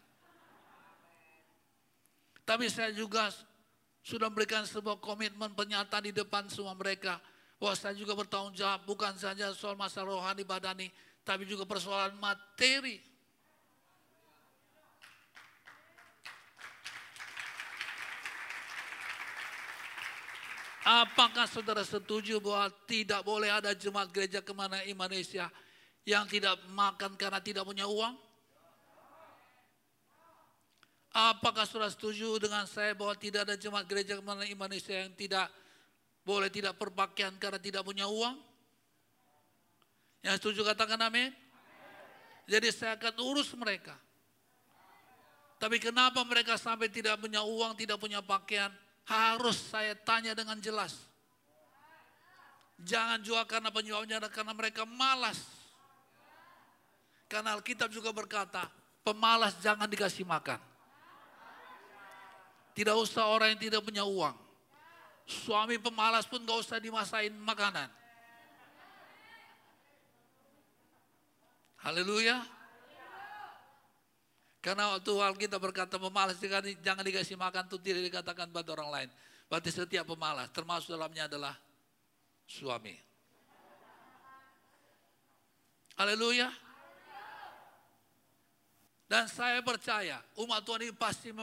Tapi 2.43 2.65
saya 2.67 2.89
juga 2.91 3.29
sudah 4.01 4.27
memberikan 4.27 4.65
sebuah 4.65 4.97
komitmen 4.97 5.53
pernyataan 5.53 6.09
di 6.09 6.13
depan 6.15 6.49
semua 6.49 6.73
mereka. 6.75 7.21
Bahwa 7.59 7.75
saya 7.75 7.91
juga 7.93 8.15
bertanggung 8.15 8.55
jawab 8.55 8.87
bukan 8.87 9.13
saja 9.19 9.51
soal 9.51 9.75
masalah 9.75 10.15
rohani 10.15 10.47
badani, 10.47 10.87
tapi 11.27 11.43
juga 11.43 11.67
persoalan 11.67 12.15
materi. 12.17 13.09
Apakah 20.89 21.45
saudara 21.45 21.85
setuju 21.85 22.41
bahwa 22.41 22.65
tidak 22.89 23.21
boleh 23.21 23.53
ada 23.53 23.77
jemaat 23.77 24.09
gereja 24.09 24.41
ke 24.41 24.49
mana 24.57 24.81
Indonesia 24.89 25.45
yang 26.01 26.25
tidak 26.25 26.57
makan 26.73 27.13
karena 27.13 27.37
tidak 27.37 27.61
punya 27.61 27.85
uang? 27.85 28.28
Apakah 31.09 31.65
saudara 31.65 31.89
setuju 31.89 32.37
dengan 32.37 32.69
saya 32.69 32.93
bahwa 32.93 33.17
tidak 33.17 33.49
ada 33.49 33.57
jemaat 33.57 33.89
gereja 33.89 34.13
ke 34.13 34.21
mana 34.21 34.45
Indonesia 34.45 34.93
yang 34.93 35.09
tidak 35.17 35.49
boleh 36.21 36.53
tidak 36.53 36.77
berpakaian 36.77 37.33
karena 37.41 37.57
tidak 37.57 37.81
punya 37.81 38.05
uang? 38.05 38.37
Yang 40.21 40.35
setuju 40.37 40.61
katakan 40.69 41.01
amin. 41.01 41.33
Jadi 42.45 42.69
saya 42.69 42.93
akan 42.97 43.13
urus 43.25 43.49
mereka. 43.57 43.97
Tapi 45.57 45.81
kenapa 45.81 46.21
mereka 46.23 46.55
sampai 46.55 46.87
tidak 46.87 47.17
punya 47.17 47.41
uang, 47.41 47.73
tidak 47.73 47.97
punya 47.97 48.21
pakaian? 48.21 48.69
Harus 49.09 49.57
saya 49.57 49.97
tanya 49.97 50.37
dengan 50.37 50.61
jelas. 50.61 50.93
Jangan 52.79 53.19
jual 53.19 53.43
karena 53.49 53.73
penyebabnya 53.73 54.23
karena 54.29 54.53
mereka 54.53 54.85
malas. 54.85 55.41
Karena 57.27 57.57
Alkitab 57.57 57.91
juga 57.91 58.13
berkata, 58.15 58.69
pemalas 59.03 59.57
jangan 59.59 59.85
dikasih 59.85 60.23
makan. 60.23 60.68
Tidak 62.77 62.95
usah 62.95 63.27
orang 63.27 63.55
yang 63.55 63.61
tidak 63.61 63.81
punya 63.83 64.03
uang. 64.05 64.35
Suami 65.29 65.77
pemalas 65.77 66.25
pun 66.25 66.41
gak 66.41 66.59
usah 66.63 66.81
dimasain 66.81 67.33
makanan. 67.37 67.89
Haleluya. 71.85 72.43
Karena 74.59 74.91
waktu 74.99 75.47
kita 75.47 75.55
berkata 75.55 75.95
pemalas 75.95 76.35
jangan 76.83 77.03
dikasih 77.05 77.39
makan 77.39 77.63
itu 77.71 77.77
tidak 77.79 78.01
dikatakan 78.11 78.51
pada 78.51 78.69
orang 78.75 78.89
lain. 78.91 79.09
Berarti 79.47 79.71
setiap 79.71 80.05
pemalas 80.09 80.51
termasuk 80.51 80.91
dalamnya 80.93 81.31
adalah 81.31 81.55
suami. 82.43 82.93
Haleluya. 85.95 86.51
Dan 89.09 89.25
saya 89.25 89.63
percaya 89.65 90.21
umat 90.37 90.61
Tuhan 90.61 90.85
ini 90.85 90.93
pasti 90.93 91.33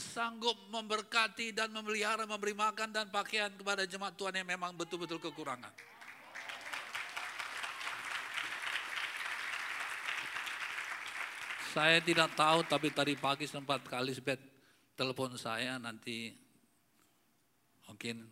sanggup 0.00 0.56
memberkati 0.72 1.52
dan 1.52 1.70
memelihara, 1.70 2.24
memberi 2.24 2.56
makan 2.56 2.90
dan 2.90 3.06
pakaian 3.12 3.52
kepada 3.52 3.84
jemaat 3.84 4.16
Tuhan 4.16 4.34
yang 4.40 4.48
memang 4.48 4.72
betul-betul 4.74 5.20
kekurangan. 5.20 5.70
Saya 11.70 12.02
tidak 12.02 12.34
tahu, 12.34 12.66
tapi 12.66 12.90
tadi 12.90 13.14
pagi 13.14 13.46
sempat 13.46 13.86
kali 13.86 14.10
sebet 14.10 14.42
telepon 14.98 15.38
saya 15.38 15.78
nanti 15.78 16.34
mungkin 17.86 18.26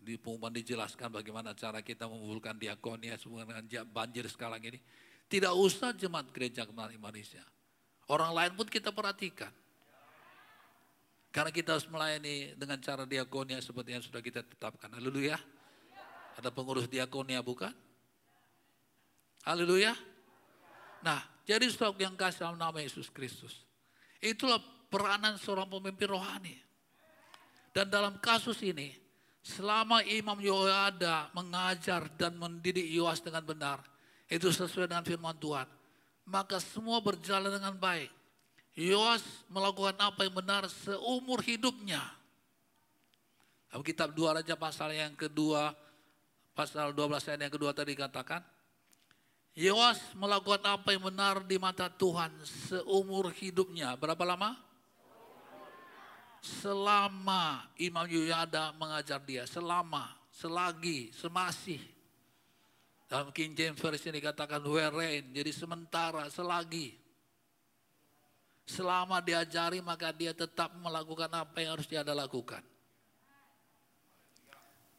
di 0.00 0.16
pengumuman 0.16 0.56
dijelaskan 0.56 1.12
bagaimana 1.12 1.52
cara 1.52 1.84
kita 1.84 2.08
mengumpulkan 2.08 2.56
diakonia 2.56 3.20
semua 3.20 3.44
dengan 3.44 3.84
banjir 3.92 4.24
sekarang 4.24 4.64
ini. 4.64 4.80
Tidak 5.30 5.52
usah 5.52 5.92
jemaat 5.94 6.32
gereja 6.32 6.64
kemarin 6.64 6.96
Indonesia. 6.96 7.44
Orang 8.10 8.34
lain 8.34 8.56
pun 8.56 8.66
kita 8.66 8.90
perhatikan. 8.90 9.52
Karena 11.30 11.54
kita 11.54 11.78
harus 11.78 11.86
melayani 11.86 12.58
dengan 12.58 12.78
cara 12.82 13.06
diakonia 13.06 13.62
seperti 13.62 13.94
yang 13.94 14.02
sudah 14.02 14.18
kita 14.18 14.42
tetapkan. 14.42 14.90
Haleluya. 14.90 15.38
Ada 16.34 16.50
pengurus 16.50 16.90
diakonia 16.90 17.38
bukan? 17.38 17.70
Haleluya. 19.46 19.94
Nah, 21.00 21.22
jadi 21.46 21.64
stok 21.70 22.02
yang 22.02 22.18
kasih 22.18 22.50
dalam 22.50 22.58
nama 22.58 22.82
Yesus 22.82 23.08
Kristus. 23.08 23.62
Itulah 24.20 24.60
peranan 24.90 25.38
seorang 25.40 25.70
pemimpin 25.70 26.10
rohani. 26.12 26.58
Dan 27.70 27.86
dalam 27.86 28.18
kasus 28.18 28.58
ini, 28.66 28.92
selama 29.40 30.02
Imam 30.02 30.36
Yoyada 30.42 31.30
mengajar 31.32 32.10
dan 32.18 32.36
mendidik 32.36 32.84
Yoas 32.90 33.22
dengan 33.22 33.46
benar, 33.46 33.78
itu 34.26 34.50
sesuai 34.50 34.90
dengan 34.90 35.06
firman 35.06 35.38
Tuhan, 35.38 35.70
maka 36.26 36.58
semua 36.58 36.98
berjalan 36.98 37.54
dengan 37.54 37.74
baik. 37.78 38.19
Yoas 38.78 39.22
melakukan 39.50 39.98
apa 39.98 40.22
yang 40.22 40.34
benar 40.34 40.70
seumur 40.70 41.42
hidupnya. 41.42 42.00
Dalam 43.70 43.82
kitab 43.86 44.14
2 44.14 44.42
Raja 44.42 44.54
pasal 44.54 44.94
yang 44.94 45.14
kedua, 45.14 45.74
pasal 46.54 46.90
12 46.94 47.30
ayat 47.30 47.40
yang 47.46 47.54
kedua 47.54 47.70
tadi 47.74 47.94
katakan, 47.94 48.42
Yoas 49.58 49.98
melakukan 50.14 50.62
apa 50.62 50.94
yang 50.94 51.10
benar 51.10 51.42
di 51.42 51.58
mata 51.58 51.90
Tuhan 51.90 52.30
seumur 52.70 53.34
hidupnya. 53.34 53.98
Berapa 53.98 54.22
lama? 54.22 54.54
Selama 56.40 57.66
Imam 57.76 58.06
Yuyada 58.06 58.70
mengajar 58.78 59.18
dia. 59.26 59.44
Selama, 59.50 60.06
selagi, 60.30 61.10
semasih. 61.12 61.82
Dalam 63.10 63.34
King 63.34 63.58
James 63.58 63.76
Version 63.76 64.14
dikatakan 64.14 64.62
wherein, 64.62 65.34
jadi 65.34 65.50
sementara, 65.50 66.30
selagi. 66.30 66.94
Selama 68.70 69.18
diajari 69.18 69.82
maka 69.82 70.14
dia 70.14 70.30
tetap 70.30 70.70
melakukan 70.78 71.26
apa 71.34 71.58
yang 71.58 71.74
harus 71.74 71.90
dia 71.90 72.06
lakukan. 72.06 72.62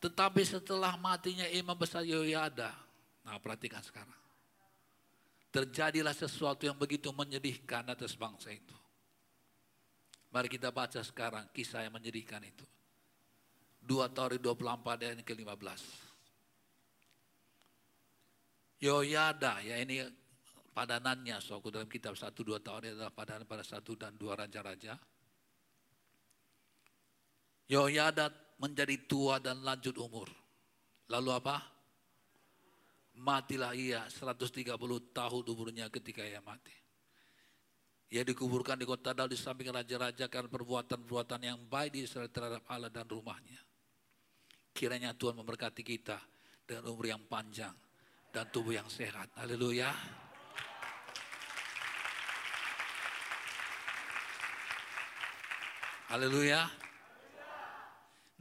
Tetapi 0.04 0.42
setelah 0.44 1.00
matinya 1.00 1.48
Imam 1.48 1.78
Besar 1.78 2.04
Yoyada, 2.04 2.76
nah 3.24 3.40
perhatikan 3.40 3.80
sekarang 3.80 4.22
terjadilah 5.52 6.16
sesuatu 6.16 6.64
yang 6.64 6.80
begitu 6.80 7.12
menyedihkan 7.12 7.84
atas 7.92 8.16
bangsa 8.16 8.56
itu. 8.56 8.74
Mari 10.32 10.48
kita 10.48 10.72
baca 10.72 11.04
sekarang 11.04 11.52
kisah 11.52 11.84
yang 11.84 11.92
menyedihkan 11.92 12.40
itu. 12.48 12.64
2 13.84 14.16
Tauri 14.16 14.40
24 14.40 15.04
ayat 15.04 15.20
ke-15. 15.28 15.82
Yoyada, 18.80 19.60
ya 19.60 19.76
ini 19.84 20.02
padanannya, 20.72 21.38
suatu 21.44 21.70
dalam 21.70 21.88
kitab 21.88 22.16
1 22.16 22.32
2 22.32 22.64
Tauri 22.64 22.96
adalah 22.96 23.12
padanan 23.12 23.46
pada 23.46 23.64
satu 23.64 23.96
dan 24.00 24.16
dua 24.16 24.40
raja-raja. 24.40 24.96
Yoyada 27.72 28.32
menjadi 28.60 28.96
tua 29.08 29.40
dan 29.40 29.64
lanjut 29.64 29.96
umur. 30.00 30.28
Lalu 31.08 31.30
apa? 31.32 31.82
matilah 33.22 33.76
ia 33.76 34.08
130 34.08 34.72
tahun 35.12 35.44
umurnya 35.46 35.92
ketika 35.92 36.24
ia 36.24 36.40
mati. 36.40 36.74
Ia 38.12 38.28
dikuburkan 38.28 38.76
di 38.76 38.84
kota 38.84 39.16
Daud 39.16 39.32
di 39.32 39.40
samping 39.40 39.72
raja-raja 39.72 40.28
karena 40.28 40.52
perbuatan-perbuatan 40.52 41.48
yang 41.48 41.60
baik 41.64 41.96
di 41.96 42.00
Israel 42.04 42.28
terhadap 42.28 42.68
Allah 42.68 42.92
dan 42.92 43.08
rumahnya. 43.08 43.60
Kiranya 44.76 45.16
Tuhan 45.16 45.40
memberkati 45.40 45.80
kita 45.80 46.20
dengan 46.68 46.92
umur 46.92 47.08
yang 47.08 47.24
panjang 47.24 47.72
dan 48.36 48.52
tubuh 48.52 48.76
yang 48.76 48.88
sehat. 48.92 49.32
Haleluya. 49.40 49.96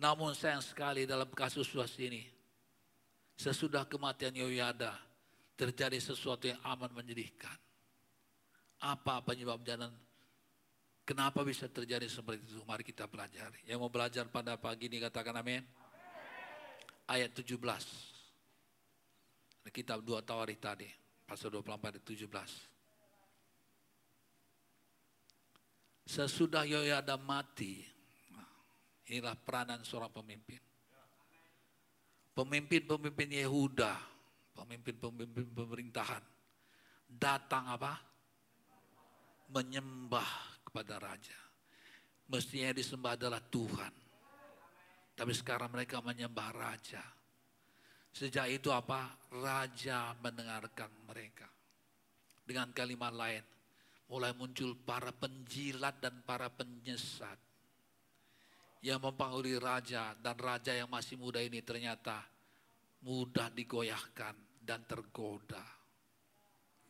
Namun 0.01 0.35
sayang 0.35 0.65
sekali 0.65 1.07
dalam 1.07 1.31
kasus 1.31 1.71
suas 1.71 1.95
ini, 2.03 2.27
sesudah 3.39 3.87
kematian 3.87 4.35
Yoyada, 4.35 4.97
terjadi 5.55 6.01
sesuatu 6.01 6.51
yang 6.51 6.59
amat 6.65 6.91
menyedihkan. 6.91 7.55
Apa 8.81 9.23
penyebab 9.23 9.61
jalan? 9.63 9.93
Kenapa 11.05 11.45
bisa 11.47 11.69
terjadi 11.69 12.09
seperti 12.09 12.43
itu? 12.43 12.65
Mari 12.65 12.83
kita 12.83 13.05
pelajari. 13.07 13.63
Yang 13.69 13.79
mau 13.79 13.93
belajar 13.93 14.25
pada 14.33 14.57
pagi 14.57 14.89
ini 14.89 14.99
katakan 14.99 15.37
amin. 15.37 15.63
Ayat 17.07 17.31
17. 17.37 17.55
Kitab 19.71 20.03
2 20.03 20.27
Tawarikh 20.27 20.59
tadi, 20.59 20.89
pasal 21.23 21.55
24 21.55 21.95
ayat 21.95 22.03
17. 22.03 22.80
Sesudah 26.07 26.67
Yoyada 26.67 27.15
mati, 27.17 27.81
inilah 29.11 29.35
peranan 29.39 29.83
seorang 29.87 30.11
pemimpin. 30.11 30.59
Pemimpin-pemimpin 32.35 33.29
Yehuda, 33.43 33.93
pemimpin-pemimpin 34.55 35.47
pemerintahan, 35.51 36.25
datang 37.11 37.67
apa? 37.75 37.99
Menyembah 39.51 40.63
kepada 40.63 41.03
raja. 41.03 41.39
Mestinya 42.31 42.71
disembah 42.71 43.19
adalah 43.19 43.43
Tuhan. 43.43 43.91
Tapi 45.19 45.33
sekarang 45.35 45.75
mereka 45.75 45.99
menyembah 45.99 46.55
raja. 46.55 47.03
Sejak 48.15 48.47
itu 48.51 48.71
apa? 48.71 49.11
Raja 49.35 50.15
mendengarkan 50.23 50.91
mereka. 51.05 51.51
Dengan 52.47 52.71
kalimat 52.71 53.11
lain, 53.15 53.43
mulai 54.11 54.35
muncul 54.35 54.75
para 54.75 55.15
penjilat 55.15 56.03
dan 56.03 56.19
para 56.27 56.51
penyesat 56.51 57.39
yang 58.83 58.99
mempengaruhi 58.99 59.63
raja 59.63 60.19
dan 60.19 60.35
raja 60.35 60.75
yang 60.75 60.91
masih 60.91 61.15
muda 61.15 61.39
ini 61.39 61.63
ternyata 61.63 62.19
mudah 63.07 63.55
digoyahkan 63.55 64.35
dan 64.59 64.83
tergoda. 64.83 65.63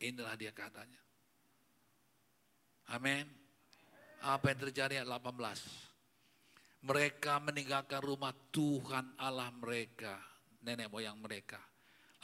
Inilah 0.01 0.33
dia 0.33 0.49
katanya. 0.49 0.97
Amin. 2.89 3.29
Apa 4.25 4.57
yang 4.57 4.59
terjadi 4.65 5.05
ayat 5.05 5.09
18. 5.21 6.89
Mereka 6.89 7.37
meninggalkan 7.45 8.01
rumah 8.01 8.33
Tuhan 8.49 9.13
Allah 9.21 9.53
mereka, 9.53 10.17
nenek 10.65 10.89
moyang 10.89 11.21
mereka. 11.21 11.61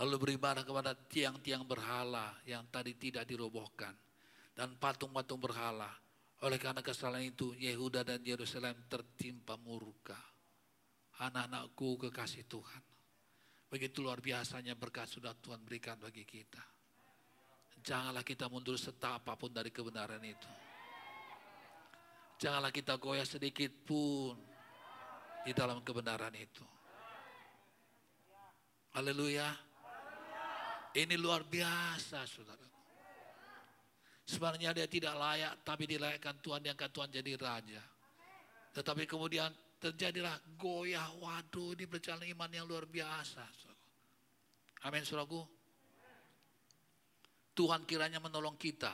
Lalu 0.01 0.17
beribadah 0.17 0.65
kepada 0.65 0.97
tiang-tiang 0.97 1.61
berhala 1.69 2.33
yang 2.49 2.65
tadi 2.73 2.97
tidak 2.97 3.29
dirobohkan 3.29 3.93
dan 4.57 4.73
patung-patung 4.81 5.37
berhala. 5.37 5.93
Oleh 6.41 6.57
karena 6.57 6.81
kesalahan 6.81 7.29
itu, 7.29 7.53
Yehuda 7.53 8.01
dan 8.01 8.25
Yerusalem 8.25 8.73
tertimpa 8.89 9.53
murka. 9.61 10.17
Anak-anakku 11.21 12.09
kekasih 12.09 12.49
Tuhan. 12.49 12.83
Begitu 13.69 14.01
luar 14.01 14.17
biasanya 14.17 14.73
berkat 14.73 15.05
sudah 15.05 15.37
Tuhan 15.37 15.61
berikan 15.61 16.01
bagi 16.01 16.25
kita. 16.25 16.61
Janganlah 17.85 18.25
kita 18.25 18.49
mundur 18.49 18.77
serta 18.77 19.21
apa 19.21 19.37
pun 19.37 19.53
dari 19.53 19.69
kebenaran 19.69 20.21
itu. 20.25 20.49
Janganlah 22.37 22.73
kita 22.73 22.97
goyah 22.97 23.25
sedikit 23.25 23.73
pun 23.85 24.37
di 25.45 25.53
dalam 25.53 25.81
kebenaran 25.81 26.33
itu. 26.37 26.65
Haleluya. 28.93 29.49
Ini 30.93 31.13
luar 31.17 31.45
biasa 31.45 32.25
saudara. 32.25 32.76
Sebenarnya 34.27 34.75
dia 34.75 34.91
tidak 34.91 35.15
layak, 35.15 35.63
tapi 35.63 35.87
dilayakkan 35.87 36.35
Tuhan 36.43 36.59
yang 36.59 36.75
Tuhan 36.75 37.07
jadi 37.07 37.39
raja. 37.39 37.79
Tetapi 38.75 39.07
kemudian 39.07 39.47
terjadilah 39.79 40.35
goyah, 40.59 41.07
waduh 41.23 41.71
ini 41.79 41.87
berjalan 41.87 42.27
iman 42.35 42.51
yang 42.51 42.67
luar 42.67 42.83
biasa. 42.83 43.47
Amin 44.83 45.07
suraku. 45.07 45.41
Tuhan 47.57 47.87
kiranya 47.89 48.21
menolong 48.21 48.53
kita, 48.53 48.93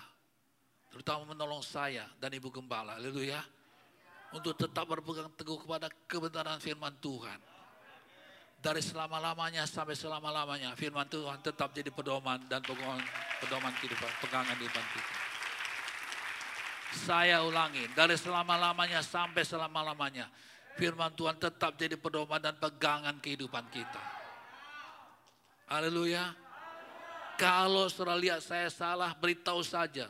terutama 0.88 1.36
menolong 1.36 1.60
saya 1.60 2.08
dan 2.22 2.32
Ibu 2.32 2.48
Gembala, 2.48 2.96
haleluya. 2.96 3.42
Untuk 4.34 4.56
tetap 4.56 4.88
berpegang 4.88 5.34
teguh 5.36 5.60
kepada 5.62 5.92
kebenaran 6.08 6.62
firman 6.62 6.96
Tuhan. 7.02 7.53
Dari 8.64 8.80
selama-lamanya 8.80 9.68
sampai 9.68 9.92
selama-lamanya 9.92 10.72
firman 10.80 11.04
Tuhan 11.12 11.44
tetap 11.44 11.76
jadi 11.76 11.92
pedoman 11.92 12.40
dan 12.48 12.64
pedoman, 12.64 12.96
pedoman 13.44 13.76
kehidupan, 13.76 14.08
pegangan 14.24 14.56
kehidupan 14.56 14.86
kita. 14.96 15.14
Saya 16.94 17.44
ulangi, 17.44 17.92
dari 17.92 18.16
selama-lamanya 18.16 19.04
sampai 19.04 19.44
selama-lamanya. 19.44 20.32
Firman 20.80 21.12
Tuhan 21.12 21.36
tetap 21.36 21.76
jadi 21.76 22.00
pedoman 22.00 22.40
dan 22.40 22.56
pegangan 22.56 23.20
kehidupan 23.20 23.68
kita. 23.68 24.00
Haleluya. 25.68 26.32
Kalau 27.36 27.92
saudara 27.92 28.16
lihat 28.16 28.40
saya 28.46 28.72
salah, 28.72 29.12
beritahu 29.18 29.60
saja. 29.60 30.08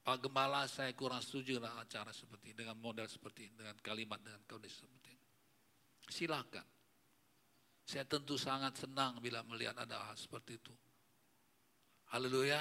Pak 0.00 0.16
Gembala 0.24 0.64
saya 0.64 0.96
kurang 0.96 1.20
setuju 1.20 1.60
dengan 1.60 1.76
acara 1.76 2.08
seperti 2.16 2.56
ini, 2.56 2.64
dengan 2.64 2.80
model 2.80 3.04
seperti 3.04 3.50
ini, 3.50 3.54
dengan 3.60 3.76
kalimat, 3.84 4.16
dengan 4.24 4.40
kondisi 4.48 4.80
seperti 4.80 5.12
ini. 5.12 5.17
Silakan. 6.08 6.64
Saya 7.88 8.04
tentu 8.04 8.36
sangat 8.36 8.76
senang 8.76 9.16
bila 9.20 9.40
melihat 9.44 9.76
ada 9.80 10.12
hal 10.12 10.16
seperti 10.16 10.60
itu. 10.60 10.74
Haleluya. 12.12 12.60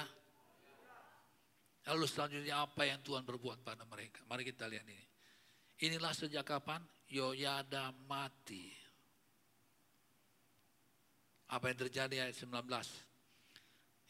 Lalu 1.87 2.05
selanjutnya 2.07 2.63
apa 2.63 2.83
yang 2.83 2.99
Tuhan 2.99 3.23
berbuat 3.23 3.63
pada 3.63 3.87
mereka? 3.87 4.23
Mari 4.27 4.43
kita 4.43 4.67
lihat 4.67 4.83
ini. 4.87 5.03
Inilah 5.87 6.11
sejak 6.11 6.43
kapan 6.43 6.83
Yoyada 7.07 7.95
mati. 8.11 8.71
Apa 11.47 11.71
yang 11.71 11.79
terjadi 11.87 12.27
ayat 12.27 12.35
19? 12.35 12.51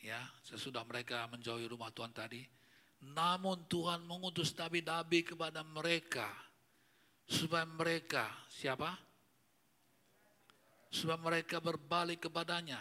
Ya, 0.02 0.22
sesudah 0.42 0.82
mereka 0.86 1.26
menjauhi 1.30 1.70
rumah 1.70 1.94
Tuhan 1.94 2.10
tadi. 2.14 2.42
Namun 3.14 3.70
Tuhan 3.70 4.02
mengutus 4.06 4.58
nabi-nabi 4.58 5.22
kepada 5.22 5.62
mereka. 5.62 6.26
Supaya 7.30 7.66
mereka, 7.66 8.26
siapa? 8.50 9.07
Supaya 10.88 11.20
mereka 11.20 11.60
berbalik 11.60 12.30
kepadanya. 12.30 12.80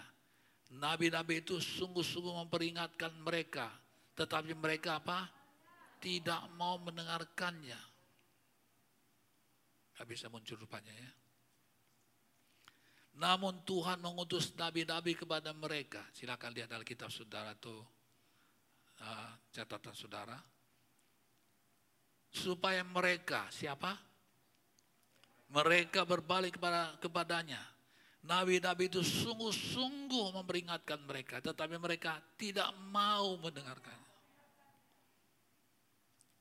Nabi-nabi 0.76 1.42
itu 1.42 1.58
sungguh-sungguh 1.62 2.34
memperingatkan 2.46 3.14
mereka 3.22 3.70
tetapi 4.16 4.56
mereka 4.56 4.96
apa? 4.98 5.28
Tidak 6.00 6.56
mau 6.56 6.80
mendengarkannya. 6.80 7.80
Gak 9.96 10.08
bisa 10.08 10.32
muncul 10.32 10.56
rupanya 10.56 10.92
ya. 10.92 11.12
Namun 13.16 13.64
Tuhan 13.64 14.00
mengutus 14.00 14.52
nabi-nabi 14.56 15.16
kepada 15.16 15.52
mereka. 15.52 16.04
Silakan 16.12 16.52
lihat 16.52 16.68
dalam 16.68 16.84
kitab 16.84 17.12
saudara 17.12 17.52
atau 17.56 17.80
uh, 19.00 19.30
catatan 19.52 19.96
saudara. 19.96 20.36
Supaya 22.32 22.84
mereka, 22.84 23.48
siapa? 23.48 23.96
Mereka 25.48 26.04
berbalik 26.04 26.60
kepada 26.60 26.92
kepadanya. 27.00 27.60
Nabi-nabi 28.26 28.90
itu 28.90 29.06
sungguh-sungguh 29.06 30.34
memperingatkan 30.34 30.98
mereka, 31.06 31.38
tetapi 31.38 31.78
mereka 31.78 32.18
tidak 32.34 32.74
mau 32.90 33.38
mendengarkan. 33.38 33.94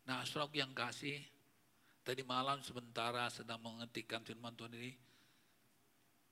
Nah, 0.05 0.25
saudara 0.25 0.53
yang 0.53 0.73
kasih, 0.73 1.21
tadi 2.01 2.21
malam 2.25 2.61
sementara 2.65 3.29
sedang 3.29 3.61
mengetikkan 3.61 4.21
firman 4.25 4.53
Tuhan 4.57 4.73
ini, 4.77 4.93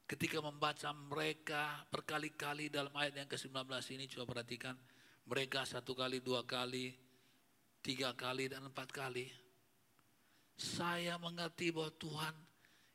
ketika 0.09 0.41
membaca 0.41 0.89
mereka 0.93 1.85
berkali-kali 1.89 2.69
dalam 2.69 2.93
ayat 2.93 3.25
yang 3.25 3.29
ke-19 3.29 3.69
ini, 3.97 4.05
coba 4.09 4.37
perhatikan, 4.37 4.77
mereka 5.25 5.65
satu 5.65 5.97
kali, 5.97 6.21
dua 6.21 6.45
kali, 6.45 6.93
tiga 7.81 8.13
kali, 8.13 8.49
dan 8.49 8.65
empat 8.69 8.89
kali. 8.93 9.29
Saya 10.53 11.17
mengerti 11.17 11.73
bahwa 11.73 11.89
Tuhan 11.97 12.35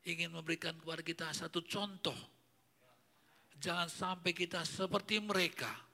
ingin 0.07 0.31
memberikan 0.31 0.79
kepada 0.79 1.03
kita 1.03 1.27
satu 1.35 1.67
contoh. 1.67 2.38
Jangan 3.59 3.91
sampai 3.91 4.31
kita 4.35 4.63
seperti 4.63 5.19
mereka 5.19 5.89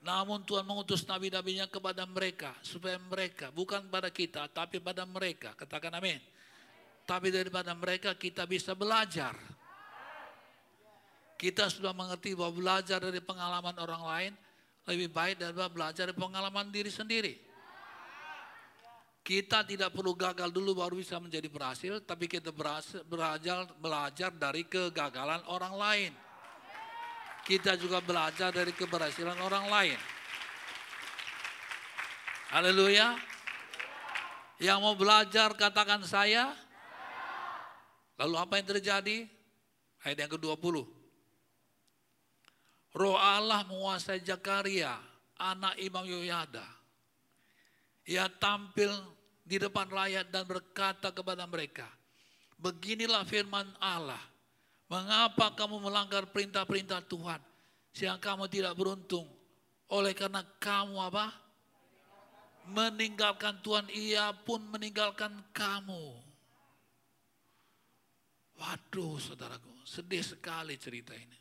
Namun 0.00 0.40
Tuhan 0.48 0.64
mengutus 0.64 1.04
nabi-nabinya 1.04 1.68
kepada 1.68 2.08
mereka. 2.08 2.56
Supaya 2.64 2.96
mereka, 2.96 3.52
bukan 3.52 3.84
pada 3.92 4.08
kita, 4.08 4.48
tapi 4.48 4.80
pada 4.80 5.04
mereka. 5.04 5.52
Katakan 5.52 5.92
amin. 6.00 6.20
Tapi 7.04 7.28
daripada 7.28 7.76
mereka 7.76 8.16
kita 8.16 8.48
bisa 8.48 8.72
belajar. 8.72 9.36
Kita 11.36 11.68
sudah 11.68 11.92
mengerti 11.96 12.36
bahwa 12.36 12.52
belajar 12.52 13.00
dari 13.00 13.20
pengalaman 13.20 13.76
orang 13.80 14.02
lain 14.04 14.32
lebih 14.88 15.08
baik 15.12 15.36
daripada 15.40 15.68
belajar 15.72 16.04
dari 16.08 16.16
pengalaman 16.16 16.68
diri 16.68 16.92
sendiri. 16.92 17.49
Kita 19.20 19.62
tidak 19.68 19.92
perlu 19.92 20.16
gagal 20.16 20.48
dulu 20.48 20.80
baru 20.80 20.96
bisa 20.98 21.20
menjadi 21.20 21.46
berhasil, 21.46 22.00
tapi 22.02 22.24
kita 22.26 22.50
berhasil, 22.50 23.04
belajar, 23.04 23.68
belajar 23.76 24.32
dari 24.32 24.64
kegagalan 24.64 25.44
orang 25.46 25.74
lain 25.76 26.12
kita 27.44 27.74
juga 27.74 27.98
belajar 27.98 28.52
dari 28.52 28.70
keberhasilan 28.70 29.38
orang 29.40 29.66
lain. 29.66 29.98
Haleluya. 32.54 33.18
Yang 34.60 34.78
mau 34.78 34.94
belajar 34.94 35.50
katakan 35.58 36.04
saya. 36.06 36.52
Lalu 38.20 38.36
apa 38.36 38.54
yang 38.60 38.68
terjadi? 38.76 39.24
Ayat 40.04 40.18
yang 40.22 40.30
ke-20. 40.36 40.84
Roh 42.90 43.16
Allah 43.16 43.66
menguasai 43.66 44.22
Jakaria, 44.22 44.94
anak 45.38 45.78
Imam 45.82 46.04
Yoyada. 46.04 46.66
Ia 48.10 48.26
tampil 48.26 48.90
di 49.46 49.62
depan 49.62 49.86
rakyat 49.86 50.34
dan 50.34 50.42
berkata 50.42 51.14
kepada 51.14 51.46
mereka, 51.46 51.86
Beginilah 52.58 53.22
firman 53.22 53.70
Allah, 53.78 54.20
mengapa 54.90 55.54
kamu 55.54 55.80
melanggar 55.80 56.28
perintah-perintah 56.28 57.06
Tuhan, 57.06 57.40
sehingga 57.94 58.18
kamu 58.18 58.50
tidak 58.50 58.74
beruntung, 58.76 59.24
oleh 59.88 60.12
karena 60.12 60.44
kamu 60.58 60.98
apa? 61.00 61.32
Meninggalkan 62.68 63.62
Tuhan, 63.64 63.88
ia 63.88 64.34
pun 64.44 64.60
meninggalkan 64.68 65.32
kamu. 65.56 66.20
Waduh 68.60 69.16
saudaraku, 69.16 69.72
sedih 69.88 70.20
sekali 70.20 70.76
cerita 70.76 71.16
ini. 71.16 71.39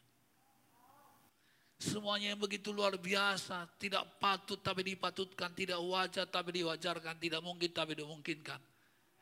Semuanya 1.80 2.36
yang 2.36 2.44
begitu 2.44 2.76
luar 2.76 3.00
biasa, 3.00 3.64
tidak 3.80 4.20
patut 4.20 4.60
tapi 4.60 4.84
dipatutkan, 4.84 5.56
tidak 5.56 5.80
wajar 5.80 6.28
tapi 6.28 6.60
diwajarkan, 6.60 7.16
tidak 7.16 7.40
mungkin 7.40 7.72
tapi 7.72 7.96
dimungkinkan. 7.96 8.60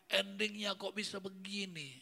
Endingnya 0.10 0.74
kok 0.74 0.98
bisa 0.98 1.22
begini? 1.22 1.94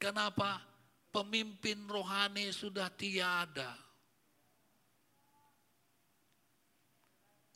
Kenapa? 0.00 0.64
Pemimpin 1.12 1.84
rohani 1.84 2.48
sudah 2.48 2.88
tiada. 2.96 3.76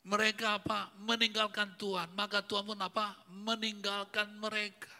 Mereka 0.05 0.61
apa? 0.61 0.93
Meninggalkan 1.01 1.73
Tuhan. 1.81 2.13
Maka 2.13 2.45
Tuhan 2.45 2.63
pun 2.63 2.77
apa? 2.77 3.17
Meninggalkan 3.33 4.37
mereka. 4.37 4.93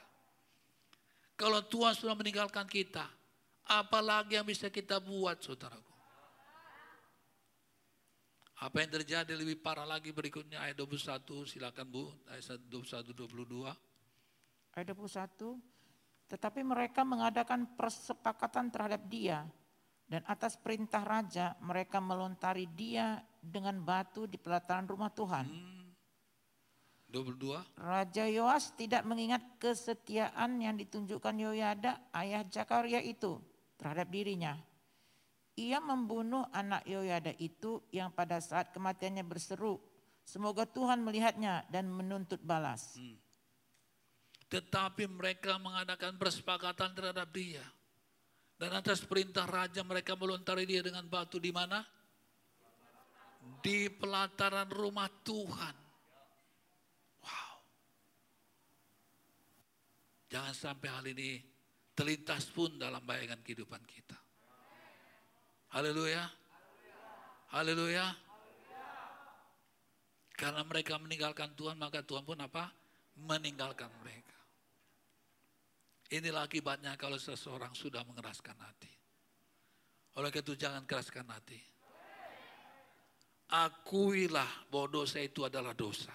Kalau 1.38 1.62
Tuhan 1.70 1.94
sudah 1.94 2.18
meninggalkan 2.18 2.66
kita, 2.66 3.06
apalagi 3.68 4.39
yang 4.39 4.47
bisa 4.47 4.72
kita 4.72 5.03
buat 5.03 5.43
saudaraku. 5.43 5.93
Apa 8.57 8.82
yang 8.82 8.89
terjadi 8.89 9.38
lebih 9.38 9.61
parah 9.61 9.86
lagi 9.86 10.09
berikutnya 10.09 10.57
ayat 10.57 10.82
21 10.82 11.45
silakan 11.45 11.86
Bu 11.86 12.09
ayat 12.26 12.57
21 12.65 13.13
22. 13.13 13.70
Ayat 14.74 14.88
21 14.97 15.78
tetapi 16.28 16.59
mereka 16.65 17.07
mengadakan 17.07 17.70
persepakatan 17.78 18.68
terhadap 18.68 19.05
dia 19.07 19.47
dan 20.09 20.24
atas 20.28 20.59
perintah 20.59 21.03
raja 21.05 21.55
mereka 21.63 22.03
melontari 22.03 22.68
dia 22.74 23.22
dengan 23.39 23.80
batu 23.80 24.28
di 24.28 24.36
pelataran 24.36 24.88
rumah 24.89 25.11
Tuhan. 25.13 25.45
Hmm. 25.47 25.78
22. 27.07 27.80
Raja 27.80 28.28
Yoas 28.28 28.76
tidak 28.76 29.07
mengingat 29.07 29.39
kesetiaan 29.63 30.59
yang 30.59 30.76
ditunjukkan 30.76 31.39
Yoyada 31.39 32.11
ayah 32.11 32.43
Jakaria 32.43 32.99
itu 32.99 33.39
terhadap 33.78 34.09
dirinya. 34.09 34.57
Ia 35.57 35.82
membunuh 35.82 36.45
anak 36.53 36.86
Yoyada 36.86 37.34
itu 37.41 37.82
yang 37.89 38.13
pada 38.13 38.38
saat 38.38 38.69
kematiannya 38.73 39.25
berseru, 39.25 39.82
semoga 40.21 40.69
Tuhan 40.69 41.01
melihatnya 41.01 41.65
dan 41.73 41.89
menuntut 41.89 42.38
balas. 42.45 42.93
Hmm. 42.97 43.17
Tetapi 44.47 45.09
mereka 45.09 45.57
mengadakan 45.57 46.17
persepakatan 46.17 46.93
terhadap 46.93 47.30
dia. 47.34 47.63
Dan 48.57 48.73
atas 48.73 49.05
perintah 49.05 49.45
raja 49.45 49.86
mereka 49.86 50.17
melontari 50.17 50.65
dia 50.65 50.82
dengan 50.82 51.05
batu 51.05 51.38
di 51.38 51.53
mana? 51.53 51.86
Di 53.61 53.89
pelataran 53.89 54.69
rumah 54.69 55.09
Tuhan. 55.21 55.88
Jangan 60.28 60.53
sampai 60.53 60.89
hal 60.91 61.05
ini 61.07 61.39
terlintas 61.98 62.45
pun 62.54 62.78
dalam 62.78 63.02
bayangan 63.02 63.41
kehidupan 63.41 63.82
kita. 63.89 64.14
Haleluya. 65.74 66.30
Haleluya. 67.50 68.06
Karena 70.38 70.62
mereka 70.62 71.02
meninggalkan 71.02 71.58
Tuhan, 71.58 71.82
maka 71.82 72.06
Tuhan 72.06 72.22
pun 72.22 72.38
apa? 72.38 72.70
Meninggalkan 73.18 73.89
mereka. 74.06 74.38
Inilah 76.14 76.45
akibatnya 76.45 76.93
kalau 76.93 77.18
seseorang 77.18 77.74
sudah 77.74 78.06
mengeraskan 78.06 78.54
hati. 78.62 78.93
Oleh 80.22 80.30
itu 80.30 80.54
jangan 80.54 80.86
keraskan 80.86 81.26
hati. 81.34 81.58
Akuilah 83.50 84.70
bahwa 84.70 85.02
dosa 85.02 85.18
itu 85.18 85.41
adalah 85.50 85.74
dosa. 85.74 86.14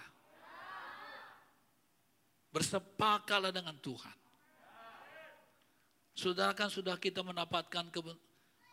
Bersepakalah 2.55 3.51
dengan 3.51 3.75
Tuhan. 3.83 4.22
Saudara 6.13 6.53
kan 6.53 6.69
sudah 6.69 6.93
kita 7.01 7.25
mendapatkan 7.25 7.89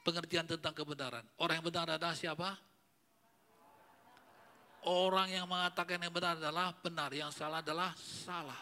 pengertian 0.05 0.45
tentang 0.45 0.77
kebenaran. 0.77 1.25
Orang 1.41 1.61
yang 1.61 1.67
benar 1.67 1.89
adalah 1.89 2.13
siapa? 2.13 2.53
Orang 4.85 5.29
yang 5.29 5.45
mengatakan 5.45 6.01
yang 6.01 6.13
benar 6.13 6.41
adalah 6.41 6.73
benar, 6.81 7.13
yang 7.13 7.29
salah 7.33 7.61
adalah 7.61 7.93
salah. 7.97 8.61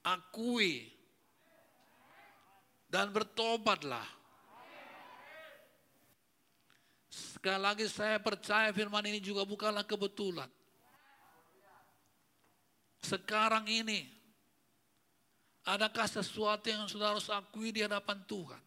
Akui 0.00 0.88
dan 2.88 3.12
bertobatlah. 3.12 4.04
Sekali 7.10 7.60
lagi 7.60 7.86
saya 7.88 8.16
percaya 8.20 8.72
firman 8.72 9.04
ini 9.08 9.20
juga 9.20 9.44
bukanlah 9.44 9.84
kebetulan. 9.84 10.48
Sekarang 13.00 13.64
ini, 13.64 14.04
adakah 15.64 16.06
sesuatu 16.08 16.66
yang 16.68 16.88
saudara 16.88 17.16
harus 17.16 17.28
akui 17.28 17.74
di 17.74 17.84
hadapan 17.84 18.20
Tuhan? 18.24 18.62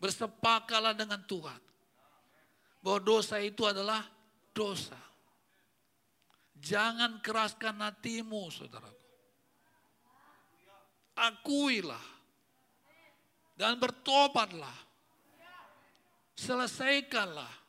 Bersepakalah 0.00 0.92
dengan 0.92 1.20
Tuhan. 1.24 1.60
Bahwa 2.84 3.00
dosa 3.00 3.40
itu 3.40 3.64
adalah 3.64 4.04
dosa. 4.52 5.00
Jangan 6.60 7.20
keraskan 7.24 7.80
hatimu, 7.80 8.52
saudaraku. 8.52 9.04
Akuilah. 11.16 12.04
Dan 13.56 13.80
bertobatlah. 13.80 14.76
Selesaikanlah 16.34 17.64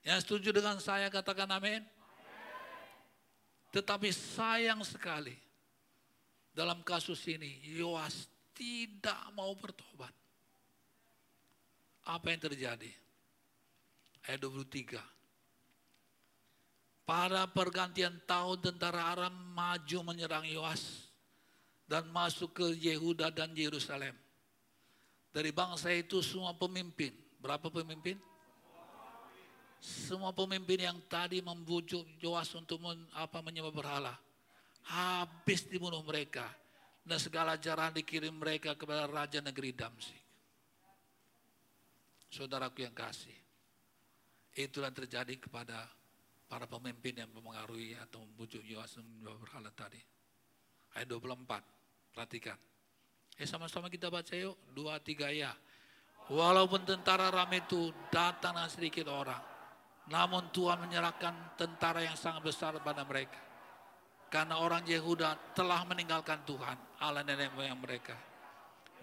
yang 0.00 0.16
setuju 0.16 0.56
dengan 0.56 0.80
saya 0.80 1.12
katakan 1.12 1.48
amin. 1.52 1.84
Tetapi 3.70 4.10
sayang 4.10 4.82
sekali 4.82 5.34
dalam 6.50 6.82
kasus 6.82 7.22
ini 7.30 7.62
Yoas 7.78 8.26
tidak 8.54 9.18
mau 9.32 9.54
bertobat. 9.54 10.10
Apa 12.10 12.34
yang 12.34 12.42
terjadi? 12.42 12.90
Ayat 14.26 14.42
23. 14.42 14.98
Pada 17.06 17.46
pergantian 17.50 18.14
tahun 18.26 18.58
tentara 18.62 19.14
Aram 19.14 19.34
maju 19.54 19.98
menyerang 20.06 20.46
Yoas 20.46 21.10
dan 21.86 22.06
masuk 22.10 22.54
ke 22.54 22.66
Yehuda 22.78 23.34
dan 23.34 23.50
Yerusalem. 23.54 24.14
Dari 25.30 25.50
bangsa 25.54 25.94
itu 25.94 26.22
semua 26.22 26.54
pemimpin. 26.54 27.14
Berapa 27.38 27.70
pemimpin? 27.70 28.18
Semua 29.80 30.36
pemimpin 30.36 30.76
yang 30.76 31.00
tadi 31.08 31.40
membujuk 31.40 32.04
Joas 32.20 32.52
untuk 32.52 32.84
men, 32.84 33.00
apa 33.16 33.40
menyembah 33.40 33.72
berhala. 33.72 34.14
Habis 34.84 35.64
dibunuh 35.72 36.04
mereka. 36.04 36.44
Dan 37.00 37.16
segala 37.16 37.56
cara 37.56 37.88
dikirim 37.88 38.36
mereka 38.36 38.76
kepada 38.76 39.08
Raja 39.08 39.40
Negeri 39.40 39.72
Damsik. 39.72 40.22
Saudaraku 42.28 42.84
yang 42.84 42.92
kasih. 42.92 43.34
Itulah 44.52 44.92
yang 44.92 45.00
terjadi 45.00 45.34
kepada 45.40 45.88
para 46.44 46.68
pemimpin 46.68 47.24
yang 47.24 47.30
mempengaruhi 47.32 47.96
atau 47.96 48.20
membujuk 48.20 48.60
Yoas 48.68 49.00
berhala 49.24 49.72
tadi. 49.72 49.98
Ayat 50.92 51.08
24, 51.08 52.12
perhatikan. 52.12 52.58
Eh 53.40 53.48
sama-sama 53.48 53.88
kita 53.88 54.12
baca 54.12 54.36
yuk, 54.36 54.58
dua 54.76 55.00
tiga 55.00 55.32
ya. 55.32 55.56
Walaupun 56.28 56.84
tentara 56.84 57.32
ramai 57.32 57.64
itu 57.64 57.90
datang 58.12 58.58
sedikit 58.68 59.08
orang, 59.08 59.40
namun 60.10 60.50
Tuhan 60.50 60.82
menyerahkan 60.82 61.54
tentara 61.54 62.02
yang 62.02 62.18
sangat 62.18 62.42
besar 62.42 62.74
pada 62.82 63.06
mereka. 63.06 63.38
Karena 64.26 64.58
orang 64.58 64.82
Yehuda 64.82 65.54
telah 65.54 65.86
meninggalkan 65.86 66.42
Tuhan, 66.42 66.78
Allah 66.98 67.22
nenek 67.22 67.54
moyang 67.54 67.78
mereka. 67.78 68.14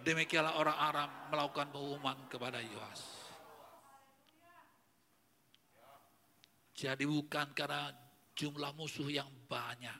Demikianlah 0.04 0.56
orang 0.60 0.78
Aram 0.78 1.10
melakukan 1.32 1.68
pengumuman 1.72 2.16
kepada 2.28 2.60
Yoas. 2.60 3.02
Jadi 6.78 7.04
bukan 7.08 7.50
karena 7.56 7.90
jumlah 8.38 8.70
musuh 8.78 9.10
yang 9.10 9.28
banyak. 9.50 9.98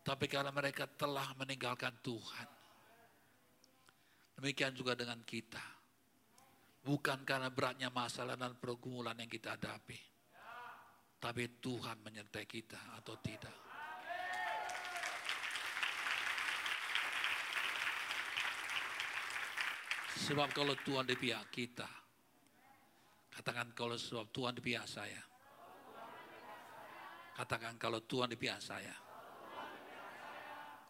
Tapi 0.00 0.26
karena 0.26 0.50
mereka 0.50 0.90
telah 0.90 1.30
meninggalkan 1.38 1.94
Tuhan. 2.02 2.48
Demikian 4.40 4.74
juga 4.74 4.96
dengan 4.96 5.20
kita. 5.22 5.79
Bukan 6.80 7.28
karena 7.28 7.52
beratnya 7.52 7.92
masalah 7.92 8.40
dan 8.40 8.56
pergumulan 8.56 9.16
yang 9.20 9.28
kita 9.28 9.52
hadapi. 9.52 10.00
Tapi 11.20 11.60
Tuhan 11.60 12.00
menyertai 12.00 12.48
kita 12.48 12.80
atau 12.96 13.20
tidak. 13.20 13.52
Sebab 20.20 20.48
kalau 20.56 20.72
Tuhan 20.80 21.04
di 21.04 21.16
pihak 21.18 21.52
kita, 21.52 21.88
katakan 23.34 23.76
kalau 23.76 24.00
sebab 24.00 24.32
Tuhan 24.32 24.56
di 24.56 24.62
pihak 24.64 24.86
saya. 24.88 25.20
Katakan 27.36 27.76
kalau 27.76 28.00
Tuhan 28.04 28.32
di 28.32 28.36
pihak 28.36 28.60
saya. 28.60 28.92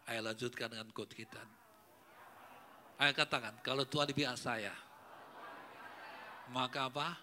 Ayo 0.07 0.19
lanjutkan 0.23 0.71
dengan 0.71 0.91
quote 0.91 1.15
kita. 1.15 1.43
Ayo 2.99 3.11
katakan 3.15 3.59
kalau 3.63 3.87
Tuhan 3.87 4.11
di 4.11 4.15
pihak 4.15 4.35
saya. 4.35 4.90
Maka 6.51 6.91
apa? 6.91 7.15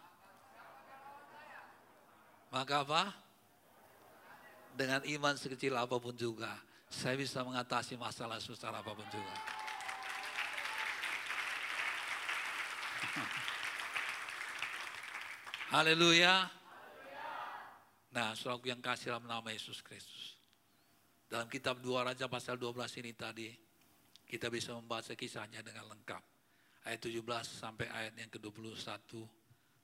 Maka 2.49 2.81
apa? 2.81 3.12
Dengan 4.72 5.05
iman 5.05 5.37
sekecil 5.37 5.76
apa 5.76 6.01
pun 6.01 6.16
juga, 6.16 6.49
saya 6.89 7.12
bisa 7.20 7.45
mengatasi 7.45 8.01
masalah 8.01 8.41
susah 8.41 8.72
apa 8.72 8.89
pun 8.89 9.05
juga. 9.12 9.37
Haleluya. 15.76 16.49
Nah, 18.09 18.33
saudaraku 18.33 18.72
yang 18.72 18.81
kasih 18.81 19.12
dalam 19.12 19.29
nama 19.29 19.53
Yesus 19.53 19.85
Kristus. 19.85 20.41
Dalam 21.29 21.53
kitab 21.53 21.85
2 21.85 22.09
Raja 22.09 22.24
pasal 22.33 22.57
12 22.57 23.05
ini 23.05 23.12
tadi, 23.12 23.53
kita 24.24 24.49
bisa 24.49 24.72
membaca 24.72 25.12
kisahnya 25.12 25.61
dengan 25.61 25.85
lengkap. 25.93 26.38
Ayat 26.89 27.05
17 27.05 27.20
sampai 27.45 27.84
ayat 27.93 28.16
yang 28.16 28.32
ke-21, 28.32 28.80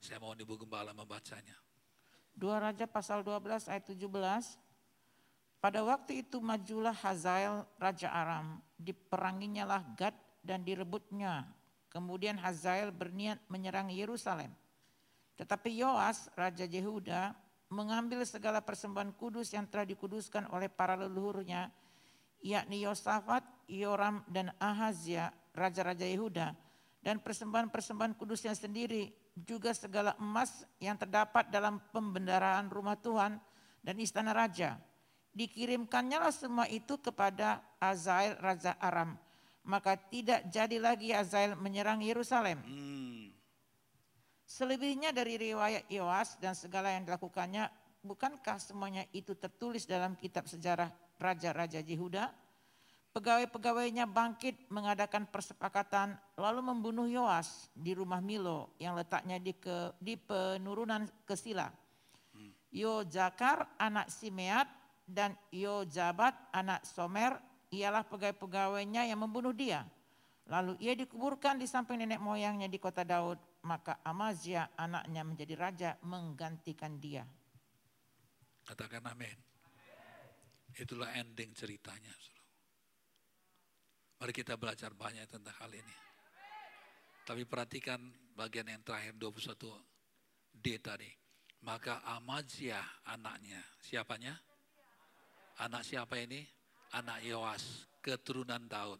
saya 0.01 0.17
mau 0.17 0.33
Ibu 0.33 0.65
Gembala 0.65 0.89
membacanya. 0.89 1.53
2 2.33 2.49
Raja 2.57 2.89
pasal 2.89 3.21
12 3.21 3.69
ayat 3.69 3.85
17. 3.93 4.09
Pada 5.61 5.85
waktu 5.85 6.25
itu 6.25 6.41
majulah 6.41 6.97
Hazael 6.97 7.61
Raja 7.77 8.09
Aram, 8.09 8.57
diperanginya 8.81 9.69
lah 9.69 9.85
Gad 9.93 10.17
dan 10.41 10.65
direbutnya. 10.65 11.45
Kemudian 11.93 12.41
Hazael 12.41 12.89
berniat 12.89 13.37
menyerang 13.53 13.93
Yerusalem. 13.93 14.49
Tetapi 15.37 15.77
Yoas, 15.77 16.33
Raja 16.33 16.65
Yehuda, 16.65 17.37
mengambil 17.69 18.25
segala 18.25 18.65
persembahan 18.65 19.13
kudus 19.13 19.53
yang 19.53 19.69
telah 19.69 19.85
dikuduskan 19.85 20.49
oleh 20.49 20.73
para 20.73 20.97
leluhurnya, 20.97 21.69
yakni 22.41 22.81
Yosafat, 22.81 23.45
Yoram, 23.69 24.25
dan 24.25 24.49
Ahazia, 24.57 25.29
raja-raja 25.53 26.09
Yehuda, 26.09 26.64
dan 27.05 27.21
persembahan-persembahan 27.21 28.17
kudusnya 28.17 28.57
sendiri, 28.57 29.13
juga 29.37 29.77
segala 29.77 30.17
emas 30.17 30.65
yang 30.81 30.97
terdapat 30.97 31.53
dalam 31.53 31.77
pembendaraan 31.93 32.65
rumah 32.73 32.97
Tuhan 32.97 33.37
dan 33.85 33.95
istana 34.01 34.33
raja. 34.33 34.81
Dikirimkannya 35.29 36.17
lah 36.17 36.33
semua 36.33 36.65
itu 36.65 36.97
kepada 36.97 37.61
Azael, 37.77 38.41
Raja 38.41 38.73
Aram. 38.81 39.13
Maka 39.69 39.93
tidak 40.09 40.49
jadi 40.49 40.81
lagi 40.81 41.13
Azael 41.13 41.53
menyerang 41.53 42.01
Yerusalem. 42.01 42.57
Hmm. 42.65 43.29
Selebihnya 44.49 45.13
dari 45.13 45.37
riwayat 45.37 45.85
Yoas 45.93 46.41
dan 46.41 46.57
segala 46.57 46.89
yang 46.89 47.05
dilakukannya, 47.05 47.69
bukankah 48.01 48.57
semuanya 48.57 49.05
itu 49.13 49.37
tertulis 49.37 49.85
dalam 49.85 50.17
kitab 50.17 50.49
sejarah 50.49 50.89
Raja-Raja 51.21 51.85
Yehuda? 51.85 52.44
Pegawai-pegawainya 53.15 54.11
bangkit 54.11 54.67
mengadakan 54.67 55.23
persepakatan 55.31 56.19
lalu 56.35 56.59
membunuh 56.59 57.07
Yoas 57.07 57.71
di 57.71 57.95
rumah 57.95 58.19
Milo 58.19 58.75
yang 58.75 58.91
letaknya 58.99 59.39
di, 59.39 59.55
ke, 59.55 59.95
di 60.03 60.19
penurunan 60.19 61.07
ke 61.23 61.31
Sila. 61.39 61.71
Yo 62.75 63.07
Jakar 63.07 63.71
anak 63.79 64.11
Simeat 64.11 64.67
dan 65.07 65.31
Yo 65.47 65.87
Jabat 65.87 66.35
anak 66.51 66.83
Somer 66.83 67.39
ialah 67.71 68.03
pegawai-pegawainya 68.03 69.07
yang 69.07 69.23
membunuh 69.23 69.55
dia. 69.55 69.87
Lalu 70.51 70.75
ia 70.83 70.91
dikuburkan 70.91 71.55
di 71.55 71.71
samping 71.71 72.03
nenek 72.03 72.19
moyangnya 72.19 72.67
di 72.67 72.75
kota 72.83 73.07
Daud 73.07 73.39
maka 73.63 74.03
Amazia 74.03 74.75
anaknya 74.75 75.23
menjadi 75.23 75.53
raja 75.55 75.89
menggantikan 76.03 76.99
dia. 76.99 77.23
Katakan 78.67 79.07
amin. 79.07 79.39
Itulah 80.75 81.15
ending 81.15 81.55
ceritanya. 81.55 82.11
Mari 84.25 84.33
kita 84.33 84.57
belajar 84.57 84.89
banyak 84.97 85.29
tentang 85.29 85.53
hal 85.61 85.69
ini. 85.69 85.95
Tapi 87.29 87.45
perhatikan 87.45 88.01
bagian 88.33 88.65
yang 88.65 88.81
terakhir 88.81 89.13
21 89.21 89.53
D 90.49 90.81
tadi. 90.81 91.13
Maka 91.61 92.01
Amazia 92.09 92.81
anaknya, 93.05 93.61
siapanya? 93.77 94.33
Anak 95.61 95.85
siapa 95.85 96.17
ini? 96.17 96.41
Anak 96.97 97.21
Yoas, 97.21 97.85
keturunan 98.01 98.65
Daud. 98.65 98.97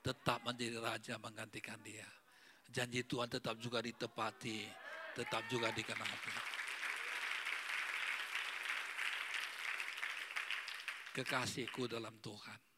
Tetap 0.00 0.40
menjadi 0.48 0.80
raja 0.80 1.20
menggantikan 1.20 1.76
dia 1.84 2.08
janji 2.74 3.06
Tuhan 3.06 3.30
tetap 3.30 3.54
juga 3.62 3.78
ditepati, 3.78 4.66
tetap 5.14 5.46
juga 5.46 5.70
dikenapi. 5.70 6.32
Kekasihku 11.14 11.86
dalam 11.86 12.18
Tuhan. 12.18 12.73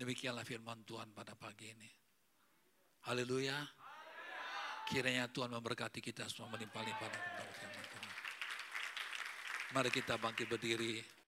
Demikianlah 0.00 0.48
firman 0.48 0.80
Tuhan 0.88 1.12
pada 1.12 1.36
pagi 1.36 1.76
ini. 1.76 1.90
Haleluya. 3.04 3.52
Kiranya 4.88 5.28
Tuhan 5.28 5.52
memberkati 5.52 6.00
kita 6.00 6.24
semua 6.24 6.56
melimpah-limpah 6.56 7.12
Mari 9.76 9.90
kita 9.92 10.16
bangkit 10.16 10.48
berdiri. 10.48 11.04